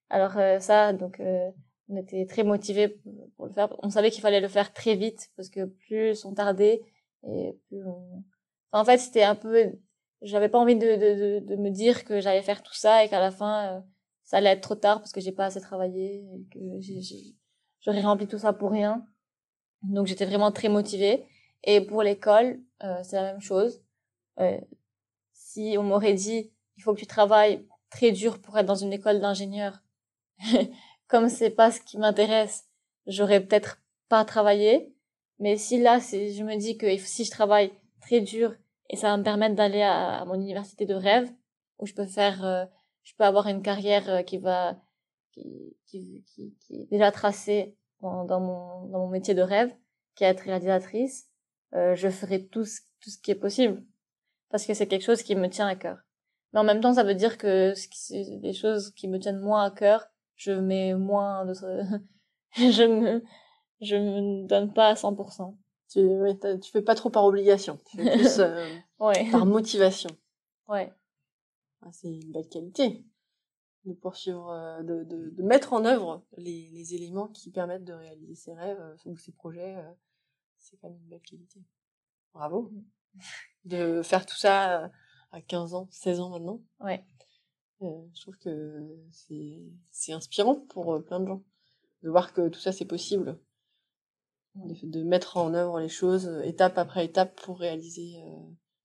Alors 0.09 0.37
euh, 0.37 0.59
ça, 0.59 0.93
donc 0.93 1.19
euh, 1.19 1.51
on 1.89 1.97
était 1.97 2.25
très 2.25 2.43
motivés 2.43 2.99
pour 3.35 3.47
le 3.47 3.53
faire. 3.53 3.75
On 3.83 3.89
savait 3.89 4.09
qu'il 4.11 4.21
fallait 4.21 4.39
le 4.39 4.47
faire 4.47 4.73
très 4.73 4.95
vite 4.95 5.29
parce 5.35 5.49
que 5.49 5.65
plus 5.65 6.25
on 6.25 6.33
tardait 6.33 6.81
et 7.27 7.57
plus 7.67 7.83
on... 7.85 8.23
en 8.71 8.85
fait, 8.85 8.97
c'était 8.97 9.23
un 9.23 9.35
peu... 9.35 9.73
J'avais 10.21 10.49
pas 10.49 10.59
envie 10.59 10.75
de, 10.75 10.95
de, 10.95 11.39
de, 11.45 11.55
me 11.55 11.69
dire 11.69 12.03
que 12.03 12.19
j'allais 12.19 12.41
faire 12.41 12.61
tout 12.61 12.73
ça 12.73 13.03
et 13.03 13.09
qu'à 13.09 13.19
la 13.19 13.31
fin, 13.31 13.77
euh, 13.77 13.79
ça 14.23 14.37
allait 14.37 14.49
être 14.49 14.61
trop 14.61 14.75
tard 14.75 14.99
parce 14.99 15.11
que 15.11 15.21
j'ai 15.21 15.31
pas 15.31 15.45
assez 15.45 15.61
travaillé 15.61 16.25
et 16.33 16.45
que 16.51 16.59
j'aurais 17.79 18.01
rempli 18.01 18.27
tout 18.27 18.37
ça 18.37 18.53
pour 18.53 18.71
rien. 18.71 19.05
Donc 19.83 20.07
j'étais 20.07 20.25
vraiment 20.25 20.51
très 20.51 20.69
motivée. 20.69 21.25
Et 21.63 21.81
pour 21.81 22.03
l'école, 22.03 22.59
c'est 23.03 23.15
la 23.15 23.33
même 23.33 23.41
chose. 23.41 23.81
si 25.33 25.75
on 25.77 25.83
m'aurait 25.83 26.13
dit, 26.13 26.51
il 26.77 26.83
faut 26.83 26.93
que 26.93 26.99
tu 26.99 27.07
travailles 27.07 27.65
très 27.89 28.11
dur 28.11 28.39
pour 28.39 28.57
être 28.57 28.65
dans 28.65 28.75
une 28.75 28.93
école 28.93 29.19
d'ingénieur 29.19 29.81
comme 31.07 31.29
c'est 31.29 31.49
pas 31.49 31.71
ce 31.71 31.81
qui 31.81 31.97
m'intéresse, 31.97 32.65
j'aurais 33.07 33.41
peut-être 33.41 33.81
pas 34.07 34.23
travaillé. 34.25 34.93
Mais 35.39 35.57
si 35.57 35.79
là, 35.79 35.99
je 35.99 36.43
me 36.43 36.55
dis 36.57 36.77
que 36.77 36.97
si 36.97 37.25
je 37.25 37.31
travaille 37.31 37.71
très 38.01 38.21
dur 38.21 38.55
et 38.89 38.95
ça 38.95 39.09
va 39.09 39.17
me 39.17 39.23
permettre 39.23 39.55
d'aller 39.55 39.81
à, 39.81 40.23
mon 40.25 40.35
université 40.35 40.85
de 40.85 40.95
rêve, 40.95 41.29
où 41.77 41.85
je 41.85 41.93
peux 41.93 42.05
faire, 42.05 42.43
euh, 42.43 42.65
je 43.03 43.13
peux 43.15 43.23
avoir 43.23 43.47
une 43.47 43.61
carrière 43.61 44.09
euh, 44.09 44.21
qui 44.21 44.37
va, 44.37 44.77
qui, 45.31 45.77
qui, 45.85 46.25
qui, 46.35 46.81
est 46.81 46.89
déjà 46.91 47.11
tracée 47.11 47.77
dans, 48.01 48.25
dans, 48.25 48.39
mon, 48.39 48.87
dans 48.87 48.99
mon 48.99 49.09
métier 49.09 49.33
de 49.33 49.41
rêve, 49.41 49.71
qui 50.15 50.23
est 50.23 50.27
être 50.27 50.41
réalisatrice, 50.41 51.29
euh, 51.73 51.95
je 51.95 52.09
ferai 52.09 52.47
tout 52.47 52.65
ce, 52.65 52.81
tout 52.99 53.09
ce 53.09 53.19
qui 53.19 53.31
est 53.31 53.35
possible. 53.35 53.83
Parce 54.49 54.65
que 54.65 54.73
c'est 54.73 54.87
quelque 54.87 55.05
chose 55.05 55.21
qui 55.21 55.35
me 55.35 55.47
tient 55.47 55.67
à 55.67 55.75
cœur. 55.75 55.99
Mais 56.51 56.59
en 56.59 56.63
même 56.63 56.81
temps, 56.81 56.93
ça 56.93 57.03
veut 57.03 57.13
dire 57.13 57.37
que 57.37 57.73
des 58.41 58.53
choses 58.53 58.91
qui 58.95 59.07
me 59.07 59.19
tiennent 59.19 59.39
moins 59.39 59.65
à 59.65 59.71
cœur, 59.71 60.07
je 60.35 60.51
mets 60.51 60.95
moins 60.95 61.45
de 61.45 61.53
je 62.55 62.83
me 62.83 63.23
je 63.81 63.95
me 63.95 64.47
donne 64.47 64.73
pas 64.73 64.89
à 64.89 64.93
100%. 64.95 65.55
Tu 65.89 65.99
ouais, 65.99 66.37
tu 66.61 66.71
fais 66.71 66.81
pas 66.81 66.95
trop 66.95 67.09
par 67.09 67.25
obligation, 67.25 67.79
tu 67.89 67.97
fais 67.97 68.17
plus 68.17 68.39
euh, 68.39 68.67
ouais. 68.99 69.29
par 69.31 69.45
motivation. 69.45 70.09
Ouais. 70.67 70.93
Ah, 71.81 71.91
c'est 71.91 72.09
une 72.09 72.31
belle 72.31 72.47
qualité 72.47 73.03
de 73.85 73.93
poursuivre 73.93 74.51
euh, 74.51 74.83
de, 74.83 75.03
de, 75.03 75.29
de, 75.29 75.43
mettre 75.43 75.73
en 75.73 75.85
œuvre 75.85 76.23
les, 76.37 76.69
les 76.71 76.93
éléments 76.93 77.27
qui 77.29 77.49
permettent 77.49 77.85
de 77.85 77.93
réaliser 77.93 78.35
ses 78.35 78.53
rêves 78.53 78.79
euh, 78.79 78.95
ou 79.05 79.17
ses 79.17 79.31
projets, 79.31 79.77
c'est 80.57 80.77
quand 80.77 80.89
même 80.89 80.99
une 80.99 81.09
belle 81.09 81.21
qualité. 81.21 81.61
Bravo. 82.33 82.71
De 83.65 84.01
faire 84.03 84.25
tout 84.25 84.37
ça 84.37 84.89
à 85.31 85.41
15 85.41 85.73
ans, 85.73 85.87
16 85.91 86.21
ans 86.21 86.29
maintenant. 86.29 86.61
Ouais. 86.79 87.03
Euh, 87.81 88.01
je 88.13 88.21
trouve 88.21 88.37
que 88.37 88.97
c'est 89.11 90.11
inspirant 90.11 90.55
pour 90.55 90.95
euh, 90.95 91.01
plein 91.01 91.19
de 91.19 91.27
gens 91.27 91.43
de 92.03 92.09
voir 92.09 92.33
que 92.33 92.49
tout 92.49 92.59
ça 92.59 92.71
c'est 92.71 92.85
possible, 92.85 93.39
de, 94.65 95.03
mettre 95.03 95.37
en 95.37 95.53
œuvre 95.53 95.79
les 95.79 95.89
choses 95.89 96.27
euh, 96.27 96.41
étape 96.43 96.77
après 96.77 97.05
étape 97.05 97.39
pour 97.41 97.59
réaliser 97.59 98.17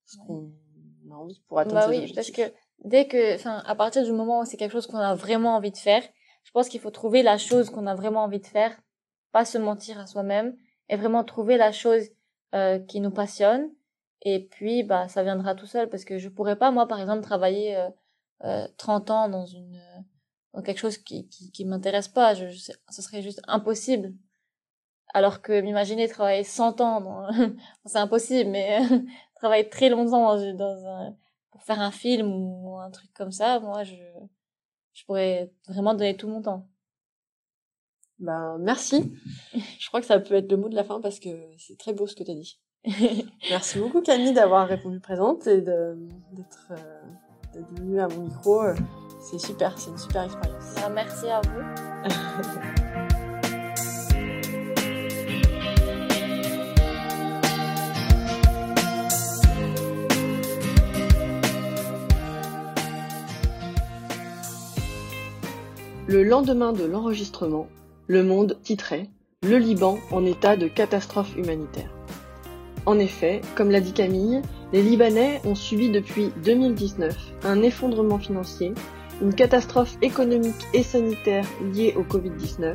ce 0.04 0.16
qu'on 0.18 0.52
a 1.10 1.14
envie 1.14 1.40
pour 1.48 1.58
atteindre 1.58 1.76
bah 1.76 1.82
ses 1.82 1.88
oui, 1.90 1.96
objectifs. 1.98 2.16
parce 2.16 2.30
que 2.30 2.54
dès 2.84 3.06
que, 3.06 3.34
enfin, 3.34 3.62
à 3.66 3.74
partir 3.74 4.04
du 4.04 4.12
moment 4.12 4.40
où 4.40 4.44
c'est 4.44 4.56
quelque 4.56 4.72
chose 4.72 4.86
qu'on 4.86 4.98
a 4.98 5.14
vraiment 5.14 5.56
envie 5.56 5.70
de 5.70 5.76
faire, 5.76 6.02
je 6.44 6.50
pense 6.50 6.68
qu'il 6.68 6.80
faut 6.80 6.90
trouver 6.90 7.22
la 7.22 7.38
chose 7.38 7.70
qu'on 7.70 7.86
a 7.86 7.94
vraiment 7.94 8.24
envie 8.24 8.40
de 8.40 8.46
faire, 8.46 8.76
pas 9.32 9.44
se 9.44 9.58
mentir 9.58 9.98
à 9.98 10.06
soi-même, 10.06 10.56
et 10.88 10.96
vraiment 10.96 11.24
trouver 11.24 11.56
la 11.56 11.72
chose 11.72 12.02
euh, 12.54 12.78
qui 12.78 13.00
nous 13.00 13.10
passionne. 13.10 13.70
Et 14.22 14.46
puis, 14.46 14.82
bah, 14.82 15.08
ça 15.08 15.22
viendra 15.22 15.54
tout 15.54 15.66
seul 15.66 15.88
parce 15.88 16.04
que 16.04 16.18
je 16.18 16.28
pourrais 16.28 16.56
pas, 16.56 16.70
moi, 16.70 16.86
par 16.86 17.00
exemple, 17.00 17.22
travailler 17.22 17.76
euh, 17.76 17.88
euh, 18.44 18.68
30 18.78 19.10
ans 19.10 19.28
dans 19.28 19.46
une 19.46 19.80
dans 20.52 20.62
quelque 20.62 20.78
chose 20.78 20.98
qui 20.98 21.28
qui, 21.28 21.50
qui 21.50 21.64
m'intéresse 21.64 22.08
pas. 22.08 22.34
Je, 22.34 22.48
je, 22.48 22.72
ce 22.90 23.02
serait 23.02 23.22
juste 23.22 23.42
impossible. 23.48 24.14
Alors 25.14 25.42
que 25.42 25.60
m'imaginer 25.60 26.08
travailler 26.08 26.42
100 26.42 26.80
ans, 26.80 27.28
c'est 27.86 27.98
impossible, 27.98 28.50
mais 28.50 28.80
travailler 29.36 29.68
très 29.68 29.88
longtemps 29.88 30.36
dans, 30.36 30.54
dans 30.54 30.86
un, 30.86 31.16
pour 31.52 31.62
faire 31.62 31.80
un 31.80 31.92
film 31.92 32.28
ou 32.32 32.78
un 32.78 32.90
truc 32.90 33.10
comme 33.14 33.30
ça, 33.30 33.60
moi, 33.60 33.84
je, 33.84 33.94
je 34.92 35.04
pourrais 35.04 35.52
vraiment 35.68 35.94
donner 35.94 36.16
tout 36.16 36.26
mon 36.28 36.42
temps. 36.42 36.66
Ben, 38.18 38.58
merci. 38.58 39.12
Je 39.78 39.88
crois 39.88 40.00
que 40.00 40.06
ça 40.06 40.18
peut 40.20 40.34
être 40.34 40.50
le 40.50 40.56
mot 40.56 40.68
de 40.68 40.76
la 40.76 40.84
fin 40.84 41.00
parce 41.00 41.18
que 41.18 41.28
c'est 41.58 41.76
très 41.76 41.92
beau 41.92 42.06
ce 42.06 42.14
que 42.14 42.22
tu 42.22 42.30
as 42.30 42.34
dit. 42.34 42.60
merci 43.50 43.78
beaucoup 43.78 44.02
Camille 44.02 44.32
d'avoir 44.32 44.68
répondu 44.68 45.00
présente 45.00 45.46
et 45.46 45.60
d'être 45.60 46.72
euh, 46.72 47.60
venue 47.76 48.00
à 48.00 48.08
mon 48.08 48.22
micro. 48.22 48.62
C'est 49.20 49.38
super, 49.38 49.76
c'est 49.78 49.90
une 49.90 49.98
super 49.98 50.24
expérience. 50.24 50.74
Ben, 50.76 50.90
merci 50.90 51.26
à 51.26 51.40
vous. 51.40 53.13
Le 66.06 66.22
lendemain 66.22 66.74
de 66.74 66.84
l'enregistrement, 66.84 67.66
Le 68.08 68.22
Monde 68.22 68.58
titrait 68.62 69.08
Le 69.42 69.56
Liban 69.56 69.96
en 70.10 70.26
état 70.26 70.54
de 70.54 70.68
catastrophe 70.68 71.34
humanitaire. 71.34 71.88
En 72.84 72.98
effet, 72.98 73.40
comme 73.54 73.70
l'a 73.70 73.80
dit 73.80 73.94
Camille, 73.94 74.42
les 74.74 74.82
Libanais 74.82 75.40
ont 75.46 75.54
subi 75.54 75.88
depuis 75.88 76.30
2019 76.44 77.16
un 77.44 77.62
effondrement 77.62 78.18
financier, 78.18 78.74
une 79.22 79.34
catastrophe 79.34 79.96
économique 80.02 80.66
et 80.74 80.82
sanitaire 80.82 81.46
liée 81.72 81.94
au 81.96 82.02
Covid-19 82.02 82.74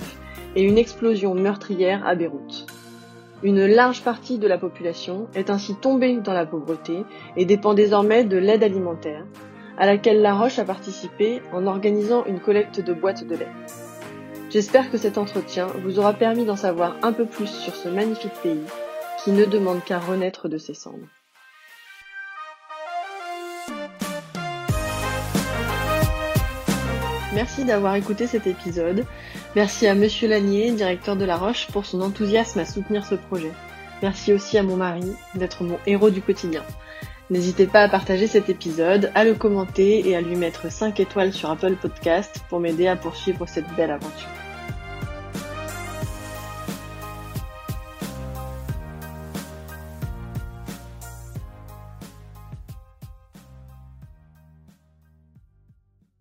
et 0.56 0.64
une 0.64 0.80
explosion 0.80 1.36
meurtrière 1.36 2.08
à 2.08 2.16
Beyrouth. 2.16 2.66
Une 3.44 3.68
large 3.68 4.02
partie 4.02 4.40
de 4.40 4.48
la 4.48 4.58
population 4.58 5.28
est 5.36 5.52
ainsi 5.52 5.76
tombée 5.76 6.18
dans 6.18 6.34
la 6.34 6.48
pauvreté 6.48 7.04
et 7.38 7.46
dépend 7.46 7.76
désormais 7.76 8.24
de 8.24 8.38
l'aide 8.38 8.64
alimentaire, 8.64 9.24
à 9.80 9.86
laquelle 9.86 10.22
La 10.22 10.36
Roche 10.36 10.60
a 10.60 10.66
participé 10.66 11.42
en 11.54 11.66
organisant 11.66 12.26
une 12.26 12.42
collecte 12.42 12.82
de 12.82 12.94
boîtes 12.94 13.26
de 13.26 13.36
lait. 13.36 13.48
J'espère 14.50 14.92
que 14.92 14.98
cet 14.98 15.18
entretien 15.18 15.68
vous 15.84 16.00
aura 16.00 16.14
permis 16.14 16.44
d'en 16.44 16.58
savoir 16.58 16.98
un 17.02 17.14
peu 17.14 17.26
plus 17.26 17.48
sur 17.48 17.74
ce 17.76 17.88
magnifique 17.88 18.34
pays 18.44 18.66
qui 19.24 19.32
ne 19.32 19.46
demande 19.46 19.84
qu'à 19.84 20.00
renaître 20.00 20.50
de 20.50 20.58
ses 20.58 20.74
cendres. 20.74 21.08
Merci 27.34 27.64
d'avoir 27.64 27.96
écouté 27.96 28.28
cet 28.28 28.48
épisode. 28.48 29.06
Merci 29.56 29.88
à 29.88 29.96
Monsieur 29.96 30.28
Lanier, 30.28 30.72
directeur 30.72 31.16
de 31.16 31.24
La 31.24 31.38
Roche, 31.38 31.68
pour 31.68 31.86
son 31.86 32.02
enthousiasme 32.02 32.60
à 32.60 32.66
soutenir 32.66 33.06
ce 33.06 33.16
projet. 33.16 33.52
Merci 34.02 34.34
aussi 34.34 34.58
à 34.58 34.64
mon 34.64 34.76
mari 34.76 35.16
d'être 35.36 35.64
mon 35.64 35.78
héros 35.86 36.10
du 36.10 36.22
quotidien. 36.22 36.64
N'hésitez 37.30 37.68
pas 37.68 37.84
à 37.84 37.90
partager 37.90 38.26
cet 38.26 38.50
épisode, 38.50 39.12
à 39.14 39.24
le 39.24 39.36
commenter 39.36 40.08
et 40.10 40.16
à 40.16 40.22
lui 40.22 40.36
mettre 40.36 40.72
5 40.72 41.00
étoiles 41.00 41.32
sur 41.32 41.52
Apple 41.52 41.76
Podcast 41.76 42.44
pour 42.50 42.60
m'aider 42.60 42.88
à 42.88 42.96
poursuivre 42.96 43.48
cette 43.48 43.72
belle 43.76 43.92
aventure. 43.92 44.30